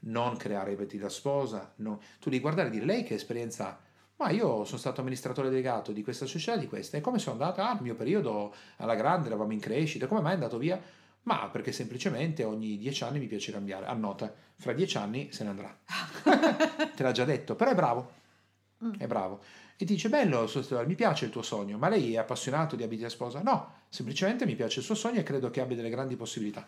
non 0.00 0.36
creare 0.36 0.72
i 0.72 0.76
petti 0.76 0.98
da 0.98 1.08
sposa. 1.08 1.72
No. 1.76 2.00
Tu 2.18 2.30
devi 2.30 2.42
guardare 2.42 2.68
e 2.68 2.70
dire 2.72 2.84
lei 2.84 3.04
che 3.04 3.14
esperienza 3.14 3.68
ha 3.68 3.78
ma 4.18 4.30
io 4.30 4.64
sono 4.64 4.78
stato 4.78 5.02
amministratore 5.02 5.50
delegato 5.50 5.92
di 5.92 6.02
questa 6.02 6.24
società, 6.24 6.56
di 6.56 6.66
questa, 6.66 6.96
e 6.96 7.02
come 7.02 7.18
sono 7.18 7.32
andato? 7.32 7.60
Ah, 7.60 7.74
il 7.74 7.82
mio 7.82 7.94
periodo 7.94 8.54
alla 8.76 8.94
grande, 8.94 9.26
eravamo 9.26 9.52
in 9.52 9.60
crescita, 9.60 10.06
come 10.06 10.22
mai 10.22 10.30
è 10.30 10.34
andato 10.34 10.56
via? 10.56 10.80
Ma 11.24 11.48
perché 11.50 11.70
semplicemente 11.70 12.42
ogni 12.42 12.78
dieci 12.78 13.04
anni 13.04 13.18
mi 13.18 13.26
piace 13.26 13.52
cambiare. 13.52 13.84
Annota, 13.84 14.32
fra 14.54 14.72
dieci 14.72 14.96
anni 14.96 15.32
se 15.32 15.44
ne 15.44 15.50
andrà. 15.50 15.78
Te 16.96 17.02
l'ha 17.02 17.12
già 17.12 17.24
detto, 17.24 17.56
però 17.56 17.72
è 17.72 17.74
bravo. 17.74 18.12
Mm. 18.82 18.94
È 18.96 19.06
bravo. 19.06 19.40
E 19.76 19.84
dice, 19.84 20.08
bello, 20.08 20.50
mi 20.86 20.94
piace 20.94 21.26
il 21.26 21.30
tuo 21.30 21.42
sogno, 21.42 21.76
ma 21.76 21.88
lei 21.88 22.14
è 22.14 22.18
appassionato 22.18 22.76
di 22.76 22.82
abiti 22.82 23.04
a 23.04 23.10
sposa? 23.10 23.42
No, 23.42 23.72
semplicemente 23.88 24.46
mi 24.46 24.54
piace 24.54 24.78
il 24.78 24.84
suo 24.84 24.94
sogno 24.94 25.20
e 25.20 25.22
credo 25.22 25.50
che 25.50 25.60
abbia 25.60 25.76
delle 25.76 25.90
grandi 25.90 26.16
possibilità. 26.16 26.66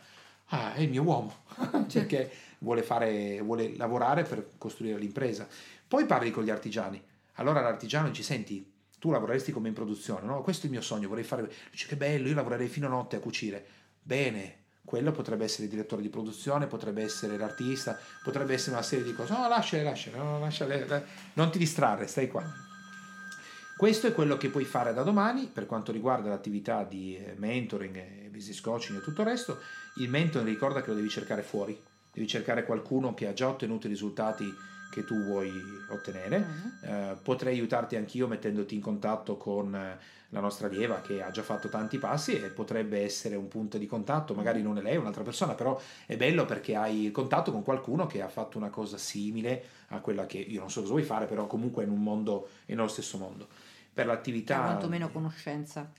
Ah, 0.51 0.75
è 0.75 0.81
il 0.81 0.91
mio 0.91 1.03
uomo, 1.03 1.35
perché 1.93 2.31
vuole, 2.59 2.83
fare, 2.83 3.41
vuole 3.41 3.77
lavorare 3.77 4.25
per 4.25 4.51
costruire 4.59 4.99
l'impresa. 4.99 5.47
Poi 5.87 6.05
parli 6.05 6.31
con 6.31 6.45
gli 6.45 6.51
artigiani 6.51 7.03
allora 7.39 7.61
l'artigiano 7.61 8.09
dice, 8.09 8.23
senti, 8.23 8.73
tu 8.99 9.11
lavoreresti 9.11 9.53
come 9.53 9.69
in 9.69 9.75
produzione, 9.75 10.27
no? 10.27 10.43
Questo 10.43 10.63
è 10.63 10.67
il 10.67 10.73
mio 10.73 10.81
sogno, 10.81 11.09
vorrei 11.09 11.25
fare... 11.25 11.51
Dice, 11.71 11.87
che 11.87 11.97
bello, 11.97 12.29
io 12.29 12.35
lavorerei 12.35 12.69
fino 12.69 12.87
a 12.87 12.91
notte 12.91 13.17
a 13.17 13.21
cucire. 13.21 13.65
Bene, 14.03 14.57
quello 14.85 15.13
potrebbe 15.13 15.45
essere 15.45 15.65
il 15.65 15.71
direttore 15.71 16.03
di 16.03 16.09
produzione, 16.09 16.67
potrebbe 16.67 17.03
essere 17.03 17.37
l'artista, 17.37 17.99
potrebbe 18.25 18.55
essere 18.55 18.73
una 18.73 18.83
serie 18.83 19.05
di 19.05 19.15
cose. 19.15 19.33
No, 19.33 19.49
lasciale, 19.49 19.85
lasciale, 19.85 20.17
no, 20.17 20.41
lasciale, 20.41 21.07
non 21.35 21.51
ti 21.51 21.59
distrarre, 21.59 22.09
stai 22.09 22.27
qua. 22.27 22.68
Questo 23.79 24.09
è 24.09 24.13
quello 24.13 24.37
che 24.37 24.49
puoi 24.49 24.65
fare 24.65 24.93
da 24.93 25.05
domani 25.05 25.47
per 25.47 25.67
quanto 25.67 25.93
riguarda 25.93 26.29
l'attività 26.29 26.83
di 26.83 27.17
eh, 27.17 27.35
mentoring, 27.37 28.29
business 28.29 28.61
coaching 28.61 28.99
e 28.99 29.03
tutto 29.05 29.21
il 29.21 29.29
resto. 29.29 29.61
Il 29.99 30.11
mentoring 30.11 30.49
ricorda 30.49 30.83
che 30.83 30.89
lo 30.89 30.97
devi 30.97 31.09
cercare 31.09 31.43
fuori, 31.43 31.81
devi 32.13 32.27
cercare 32.27 32.65
qualcuno 32.65 33.15
che 33.15 33.29
ha 33.29 33.33
già 33.33 33.47
ottenuto 33.47 33.87
i 33.87 33.91
risultati 33.91 34.53
che 34.91 35.05
tu 35.05 35.23
vuoi 35.23 35.53
ottenere. 35.91 36.39
Uh-huh. 36.39 36.91
Eh, 36.91 37.17
potrei 37.23 37.55
aiutarti 37.55 37.95
anch'io 37.95 38.27
mettendoti 38.27 38.75
in 38.75 38.81
contatto 38.81 39.37
con 39.37 39.73
eh, 39.73 39.97
la 40.31 40.41
nostra 40.41 40.67
lieva 40.67 41.01
che 41.01 41.23
ha 41.23 41.31
già 41.31 41.45
fatto 41.45 41.69
tanti 41.69 41.99
passi 41.99 42.33
e 42.33 42.49
potrebbe 42.49 43.03
essere 43.05 43.37
un 43.37 43.47
punto 43.47 43.79
di 43.79 43.87
contatto, 43.87 44.35
magari 44.35 44.61
non 44.61 44.79
è 44.79 44.83
lei, 44.83 44.97
un'altra 44.97 45.23
persona, 45.23 45.55
però 45.55 45.81
è 46.05 46.17
bello 46.17 46.47
perché 46.47 46.75
hai 46.75 47.13
contatto 47.13 47.53
con 47.53 47.63
qualcuno 47.63 48.07
che 48.07 48.23
ha 48.23 48.29
fatto 48.29 48.59
una 48.59 48.71
cosa 48.71 48.99
simile 48.99 49.63
a 49.91 50.01
quella 50.01 50.27
che 50.27 50.39
io 50.39 50.59
non 50.59 50.69
so 50.69 50.81
cosa 50.81 50.93
vuoi 50.93 51.05
fare, 51.05 51.27
però 51.27 51.47
comunque 51.47 51.85
è 51.85 51.87
in 51.87 51.93
un 51.93 52.03
mondo, 52.03 52.49
è 52.67 52.75
nello 52.75 52.89
stesso 52.89 53.19
mondo. 53.19 53.47
Per 53.99 54.07
l'attività... 54.07 54.61
Quanto 54.61 54.87
meno 54.87 55.11
conoscenza. 55.11 55.91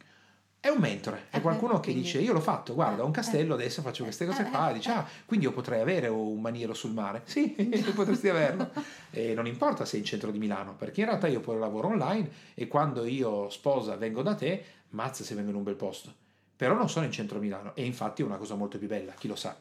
È 0.58 0.70
un 0.70 0.78
mentore, 0.78 1.26
è 1.32 1.42
qualcuno 1.42 1.82
che 1.82 1.94
dice 1.94 2.20
io 2.20 2.32
l'ho 2.32 2.40
fatto, 2.40 2.74
guarda, 2.74 3.04
ho 3.04 3.06
un 3.06 3.12
castello, 3.12 3.56
adesso 3.56 3.82
faccio 3.82 4.04
queste 4.04 4.26
cose 4.26 4.46
qua, 4.46 4.72
dice 4.72 4.90
ah, 4.92 5.06
quindi 5.26 5.46
io 5.46 5.52
potrei 5.52 5.82
avere 5.82 6.08
un 6.08 6.40
maniero 6.40 6.74
sul 6.74 6.94
mare. 6.94 7.24
Sì, 7.26 7.50
potresti 7.94 8.30
averlo. 8.30 8.72
E 9.10 9.34
non 9.34 9.48
importa 9.48 9.84
se 9.84 9.98
è 9.98 10.00
in 10.00 10.06
centro 10.06 10.32
di 10.32 10.40
Milano, 10.40 10.76
perché 10.76 11.02
in 11.02 11.08
realtà 11.08 11.28
io 11.28 11.42
poi 11.42 11.60
lavoro 11.60 11.90
online 11.90 12.30
e 12.54 12.70
quando 12.70 13.04
io 13.04 13.50
sposa 13.50 13.98
vengo 13.98 14.22
da 14.22 14.34
te, 14.34 14.64
mazza 14.92 15.26
se 15.26 15.36
vengo 15.36 15.50
in 15.50 15.58
un 15.58 15.64
bel 15.64 15.76
posto. 15.76 16.14
Però 16.60 16.76
non 16.76 16.90
sono 16.90 17.06
in 17.06 17.12
centro 17.14 17.40
Milano 17.40 17.74
e 17.74 17.86
infatti 17.86 18.22
è 18.22 18.26
una 18.26 18.36
cosa 18.36 18.54
molto 18.54 18.78
più 18.78 18.90
bella, 18.90 19.14
chi 19.14 19.30
lo 19.30 19.38
sa. 19.38 19.58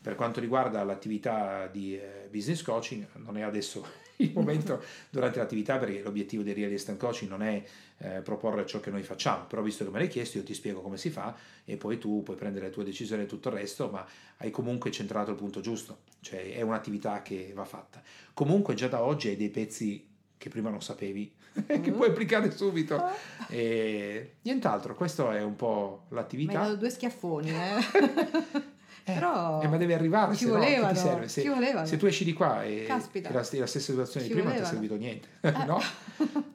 Per 0.00 0.14
quanto 0.14 0.38
riguarda 0.38 0.84
l'attività 0.84 1.66
di 1.66 1.98
eh, 1.98 2.28
business 2.30 2.62
coaching, 2.62 3.04
non 3.14 3.36
è 3.36 3.40
adesso 3.40 3.84
il 4.18 4.30
momento 4.32 4.80
durante 5.10 5.40
l'attività 5.40 5.76
perché 5.78 6.02
l'obiettivo 6.02 6.44
del 6.44 6.54
real 6.54 6.70
estate 6.70 6.98
coaching 6.98 7.28
non 7.28 7.42
è 7.42 7.64
eh, 7.98 8.20
proporre 8.20 8.64
ciò 8.64 8.78
che 8.78 8.92
noi 8.92 9.02
facciamo, 9.02 9.46
però 9.46 9.60
visto 9.60 9.82
che 9.82 9.90
me 9.90 9.98
l'hai 9.98 10.06
chiesto 10.06 10.38
io 10.38 10.44
ti 10.44 10.54
spiego 10.54 10.82
come 10.82 10.98
si 10.98 11.10
fa 11.10 11.34
e 11.64 11.76
poi 11.76 11.98
tu 11.98 12.22
puoi 12.22 12.36
prendere 12.36 12.66
le 12.66 12.70
tue 12.70 12.84
decisioni 12.84 13.24
e 13.24 13.26
tutto 13.26 13.48
il 13.48 13.56
resto, 13.56 13.88
ma 13.88 14.06
hai 14.36 14.52
comunque 14.52 14.92
centrato 14.92 15.32
il 15.32 15.36
punto 15.36 15.60
giusto, 15.60 16.02
cioè 16.20 16.54
è 16.54 16.62
un'attività 16.62 17.22
che 17.22 17.50
va 17.56 17.64
fatta. 17.64 18.00
Comunque 18.34 18.74
già 18.74 18.86
da 18.86 19.02
oggi 19.02 19.30
hai 19.30 19.36
dei 19.36 19.50
pezzi 19.50 20.14
che 20.38 20.48
prima 20.48 20.70
non 20.70 20.82
sapevi, 20.82 21.32
che 21.66 21.90
puoi 21.90 22.08
applicare 22.08 22.50
subito. 22.50 23.02
E 23.48 24.34
nient'altro, 24.42 24.94
questa 24.94 25.36
è 25.36 25.42
un 25.42 25.56
po' 25.56 26.04
l'attività. 26.10 26.60
Dato 26.60 26.76
due 26.76 26.90
schiaffoni, 26.90 27.50
eh? 27.50 27.76
eh 29.04 29.14
Però 29.14 29.62
eh, 29.62 29.68
ma 29.68 29.76
deve 29.76 29.94
arrivare, 29.94 30.34
ci 30.34 30.44
se 30.44 30.50
volevano, 30.50 30.86
no, 30.86 30.92
ti 30.92 30.98
serve? 30.98 31.28
Se, 31.28 31.42
ci 31.42 31.48
volevano. 31.48 31.86
se 31.86 31.96
tu 31.96 32.06
esci 32.06 32.24
di 32.24 32.32
qua 32.32 32.64
e, 32.64 32.84
e 32.84 32.88
la, 32.88 33.02
la, 33.30 33.42
stessa 33.42 33.78
situazione 33.78 34.26
ci 34.26 34.32
di 34.32 34.38
prima 34.38 34.52
non 34.52 34.58
ti 34.58 34.64
è 34.64 34.66
servito 34.70 34.96
niente, 34.96 35.28
eh. 35.40 35.52
no? 35.64 35.80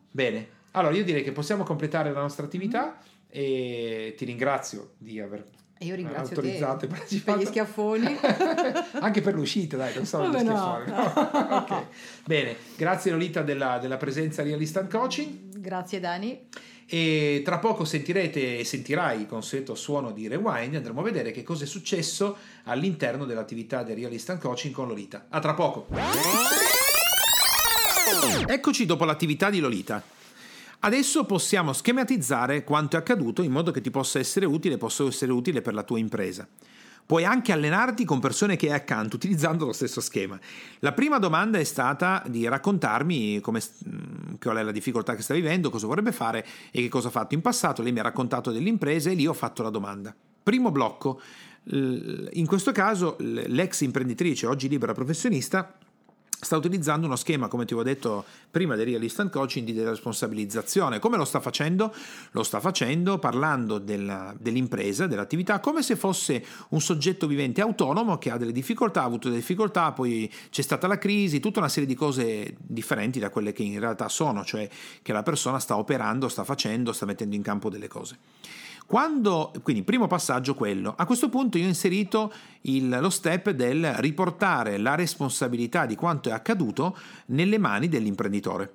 Bene, 0.10 0.48
allora 0.72 0.94
io 0.94 1.04
direi 1.04 1.24
che 1.24 1.32
possiamo 1.32 1.64
completare 1.64 2.12
la 2.12 2.22
nostra 2.22 2.46
attività 2.46 2.98
mm. 2.98 3.16
e 3.30 4.14
ti 4.18 4.26
ringrazio 4.26 4.92
di 4.98 5.20
aver 5.20 5.46
e 5.82 5.86
io 5.86 5.96
ringrazio 5.96 6.36
autorizzato 6.36 6.88
te 6.88 7.22
per 7.26 7.38
gli 7.40 7.46
schiaffoni. 7.46 8.06
Anche 9.02 9.22
per 9.22 9.34
l'uscita, 9.34 9.78
dai, 9.78 9.96
non 9.96 10.06
solo 10.06 10.30
gli 10.30 10.38
schiaffoni. 10.38 10.90
No. 10.92 11.00
No. 11.52 11.56
okay. 11.58 11.86
Bene, 12.24 12.56
grazie 12.78 13.10
Lolita 13.10 13.42
della, 13.42 13.80
della 13.80 13.98
presenza 13.98 14.44
Real 14.44 14.62
Instant 14.62 14.92
Coaching. 14.92 15.58
Grazie 15.58 16.00
Dani. 16.00 16.40
E 16.86 17.42
tra 17.44 17.58
poco 17.58 17.84
sentirete 17.84 18.60
e 18.60 18.64
sentirai 18.64 19.22
il 19.22 19.26
consueto 19.26 19.74
suono 19.74 20.12
di 20.12 20.28
Rewind 20.28 20.74
e 20.74 20.78
andremo 20.78 21.00
a 21.00 21.04
vedere 21.04 21.32
che 21.32 21.42
cosa 21.42 21.64
è 21.64 21.68
successo 21.68 22.38
all'interno 22.66 23.26
dell'attività 23.26 23.82
del 23.82 23.96
Real 23.96 24.12
Instant 24.12 24.40
Coaching 24.40 24.74
con 24.74 24.88
Lolita. 24.88 25.26
A 25.30 25.40
tra 25.40 25.56
poco. 25.56 25.88
Eccoci 28.46 28.86
dopo 28.86 29.04
l'attività 29.06 29.50
di 29.50 29.60
Lolita. 29.60 30.04
Adesso 30.84 31.26
possiamo 31.26 31.74
schematizzare 31.74 32.64
quanto 32.64 32.96
è 32.96 33.00
accaduto 33.00 33.44
in 33.44 33.52
modo 33.52 33.70
che 33.70 33.82
ti 33.82 33.92
possa 33.92 34.18
essere 34.18 34.48
utile, 34.48 34.78
possa 34.78 35.06
essere 35.06 35.32
utile 35.32 35.62
per 35.62 35.76
la 35.76 35.84
tua 35.84 36.00
impresa. 36.00 36.48
Puoi 37.06 37.24
anche 37.24 37.52
allenarti 37.52 38.04
con 38.04 38.20
persone 38.20 38.56
che 38.56 38.68
hai 38.68 38.74
accanto 38.74 39.16
utilizzando 39.16 39.66
lo 39.66 39.74
stesso 39.74 40.02
schema. 40.02 40.40
La 40.80 40.92
prima 40.94 41.20
domanda 41.20 41.60
è 41.60 41.64
stata 41.64 42.24
di 42.28 42.48
raccontarmi 42.48 43.40
come, 43.42 43.62
qual 44.40 44.58
è 44.58 44.64
la 44.64 44.72
difficoltà 44.72 45.14
che 45.14 45.22
sta 45.22 45.36
vivendo, 45.36 45.70
cosa 45.70 45.86
vorrebbe 45.86 46.12
fare 46.12 46.44
e 46.72 46.82
che 46.82 46.90
cosa 46.90 47.10
ha 47.10 47.12
fatto 47.12 47.36
in 47.36 47.42
passato. 47.42 47.84
Lei 47.84 47.92
mi 47.92 48.00
ha 48.00 48.04
raccontato 48.04 48.52
delle 48.52 48.70
imprese 48.70 49.12
e 49.12 49.14
lì 49.14 49.28
ho 49.28 49.34
fatto 49.34 49.62
la 49.62 49.70
domanda. 49.70 50.16
Primo 50.42 50.72
blocco. 50.72 51.22
In 51.66 52.46
questo 52.48 52.72
caso 52.72 53.18
l'ex 53.20 53.82
imprenditrice, 53.82 54.48
oggi 54.48 54.68
libera 54.68 54.94
professionista, 54.94 55.78
sta 56.42 56.58
utilizzando 56.58 57.06
uno 57.06 57.16
schema, 57.16 57.48
come 57.48 57.66
ti 57.66 57.74
avevo 57.74 57.88
detto 57.88 58.26
prima 58.50 58.76
del 58.76 58.88
Real 58.88 59.04
Instant 59.04 59.32
Coaching, 59.32 59.70
di 59.70 59.84
responsabilizzazione. 59.84 60.98
Come 60.98 61.16
lo 61.16 61.24
sta 61.24 61.40
facendo? 61.40 61.94
Lo 62.32 62.42
sta 62.42 62.60
facendo 62.60 63.20
parlando 63.20 63.78
della, 63.78 64.34
dell'impresa, 64.38 65.06
dell'attività, 65.06 65.60
come 65.60 65.84
se 65.84 65.96
fosse 65.96 66.44
un 66.70 66.82
soggetto 66.82 67.28
vivente 67.28 67.62
autonomo 67.62 68.18
che 68.18 68.32
ha 68.32 68.38
delle 68.38 68.52
difficoltà, 68.52 69.04
ha 69.04 69.06
avuto 69.06 69.28
delle 69.28 69.40
difficoltà, 69.40 69.92
poi 69.92 70.32
c'è 70.50 70.64
stata 70.64 70.88
la 70.88 70.98
crisi, 70.98 71.40
tutta 71.40 71.60
una 71.60 71.70
serie 71.70 71.88
di 71.88 71.96
cose 71.96 72.56
differenti 72.58 73.20
da 73.20 73.30
quelle 73.30 73.54
che 73.54 73.62
in 73.62 73.80
realtà 73.80 74.10
sono, 74.10 74.44
cioè 74.44 74.68
che 75.04 75.14
la 75.14 75.24
persona 75.24 75.60
sta 75.60 75.78
operando, 75.78 76.28
sta 76.28 76.44
facendo, 76.44 76.92
sta 76.92 77.06
mettendo 77.06 77.36
in 77.36 77.44
campo 77.44 77.70
delle 77.70 77.88
cose. 77.88 78.18
Quando, 78.92 79.54
quindi 79.64 79.84
primo 79.84 80.08
passaggio 80.08 80.54
quello, 80.54 80.94
a 80.98 81.06
questo 81.06 81.30
punto 81.30 81.58
io 81.58 81.64
ho 81.64 81.70
inserito 81.70 82.30
il, 82.64 82.90
lo 82.90 83.10
step 83.10 83.52
del 83.52 83.94
riportare 83.94 84.78
la 84.78 84.96
responsabilità 84.96 85.86
di 85.86 85.96
quanto 85.96 86.28
è 86.28 86.34
accaduto 86.34 86.98
nelle 87.28 87.58
mani 87.58 87.88
dell'imprenditore. 87.88 88.74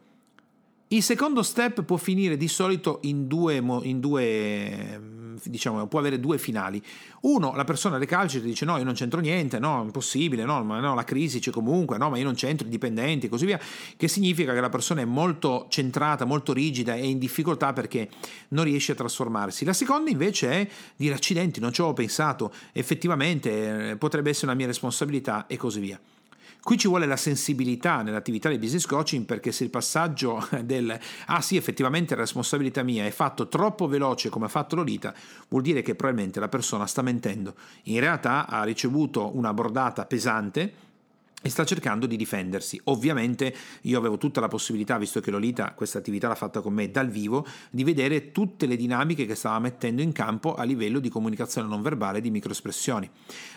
Il 0.88 1.02
secondo 1.02 1.42
step 1.42 1.82
può 1.82 1.98
finire 1.98 2.38
di 2.38 2.48
solito 2.48 3.00
in 3.02 3.26
due, 3.26 3.56
in 3.56 4.00
due, 4.00 5.00
diciamo, 5.44 5.86
può 5.86 5.98
avere 5.98 6.20
due 6.20 6.38
finali. 6.38 6.82
Uno, 7.22 7.54
la 7.54 7.64
persona 7.64 7.98
recalcita 7.98 8.44
e 8.44 8.48
dice 8.48 8.64
no, 8.64 8.76
io 8.76 8.84
non 8.84 8.94
c'entro 8.94 9.20
niente, 9.20 9.58
no, 9.58 9.82
impossibile, 9.82 10.44
no, 10.44 10.62
ma 10.64 10.80
no, 10.80 10.94
la 10.94 11.04
crisi 11.04 11.38
c'è 11.38 11.50
comunque, 11.50 11.98
no, 11.98 12.10
ma 12.10 12.18
io 12.18 12.24
non 12.24 12.34
c'entro, 12.34 12.66
i 12.66 12.70
dipendenti 12.70 13.26
e 13.26 13.28
così 13.28 13.46
via, 13.46 13.60
che 13.96 14.08
significa 14.08 14.52
che 14.52 14.60
la 14.60 14.68
persona 14.68 15.00
è 15.00 15.04
molto 15.04 15.66
centrata, 15.68 16.24
molto 16.24 16.52
rigida 16.52 16.94
e 16.94 17.06
in 17.06 17.18
difficoltà 17.18 17.72
perché 17.72 18.08
non 18.48 18.64
riesce 18.64 18.92
a 18.92 18.94
trasformarsi. 18.94 19.64
La 19.64 19.72
seconda 19.72 20.10
invece 20.10 20.50
è 20.50 20.68
dire 20.96 21.14
accidenti, 21.14 21.60
non 21.60 21.72
ci 21.72 21.80
avevo 21.80 21.96
pensato, 21.96 22.52
effettivamente 22.72 23.90
eh, 23.90 23.96
potrebbe 23.96 24.30
essere 24.30 24.46
una 24.46 24.56
mia 24.56 24.66
responsabilità 24.66 25.46
e 25.46 25.56
così 25.56 25.80
via. 25.80 26.00
Qui 26.66 26.76
ci 26.76 26.88
vuole 26.88 27.06
la 27.06 27.16
sensibilità 27.16 28.02
nell'attività 28.02 28.48
di 28.48 28.58
business 28.58 28.86
coaching 28.86 29.24
perché 29.24 29.52
se 29.52 29.62
il 29.62 29.70
passaggio 29.70 30.44
del 30.64 30.98
ah 31.26 31.40
sì 31.40 31.56
effettivamente 31.56 32.14
è 32.14 32.16
responsabilità 32.16 32.82
mia 32.82 33.06
è 33.06 33.10
fatto 33.12 33.46
troppo 33.46 33.86
veloce 33.86 34.30
come 34.30 34.46
ha 34.46 34.48
fatto 34.48 34.74
Lolita, 34.74 35.14
vuol 35.46 35.62
dire 35.62 35.80
che 35.82 35.94
probabilmente 35.94 36.40
la 36.40 36.48
persona 36.48 36.88
sta 36.88 37.02
mentendo. 37.02 37.54
In 37.84 38.00
realtà 38.00 38.48
ha 38.48 38.64
ricevuto 38.64 39.36
una 39.36 39.54
bordata 39.54 40.06
pesante 40.06 40.85
e 41.46 41.48
sta 41.48 41.64
cercando 41.64 42.06
di 42.06 42.16
difendersi. 42.16 42.80
Ovviamente 42.84 43.54
io 43.82 43.98
avevo 43.98 44.18
tutta 44.18 44.40
la 44.40 44.48
possibilità, 44.48 44.98
visto 44.98 45.20
che 45.20 45.30
Lolita 45.30 45.74
questa 45.74 45.98
attività 45.98 46.26
l'ha 46.26 46.34
fatta 46.34 46.60
con 46.60 46.74
me 46.74 46.90
dal 46.90 47.08
vivo, 47.08 47.46
di 47.70 47.84
vedere 47.84 48.32
tutte 48.32 48.66
le 48.66 48.74
dinamiche 48.74 49.26
che 49.26 49.36
stava 49.36 49.60
mettendo 49.60 50.02
in 50.02 50.10
campo 50.10 50.54
a 50.56 50.64
livello 50.64 50.98
di 50.98 51.08
comunicazione 51.08 51.68
non 51.68 51.82
verbale 51.82 52.18
e 52.18 52.20
di 52.20 52.32
microespressioni. 52.32 53.08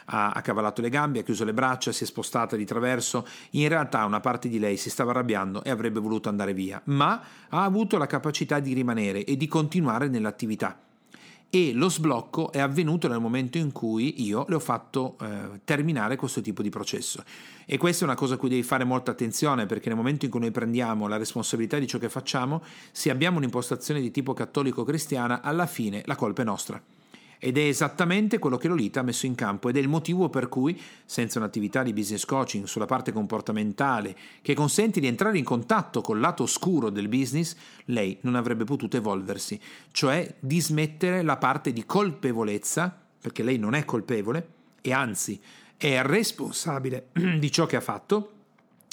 Ha 0.06 0.30
accavallato 0.30 0.82
le 0.82 0.90
gambe, 0.90 1.20
ha 1.20 1.24
chiuso 1.24 1.44
le 1.44 1.54
braccia, 1.54 1.92
si 1.92 2.04
è 2.04 2.06
spostata 2.06 2.56
di 2.56 2.66
traverso, 2.66 3.26
in 3.52 3.68
realtà 3.68 4.06
una 4.06 4.20
parte 4.20 4.50
di 4.50 4.60
lei 4.60 4.78
si 4.78 4.92
stava 4.92 5.10
arrabbiando 5.10 5.64
e 5.64 5.72
avrebbe 5.72 6.00
voluto 6.00 6.30
andare 6.30 6.54
via, 6.54 6.80
ma 6.86 7.20
ha 7.50 7.64
avuto 7.64 7.98
la 7.98 8.06
capacità 8.06 8.60
di 8.60 8.74
rimanere 8.74 9.24
e 9.24 9.36
di 9.36 9.48
continuare 9.48 10.10
nell'attività 10.10 10.80
e 11.50 11.72
lo 11.74 11.90
sblocco 11.90 12.52
è 12.52 12.60
avvenuto 12.60 13.08
nel 13.08 13.20
momento 13.20 13.58
in 13.58 13.72
cui 13.72 14.24
io 14.24 14.46
le 14.48 14.56
ho 14.56 14.60
fatto 14.60 15.18
eh, 15.20 15.62
terminare 15.64 16.16
questo 16.16 16.42
tipo 16.42 16.62
di 16.62 16.70
processo. 16.70 17.24
E 17.66 17.78
questa 17.78 18.04
è 18.04 18.08
una 18.08 18.16
cosa 18.16 18.36
a 18.36 18.38
cui 18.38 18.50
devi 18.50 18.64
fare 18.64 18.84
molta 18.84 19.12
attenzione 19.12 19.66
perché 19.66 19.90
nel 19.90 19.98
momento 19.98 20.26
in 20.26 20.32
cui 20.32 20.40
noi 20.40 20.52
prendiamo 20.52 21.08
la 21.08 21.18
responsabilità 21.18 21.80
di 21.80 21.88
ciò 21.88 21.98
che 21.98 22.10
facciamo, 22.10 22.64
se 22.92 23.10
abbiamo 23.10 23.38
un'impostazione 23.38 24.00
di 24.00 24.12
tipo 24.12 24.34
cattolico-cristiana, 24.34 25.42
alla 25.42 25.66
fine 25.66 26.04
la 26.06 26.16
colpa 26.16 26.44
è 26.44 26.46
nostra. 26.46 26.82
Ed 27.40 27.58
è 27.58 27.62
esattamente 27.62 28.38
quello 28.38 28.58
che 28.58 28.68
Lolita 28.68 29.00
ha 29.00 29.04
messo 29.04 29.26
in 29.26 29.34
campo 29.34 29.70
ed 29.70 29.78
è 29.78 29.80
il 29.80 29.88
motivo 29.88 30.28
per 30.30 30.50
cui, 30.50 30.80
senza 31.06 31.40
un'attività 31.40 31.84
di 31.84 31.94
business 31.94 32.26
coaching 32.26 32.66
sulla 32.66 32.86
parte 32.86 33.14
comportamentale 33.14 34.16
che 34.42 34.54
consente 34.54 35.00
di 35.00 35.08
entrare 35.08 35.38
in 35.38 35.46
contatto 35.46 36.02
col 36.02 36.20
lato 36.20 36.44
oscuro 36.44 36.90
del 36.90 37.08
business, 37.08 37.56
lei 37.86 38.18
non 38.22 38.36
avrebbe 38.36 38.66
potuto 38.66 38.98
evolversi, 38.98 39.60
cioè 39.92 40.36
dismettere 40.40 41.22
la 41.22 41.38
parte 41.38 41.72
di 41.72 41.86
colpevolezza, 41.86 42.94
perché 43.22 43.42
lei 43.42 43.58
non 43.58 43.74
è 43.74 43.86
colpevole 43.86 44.48
e 44.82 44.92
anzi 44.92 45.40
è 45.78 46.02
responsabile 46.02 47.08
di 47.40 47.52
ciò 47.52 47.66
che 47.66 47.78
ha 47.78 47.82
fatto 47.82 48.34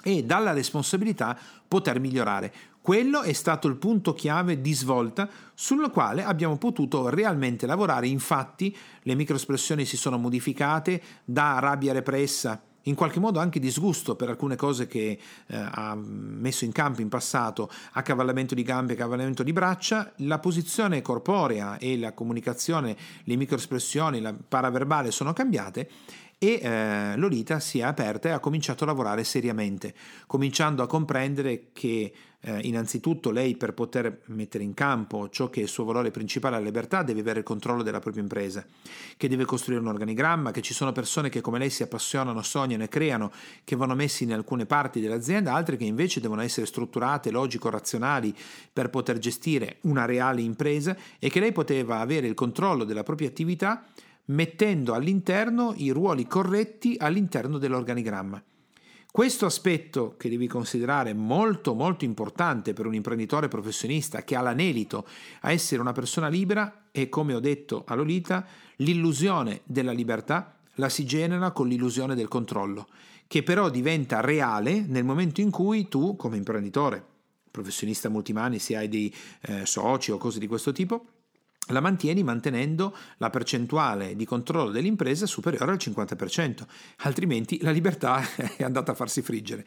e 0.04 0.22
dalla 0.22 0.52
responsabilità 0.52 1.36
poter 1.66 1.98
migliorare. 1.98 2.52
Quello 2.86 3.22
è 3.22 3.32
stato 3.32 3.66
il 3.66 3.74
punto 3.74 4.14
chiave 4.14 4.60
di 4.60 4.72
svolta 4.72 5.28
sul 5.54 5.90
quale 5.90 6.22
abbiamo 6.22 6.56
potuto 6.56 7.08
realmente 7.08 7.66
lavorare. 7.66 8.06
Infatti 8.06 8.72
le 9.02 9.16
microespressioni 9.16 9.84
si 9.84 9.96
sono 9.96 10.18
modificate 10.18 11.02
da 11.24 11.58
rabbia 11.58 11.92
repressa 11.92 12.62
in 12.82 12.94
qualche 12.94 13.18
modo 13.18 13.40
anche 13.40 13.58
disgusto 13.58 14.14
per 14.14 14.28
alcune 14.28 14.54
cose 14.54 14.86
che 14.86 15.18
eh, 15.48 15.56
ha 15.56 15.96
messo 15.96 16.64
in 16.64 16.70
campo 16.70 17.00
in 17.00 17.08
passato, 17.08 17.68
accavallamento 17.94 18.54
di 18.54 18.62
gambe, 18.62 18.92
accavallamento 18.92 19.42
di 19.42 19.52
braccia, 19.52 20.12
la 20.18 20.38
posizione 20.38 21.02
corporea 21.02 21.78
e 21.78 21.98
la 21.98 22.12
comunicazione, 22.12 22.96
le 23.24 23.34
microespressioni, 23.34 24.20
la 24.20 24.32
paraverbale 24.32 25.10
sono 25.10 25.32
cambiate 25.32 25.90
e 26.38 26.60
eh, 26.62 27.16
Lolita 27.16 27.60
si 27.60 27.78
è 27.78 27.82
aperta 27.82 28.28
e 28.28 28.32
ha 28.32 28.40
cominciato 28.40 28.84
a 28.84 28.88
lavorare 28.88 29.24
seriamente, 29.24 29.94
cominciando 30.26 30.82
a 30.82 30.86
comprendere 30.86 31.68
che 31.72 32.12
eh, 32.40 32.60
innanzitutto 32.64 33.30
lei 33.30 33.56
per 33.56 33.72
poter 33.72 34.20
mettere 34.26 34.62
in 34.62 34.74
campo 34.74 35.28
ciò 35.30 35.48
che 35.48 35.60
è 35.60 35.62
il 35.62 35.68
suo 35.68 35.84
valore 35.84 36.10
principale, 36.10 36.56
la 36.56 36.62
libertà, 36.62 37.02
deve 37.02 37.20
avere 37.20 37.38
il 37.38 37.44
controllo 37.44 37.82
della 37.82 38.00
propria 38.00 38.22
impresa, 38.22 38.64
che 39.16 39.28
deve 39.28 39.46
costruire 39.46 39.80
un 39.80 39.88
organigramma, 39.88 40.50
che 40.50 40.60
ci 40.60 40.74
sono 40.74 40.92
persone 40.92 41.30
che 41.30 41.40
come 41.40 41.58
lei 41.58 41.70
si 41.70 41.82
appassionano, 41.82 42.42
sognano 42.42 42.84
e 42.84 42.88
creano, 42.88 43.32
che 43.64 43.74
vanno 43.74 43.94
messi 43.94 44.24
in 44.24 44.32
alcune 44.34 44.66
parti 44.66 45.00
dell'azienda, 45.00 45.54
altre 45.54 45.76
che 45.76 45.84
invece 45.84 46.20
devono 46.20 46.42
essere 46.42 46.66
strutturate, 46.66 47.30
logico-razionali 47.30 48.34
per 48.72 48.90
poter 48.90 49.18
gestire 49.18 49.78
una 49.82 50.04
reale 50.04 50.42
impresa 50.42 50.94
e 51.18 51.30
che 51.30 51.40
lei 51.40 51.52
poteva 51.52 51.98
avere 51.98 52.26
il 52.26 52.34
controllo 52.34 52.84
della 52.84 53.02
propria 53.02 53.28
attività 53.28 53.84
mettendo 54.26 54.94
all'interno 54.94 55.74
i 55.76 55.90
ruoli 55.90 56.26
corretti 56.26 56.96
all'interno 56.98 57.58
dell'organigramma. 57.58 58.42
Questo 59.16 59.46
aspetto 59.46 60.14
che 60.18 60.28
devi 60.28 60.46
considerare 60.46 61.14
molto 61.14 61.72
molto 61.72 62.04
importante 62.04 62.74
per 62.74 62.84
un 62.84 62.94
imprenditore 62.94 63.48
professionista 63.48 64.24
che 64.24 64.36
ha 64.36 64.42
l'anelito 64.42 65.06
a 65.40 65.52
essere 65.52 65.80
una 65.80 65.92
persona 65.92 66.28
libera 66.28 66.88
è, 66.90 67.08
come 67.08 67.32
ho 67.32 67.40
detto 67.40 67.84
a 67.86 67.94
Lolita, 67.94 68.46
l'illusione 68.76 69.62
della 69.64 69.92
libertà, 69.92 70.58
la 70.74 70.90
si 70.90 71.06
genera 71.06 71.52
con 71.52 71.66
l'illusione 71.66 72.14
del 72.14 72.28
controllo, 72.28 72.88
che 73.26 73.42
però 73.42 73.70
diventa 73.70 74.20
reale 74.20 74.84
nel 74.86 75.04
momento 75.04 75.40
in 75.40 75.50
cui 75.50 75.88
tu, 75.88 76.14
come 76.16 76.36
imprenditore, 76.36 77.02
professionista 77.50 78.10
multimani, 78.10 78.58
se 78.58 78.76
hai 78.76 78.88
dei 78.90 79.14
eh, 79.42 79.64
soci 79.64 80.10
o 80.10 80.18
cose 80.18 80.38
di 80.38 80.46
questo 80.46 80.72
tipo, 80.72 81.06
la 81.68 81.80
mantieni 81.80 82.22
mantenendo 82.22 82.94
la 83.16 83.30
percentuale 83.30 84.14
di 84.14 84.24
controllo 84.24 84.70
dell'impresa 84.70 85.26
superiore 85.26 85.72
al 85.72 85.78
50%, 85.80 86.64
altrimenti 86.98 87.60
la 87.62 87.70
libertà 87.70 88.22
è 88.56 88.62
andata 88.62 88.92
a 88.92 88.94
farsi 88.94 89.22
friggere. 89.22 89.64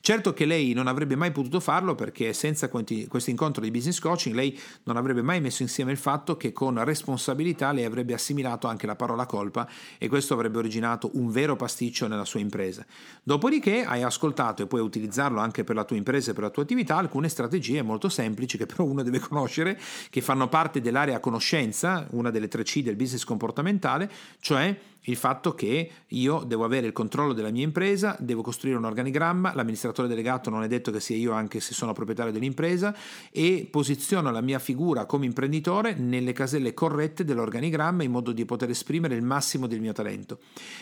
Certo 0.00 0.32
che 0.32 0.46
lei 0.46 0.72
non 0.72 0.86
avrebbe 0.86 1.14
mai 1.14 1.30
potuto 1.30 1.60
farlo 1.60 1.94
perché 1.94 2.32
senza 2.32 2.68
questo 2.68 3.30
incontro 3.30 3.62
di 3.62 3.70
business 3.70 3.98
coaching 3.98 4.34
lei 4.34 4.58
non 4.84 4.96
avrebbe 4.96 5.22
mai 5.22 5.40
messo 5.40 5.62
insieme 5.62 5.92
il 5.92 5.98
fatto 5.98 6.36
che 6.36 6.52
con 6.52 6.82
responsabilità 6.82 7.72
lei 7.72 7.84
avrebbe 7.84 8.14
assimilato 8.14 8.66
anche 8.66 8.86
la 8.86 8.96
parola 8.96 9.26
colpa 9.26 9.68
e 9.98 10.08
questo 10.08 10.34
avrebbe 10.34 10.58
originato 10.58 11.10
un 11.14 11.30
vero 11.30 11.54
pasticcio 11.54 12.08
nella 12.08 12.24
sua 12.24 12.40
impresa. 12.40 12.84
Dopodiché 13.22 13.84
hai 13.84 14.02
ascoltato 14.02 14.62
e 14.62 14.66
puoi 14.66 14.80
utilizzarlo 14.80 15.40
anche 15.40 15.64
per 15.64 15.76
la 15.76 15.84
tua 15.84 15.96
impresa 15.96 16.30
e 16.30 16.34
per 16.34 16.44
la 16.44 16.50
tua 16.50 16.62
attività 16.62 16.96
alcune 16.96 17.28
strategie 17.28 17.82
molto 17.82 18.08
semplici 18.08 18.56
che 18.56 18.66
però 18.66 18.84
uno 18.84 19.02
deve 19.02 19.18
conoscere, 19.18 19.78
che 20.08 20.20
fanno 20.20 20.48
parte 20.48 20.80
dell'area 20.80 21.20
conoscitiva 21.20 21.40
conoscenza, 21.42 22.06
una 22.10 22.30
delle 22.30 22.46
tre 22.46 22.62
C 22.62 22.82
del 22.82 22.94
business 22.94 23.24
comportamentale, 23.24 24.08
cioè 24.40 24.74
il 25.06 25.16
fatto 25.16 25.54
che 25.54 25.90
io 26.08 26.44
devo 26.46 26.64
avere 26.64 26.86
il 26.86 26.92
controllo 26.92 27.32
della 27.32 27.50
mia 27.50 27.64
impresa, 27.64 28.16
devo 28.20 28.42
costruire 28.42 28.78
un 28.78 28.84
organigramma, 28.84 29.54
l'amministratore 29.54 30.06
delegato 30.06 30.50
non 30.50 30.62
è 30.62 30.68
detto 30.68 30.90
che 30.92 31.00
sia 31.00 31.16
io 31.16 31.32
anche 31.32 31.60
se 31.60 31.74
sono 31.74 31.92
proprietario 31.92 32.32
dell'impresa 32.32 32.94
e 33.30 33.66
posiziono 33.70 34.30
la 34.30 34.40
mia 34.40 34.58
figura 34.58 35.06
come 35.06 35.26
imprenditore 35.26 35.94
nelle 35.94 36.32
caselle 36.32 36.74
corrette 36.74 37.24
dell'organigramma 37.24 38.02
in 38.02 38.10
modo 38.10 38.32
di 38.32 38.44
poter 38.44 38.70
esprimere 38.70 39.14
il 39.14 39.22
massimo 39.22 39.66
del 39.66 39.80
mio 39.80 39.92
talento. 39.92 40.38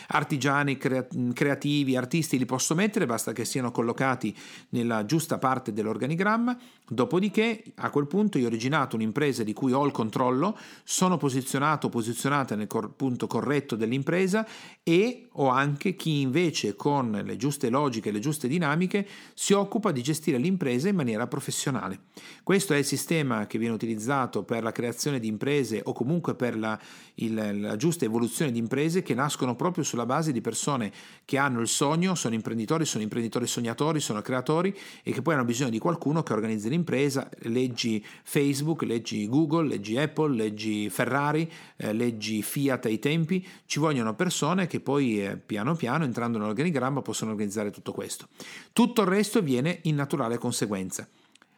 Artigiani, 0.09 0.77
creativi, 0.77 1.95
artisti 1.95 2.37
li 2.37 2.45
posso 2.45 2.75
mettere, 2.75 3.05
basta 3.05 3.31
che 3.31 3.45
siano 3.45 3.71
collocati 3.71 4.35
nella 4.69 5.05
giusta 5.05 5.37
parte 5.39 5.73
dell'organigramma, 5.73 6.57
dopodiché 6.87 7.63
a 7.75 7.89
quel 7.89 8.07
punto 8.07 8.37
io 8.37 8.45
ho 8.45 8.47
originato 8.47 8.95
un'impresa 8.95 9.43
di 9.43 9.53
cui 9.53 9.71
ho 9.71 9.85
il 9.85 9.91
controllo, 9.91 10.57
sono 10.83 11.17
posizionato, 11.17 11.89
posizionata 11.89 12.55
nel 12.55 12.67
punto 12.67 13.27
corretto 13.27 13.75
dell'impresa, 13.75 14.09
impresa 14.11 14.45
e 14.83 15.27
ho 15.33 15.47
anche 15.47 15.95
chi 15.95 16.21
invece 16.21 16.75
con 16.75 17.21
le 17.23 17.37
giuste 17.37 17.69
logiche, 17.69 18.09
le 18.09 18.19
giuste 18.19 18.47
dinamiche 18.47 19.07
si 19.35 19.53
occupa 19.53 19.91
di 19.91 20.01
gestire 20.01 20.39
l'impresa 20.39 20.89
in 20.89 20.95
maniera 20.95 21.27
professionale. 21.27 21.99
Questo 22.43 22.73
è 22.73 22.77
il 22.77 22.85
sistema 22.85 23.45
che 23.45 23.59
viene 23.59 23.75
utilizzato 23.75 24.43
per 24.43 24.63
la 24.63 24.71
creazione 24.71 25.19
di 25.19 25.27
imprese 25.27 25.81
o 25.83 25.93
comunque 25.93 26.33
per 26.33 26.57
la, 26.57 26.77
il, 27.15 27.61
la 27.61 27.75
giusta 27.75 28.05
evoluzione 28.05 28.51
di 28.51 28.57
imprese 28.57 29.03
che 29.03 29.13
nascono 29.13 29.55
proprio 29.55 29.83
sulla 29.83 30.07
base 30.07 30.31
di 30.31 30.41
persone 30.41 30.91
che 31.25 31.37
hanno 31.37 31.61
il 31.61 31.67
sogno, 31.67 32.15
sono 32.15 32.33
imprenditori, 32.33 32.83
sono 32.83 33.03
imprenditori 33.03 33.45
sognatori, 33.45 33.99
sono 33.99 34.21
creatori 34.21 34.75
e 35.03 35.11
che 35.11 35.21
poi 35.21 35.35
hanno 35.35 35.45
bisogno 35.45 35.69
di 35.69 35.79
qualcuno 35.79 36.23
che 36.23 36.33
organizzi 36.33 36.69
l'impresa, 36.69 37.29
leggi 37.43 38.03
Facebook, 38.23 38.81
leggi 38.81 39.27
Google, 39.27 39.67
leggi 39.67 39.97
Apple, 39.97 40.35
leggi 40.35 40.89
Ferrari, 40.89 41.49
eh, 41.77 41.93
leggi 41.93 42.41
Fiat 42.41 42.85
ai 42.85 42.97
tempi, 42.97 43.47
ci 43.65 43.79
vogliono 43.79 44.15
persone 44.15 44.67
che 44.71 44.79
poi 44.79 45.21
eh, 45.21 45.35
piano 45.35 45.75
piano 45.75 46.05
entrando 46.05 46.37
nell'organigramma 46.37 47.01
possono 47.01 47.31
organizzare 47.31 47.71
tutto 47.71 47.91
questo. 47.91 48.29
Tutto 48.71 49.01
il 49.01 49.07
resto 49.09 49.41
viene 49.41 49.79
in 49.81 49.95
naturale 49.95 50.37
conseguenza. 50.37 51.05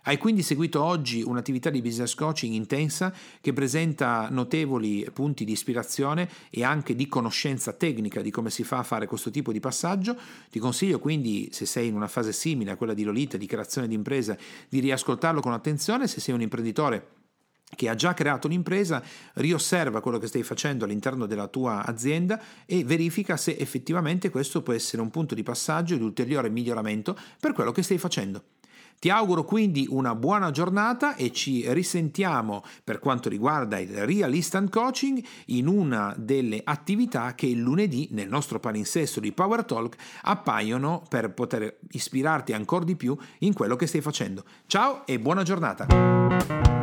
Hai 0.06 0.18
quindi 0.18 0.42
seguito 0.42 0.84
oggi 0.84 1.22
un'attività 1.22 1.70
di 1.70 1.84
business 1.84 2.16
coaching 2.16 2.56
intensa 2.56 3.14
che 3.40 3.54
presenta 3.54 4.30
notevoli 4.32 5.08
punti 5.14 5.46
di 5.46 5.52
ispirazione 5.52 6.28
e 6.50 6.64
anche 6.64 6.96
di 6.96 7.08
conoscenza 7.08 7.72
tecnica 7.74 8.24
di 8.24 8.32
come 8.32 8.50
si 8.50 8.64
fa 8.64 8.80
a 8.80 8.84
fare 8.84 9.06
questo 9.06 9.30
tipo 9.30 9.52
di 9.52 9.60
passaggio. 9.60 10.18
Ti 10.50 10.58
consiglio 10.58 10.98
quindi, 10.98 11.50
se 11.52 11.68
sei 11.68 11.90
in 11.90 11.94
una 11.96 12.08
fase 12.08 12.34
simile 12.34 12.72
a 12.72 12.78
quella 12.78 12.96
di 12.96 13.04
Lolita, 13.04 13.38
di 13.38 13.46
creazione 13.46 13.88
di 13.88 13.94
impresa, 13.94 14.36
di 14.68 14.80
riascoltarlo 14.80 15.40
con 15.40 15.54
attenzione. 15.54 16.08
Se 16.08 16.20
sei 16.20 16.34
un 16.34 16.42
imprenditore 16.42 17.22
che 17.76 17.90
ha 17.90 17.96
già 17.96 18.14
creato 18.14 18.48
un'impresa, 18.48 19.04
riosserva 19.34 20.02
quello 20.02 20.18
che 20.18 20.28
stai 20.28 20.44
facendo 20.44 20.86
all'interno 20.86 21.26
della 21.26 21.48
tua 21.48 21.86
azienda 21.86 22.42
e 22.66 22.84
verifica 22.84 23.38
se 23.38 23.56
effettivamente 23.58 24.30
questo 24.30 24.62
può 24.62 24.74
essere 24.74 25.02
un 25.02 25.10
punto 25.10 25.36
di 25.36 25.44
passaggio 25.44 25.96
di 25.96 26.04
ulteriore 26.04 26.50
miglioramento 26.50 27.18
per 27.40 27.54
quello 27.54 27.72
che 27.72 27.84
stai 27.84 27.98
facendo. 27.98 28.44
Ti 29.04 29.10
auguro 29.10 29.44
quindi 29.44 29.86
una 29.90 30.16
buona 30.16 30.50
giornata 30.52 31.16
e 31.16 31.34
ci 31.34 31.66
risentiamo 31.74 32.64
per 32.86 33.00
quanto 33.00 33.28
riguarda 33.28 33.78
il 33.78 34.06
Real 34.06 34.34
Instant 34.34 34.70
Coaching 34.70 35.22
in 35.48 35.68
una 35.68 36.16
delle 36.18 36.62
attività 36.64 37.36
che 37.36 37.48
il 37.48 37.60
lunedì 37.60 38.08
nel 38.12 38.30
nostro 38.30 38.62
palinsesto 38.62 39.20
di 39.20 39.34
Power 39.34 39.66
Talk 39.66 39.98
appaiono 40.22 41.04
per 41.10 41.34
poter 41.34 41.80
ispirarti 41.92 42.54
ancora 42.54 42.86
di 42.86 42.96
più 42.96 43.14
in 43.40 43.52
quello 43.52 43.76
che 43.76 43.88
stai 43.88 44.00
facendo. 44.00 44.46
Ciao 44.68 45.06
e 45.06 45.20
buona 45.20 45.44
giornata! 45.44 46.83